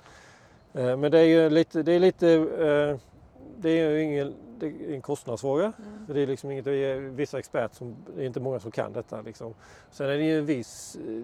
Eh, 0.73 0.97
Men 0.97 1.11
det 1.11 1.19
är 1.19 1.23
ju 1.23 1.49
lite, 1.49 1.83
det 1.83 1.91
är 1.91 1.99
lite, 1.99 2.29
eh, 2.31 2.97
det 3.57 3.69
är 3.69 3.89
ju 3.89 4.01
ingen, 4.03 4.35
det 4.59 4.67
är 4.67 4.93
en 4.93 5.01
kostnadsfråga. 5.01 5.63
Mm. 5.77 6.05
Det 6.07 6.21
är 6.21 6.27
liksom 6.27 6.51
inget, 6.51 6.65
det 6.65 6.71
är 6.75 6.99
vissa 6.99 7.39
experter 7.39 7.75
som, 7.75 7.95
det 8.15 8.21
är 8.21 8.25
inte 8.25 8.39
många 8.39 8.59
som 8.59 8.71
kan 8.71 8.93
detta 8.93 9.21
liksom. 9.21 9.53
Sen 9.91 10.09
är 10.09 10.17
det 10.17 10.23
ju 10.23 10.39
en 10.39 10.45
viss, 10.45 10.97
eh, 11.07 11.23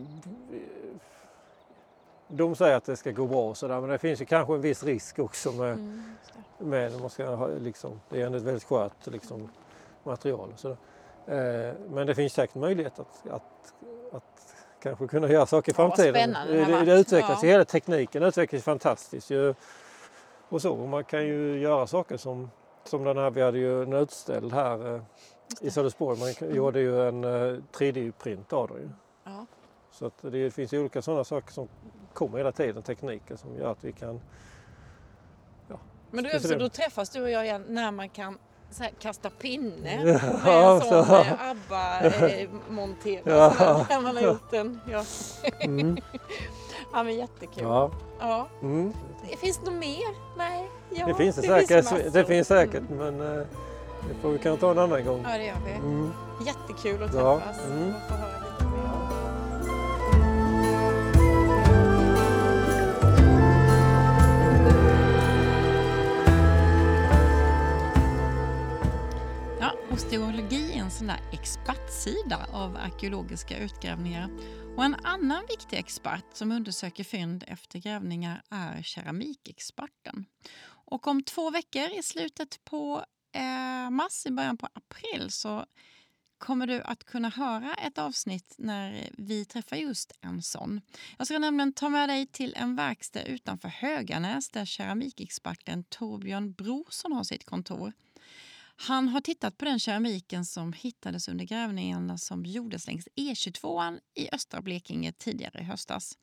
de 2.28 2.56
säger 2.56 2.78
att 2.78 2.86
det 2.86 2.96
ska 2.98 3.12
gå 3.12 3.26
bra 3.28 3.50
och 3.50 3.58
sådär 3.58 3.82
men 3.82 3.90
det 3.90 3.98
finns 3.98 4.22
ju 4.22 4.26
kanske 4.26 4.54
en 4.54 4.62
viss 4.62 4.84
risk 4.84 5.20
också 5.20 5.52
med, 5.52 5.74
Mm, 5.74 6.04
med 6.58 7.00
man 7.02 7.10
ska 7.10 7.36
ha, 7.36 7.48
liksom, 7.48 8.02
det 8.10 8.22
är 8.22 8.26
ändå 8.26 8.38
ett 8.38 8.44
väldigt 8.44 8.64
skört 8.64 9.08
liksom, 9.08 9.50
material. 10.04 10.50
och 10.54 10.60
sådär. 10.60 10.78
Eh, 11.28 11.74
Men 11.90 12.08
det 12.08 12.16
finns 12.16 12.34
säkert 12.34 12.56
möjlighet 12.56 13.00
att, 13.00 13.28
att, 13.30 13.74
att 14.12 14.56
kanske 14.82 15.08
kunna 15.08 15.28
göra 15.30 15.46
saker 15.46 15.72
i 15.72 15.74
Ja, 15.74 15.76
framtiden. 15.76 16.36
det 16.48 16.66
det, 16.66 16.86
det, 16.86 16.94
utvecklas 17.00 17.40
Ja. 17.44 17.48
ju, 17.48 17.52
hela 17.52 17.66
tekniken 17.66 18.24
utvecklas 18.24 18.64
fantastiskt. 18.64 19.30
Ju, 19.30 19.54
och 20.50 20.62
så, 20.62 20.72
och 20.74 20.90
man 20.90 21.04
kan 21.04 21.26
ju 21.26 21.60
göra 21.60 21.88
saker 21.88 22.18
som, 22.18 22.52
som 22.84 23.04
den 23.04 23.18
här, 23.18 23.30
vi 23.30 23.42
hade 23.42 23.58
ju 23.58 23.84
en 23.84 23.94
utställd 23.94 24.54
här 24.54 24.96
eh, 24.96 25.02
i. 25.62 25.70
Sölvesborg. 25.70 26.20
Man 26.20 26.56
gjorde 26.56 26.80
ju 26.80 27.08
en 27.08 27.24
eh, 27.24 27.30
3D-print 27.74 28.54
av 28.54 28.68
den. 28.68 28.78
ju. 28.78 28.90
Ja. 29.24 29.46
Så 29.92 30.06
att 30.06 30.22
det 30.22 30.52
finns 30.52 30.74
olika 30.74 31.02
sådana 31.02 31.24
saker 31.24 31.54
som 31.54 31.68
kommer 32.14 32.38
hela 32.38 32.52
tiden, 32.52 32.84
tekniker 32.84 33.36
som 33.36 33.56
gör 33.56 33.72
att 33.72 33.84
vi 33.84 33.92
kan... 33.92 34.22
Men 36.12 36.24
då, 36.24 36.30
Speciellt. 36.30 36.54
så 36.54 36.60
då 36.60 36.70
träffas 36.70 37.10
du 37.10 37.22
och 37.22 37.30
jag 37.30 37.46
igen 37.46 37.66
när 37.68 37.92
man 37.92 38.10
kan 38.10 38.38
så 38.72 38.84
här, 38.84 38.92
kasta 39.00 39.30
pinne 39.30 39.96
Ja, 40.46 40.74
med 40.74 40.76
en 40.76 40.82
sån 40.82 41.06
så. 41.06 41.14
eh, 41.16 41.34
ABBA-monterad. 41.50 43.22
Ja. 43.60 43.86
När 43.90 44.02
man 44.02 44.16
har 44.16 44.24
gjort 44.24 44.52
den. 44.52 44.80
Ja, 44.92 45.04
Mm. 45.64 45.98
ja 46.94 47.04
men 47.04 47.16
jättekul. 47.16 47.64
Ja. 47.64 47.92
Ja. 48.20 48.48
Mm. 48.62 48.94
Det 49.30 49.38
finns 49.38 49.62
något 49.62 49.74
mer? 49.74 50.38
Nej. 50.38 50.70
Ja, 50.90 51.06
Det 51.08 51.14
finns 51.16 51.36
det, 51.36 51.42
finns 51.42 51.68
säkert, 51.68 51.84
massor. 51.92 52.10
det 52.14 52.26
finns 52.26 52.48
säkert 52.48 52.84
Mm. 52.90 52.98
men 53.18 53.38
eh, 53.40 53.44
det 54.10 54.16
får 54.22 54.30
vi 54.30 54.38
kanske 54.40 54.62
ta 54.62 54.72
en 54.72 54.80
annan 54.80 55.06
gång. 55.06 55.26
Ja, 55.32 55.38
det 55.38 55.46
gör 55.46 55.56
vi. 55.66 55.72
Mm. 55.72 56.12
Jättekul 56.46 57.04
att 57.04 57.14
Ja, 57.14 57.40
träffas 57.40 57.66
mm. 57.66 57.88
och 57.96 58.02
få 58.10 58.14
höra 58.16 58.45
osteologi 69.96 70.72
är 70.74 70.78
en 70.78 70.92
sån 70.92 71.08
där 71.08 71.20
expertsida 71.32 72.48
av 72.54 72.78
arkeologiska 72.78 73.60
utgrävningar. 73.60 74.30
Och 74.78 74.86
en 74.86 74.96
annan 74.96 75.46
viktig 75.50 75.78
expert 75.78 76.26
som 76.34 76.52
undersöker 76.52 77.04
fynd 77.04 77.44
efter 77.48 77.80
grävningar 77.80 78.44
är 78.50 78.82
keramikexperten. 78.82 80.26
Och 80.68 81.08
om 81.08 81.24
två 81.24 81.50
veckor 81.50 82.00
i 82.00 82.04
slutet 82.04 82.60
på 82.64 83.06
eh, 83.36 83.90
mars, 83.90 84.26
i 84.26 84.32
början 84.32 84.58
på 84.58 84.68
april, 84.74 85.32
så 85.32 85.66
kommer 86.38 86.68
du 86.68 86.82
att 86.82 87.04
kunna 87.04 87.30
höra 87.30 87.74
ett 87.74 87.98
avsnitt 87.98 88.56
när 88.58 89.10
vi 89.18 89.46
träffar 89.46 89.76
just 89.76 90.12
en 90.22 90.42
sån. 90.42 90.82
Jag 91.18 91.28
ska 91.28 91.40
nämligen 91.40 91.74
ta 91.74 91.90
med 91.90 92.10
dig 92.10 92.28
till 92.28 92.54
en 92.58 92.76
verkstad 92.76 93.24
utanför 93.24 93.68
Höganäs 93.68 94.50
där 94.50 94.66
keramikexperten 94.66 95.84
Torbjörn 95.84 96.54
Brorsson 96.54 97.12
har 97.12 97.24
sitt 97.24 97.46
kontor. 97.46 97.94
Han 98.76 99.10
har 99.10 99.22
tittat 99.22 99.58
på 99.58 99.66
den 99.66 99.80
keramiken 99.80 100.46
som 100.46 100.74
hittades 100.74 101.28
under 101.28 101.46
grävningarna 101.46 102.18
som 102.18 102.46
gjordes 102.46 102.88
längs 102.88 103.08
E22 103.16 104.00
i 104.16 104.30
östra 104.32 104.62
Blekinge 104.62 105.12
tidigare 105.12 105.60
i 105.60 105.64
höstas. 105.64 106.18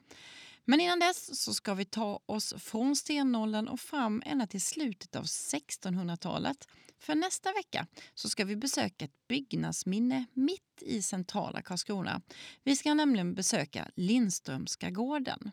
Men 0.65 0.81
innan 0.81 0.99
dess 0.99 1.41
så 1.43 1.55
ska 1.55 1.75
vi 1.75 1.85
ta 1.85 2.21
oss 2.27 2.55
från 2.59 2.97
stenåldern 2.97 3.69
och 3.69 3.81
fram 3.81 4.23
ända 4.27 4.47
till 4.47 4.63
slutet 4.63 5.17
av 5.17 5.25
1600-talet. 5.25 6.69
För 6.99 7.15
nästa 7.15 7.53
vecka 7.53 7.87
så 8.15 8.29
ska 8.29 8.45
vi 8.45 8.57
besöka 8.57 9.05
ett 9.05 9.29
byggnadsminne 9.29 10.25
mitt 10.33 10.83
i 10.83 11.03
centrala 11.03 11.63
Karlskrona. 11.63 12.23
Vi 12.63 12.77
ska 12.77 12.95
nämligen 12.95 13.35
besöka 13.35 13.91
Lindströmska 13.95 14.91
gården. 14.91 15.51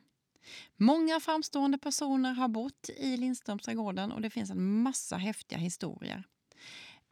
Många 0.77 1.19
framstående 1.19 1.77
personer 1.77 2.33
har 2.33 2.47
bott 2.47 2.89
i 2.97 3.17
Lindströmska 3.17 3.73
gården 3.73 4.11
och 4.11 4.21
det 4.21 4.29
finns 4.29 4.49
en 4.49 4.81
massa 4.81 5.17
häftiga 5.17 5.59
historier. 5.59 6.23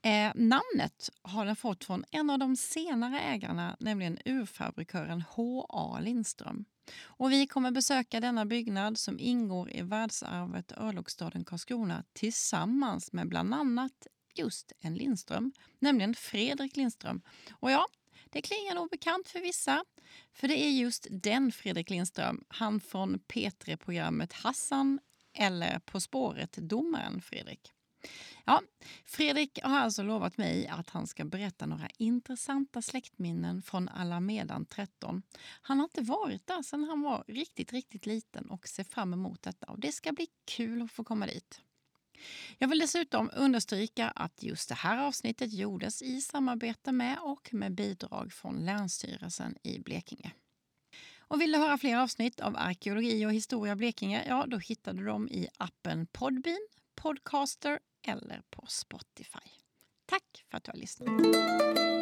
Eh, 0.07 0.31
namnet 0.35 1.09
har 1.21 1.45
den 1.45 1.55
fått 1.55 1.83
från 1.83 2.05
en 2.11 2.29
av 2.29 2.39
de 2.39 2.55
senare 2.55 3.19
ägarna, 3.19 3.77
nämligen 3.79 4.17
urfabrikören 4.25 5.23
H.A. 5.29 5.99
Lindström. 5.99 6.65
Och 7.01 7.31
vi 7.31 7.47
kommer 7.47 7.71
besöka 7.71 8.19
denna 8.19 8.45
byggnad 8.45 8.97
som 8.97 9.19
ingår 9.19 9.71
i 9.71 9.81
världsarvet 9.81 10.71
örlogsstaden 10.77 11.45
Karlskrona 11.45 12.03
tillsammans 12.13 13.13
med 13.13 13.27
bland 13.27 13.53
annat 13.53 14.07
just 14.35 14.71
en 14.79 14.95
Lindström, 14.95 15.51
nämligen 15.79 16.15
Fredrik 16.15 16.77
Lindström. 16.77 17.21
Och 17.51 17.71
ja, 17.71 17.87
det 18.25 18.41
klingar 18.41 18.75
nog 18.75 18.89
bekant 18.89 19.27
för 19.27 19.39
vissa, 19.39 19.83
för 20.33 20.47
det 20.47 20.65
är 20.65 20.69
just 20.69 21.07
den 21.09 21.51
Fredrik 21.51 21.89
Lindström, 21.89 22.43
han 22.47 22.79
från 22.79 23.19
P3-programmet 23.19 24.33
Hassan 24.33 24.99
eller 25.33 25.79
På 25.79 25.99
spåret-domaren 25.99 27.21
Fredrik. 27.21 27.73
Ja, 28.45 28.61
Fredrik 29.05 29.59
har 29.63 29.79
alltså 29.79 30.03
lovat 30.03 30.37
mig 30.37 30.67
att 30.67 30.89
han 30.89 31.07
ska 31.07 31.25
berätta 31.25 31.65
några 31.65 31.87
intressanta 31.97 32.81
släktminnen 32.81 33.61
från 33.61 33.89
Alamedan 33.89 34.65
13. 34.65 35.21
Han 35.61 35.77
har 35.77 35.83
inte 35.83 36.01
varit 36.01 36.47
där 36.47 36.61
sedan 36.61 36.83
han 36.83 37.01
var 37.01 37.23
riktigt, 37.27 37.73
riktigt 37.73 38.05
liten 38.05 38.49
och 38.49 38.67
ser 38.67 38.83
fram 38.83 39.13
emot 39.13 39.41
detta. 39.41 39.67
Och 39.67 39.79
det 39.79 39.91
ska 39.91 40.11
bli 40.11 40.27
kul 40.45 40.81
att 40.81 40.91
få 40.91 41.03
komma 41.03 41.25
dit. 41.25 41.61
Jag 42.57 42.67
vill 42.67 42.79
dessutom 42.79 43.31
understryka 43.33 44.09
att 44.09 44.43
just 44.43 44.69
det 44.69 44.75
här 44.75 44.97
avsnittet 44.97 45.53
gjordes 45.53 46.01
i 46.01 46.21
samarbete 46.21 46.91
med 46.91 47.17
och 47.21 47.49
med 47.53 47.75
bidrag 47.75 48.33
från 48.33 48.65
Länsstyrelsen 48.65 49.55
i 49.63 49.79
Blekinge. 49.79 50.31
Och 51.19 51.41
vill 51.41 51.51
du 51.51 51.57
höra 51.57 51.77
fler 51.77 51.97
avsnitt 51.97 52.39
av 52.39 52.55
arkeologi 52.57 53.25
och 53.25 53.33
historia 53.33 53.75
Blekinge, 53.75 54.25
ja 54.27 54.45
då 54.47 54.57
hittar 54.57 54.93
du 54.93 55.05
dem 55.05 55.27
i 55.27 55.47
appen 55.57 56.07
Podbean, 56.07 56.67
Podcaster 56.95 57.79
eller 58.07 58.41
på 58.49 58.65
Spotify. 58.67 59.49
Tack 60.05 60.45
för 60.49 60.57
att 60.57 60.63
du 60.63 60.71
har 60.71 60.77
lyssnat. 60.77 61.96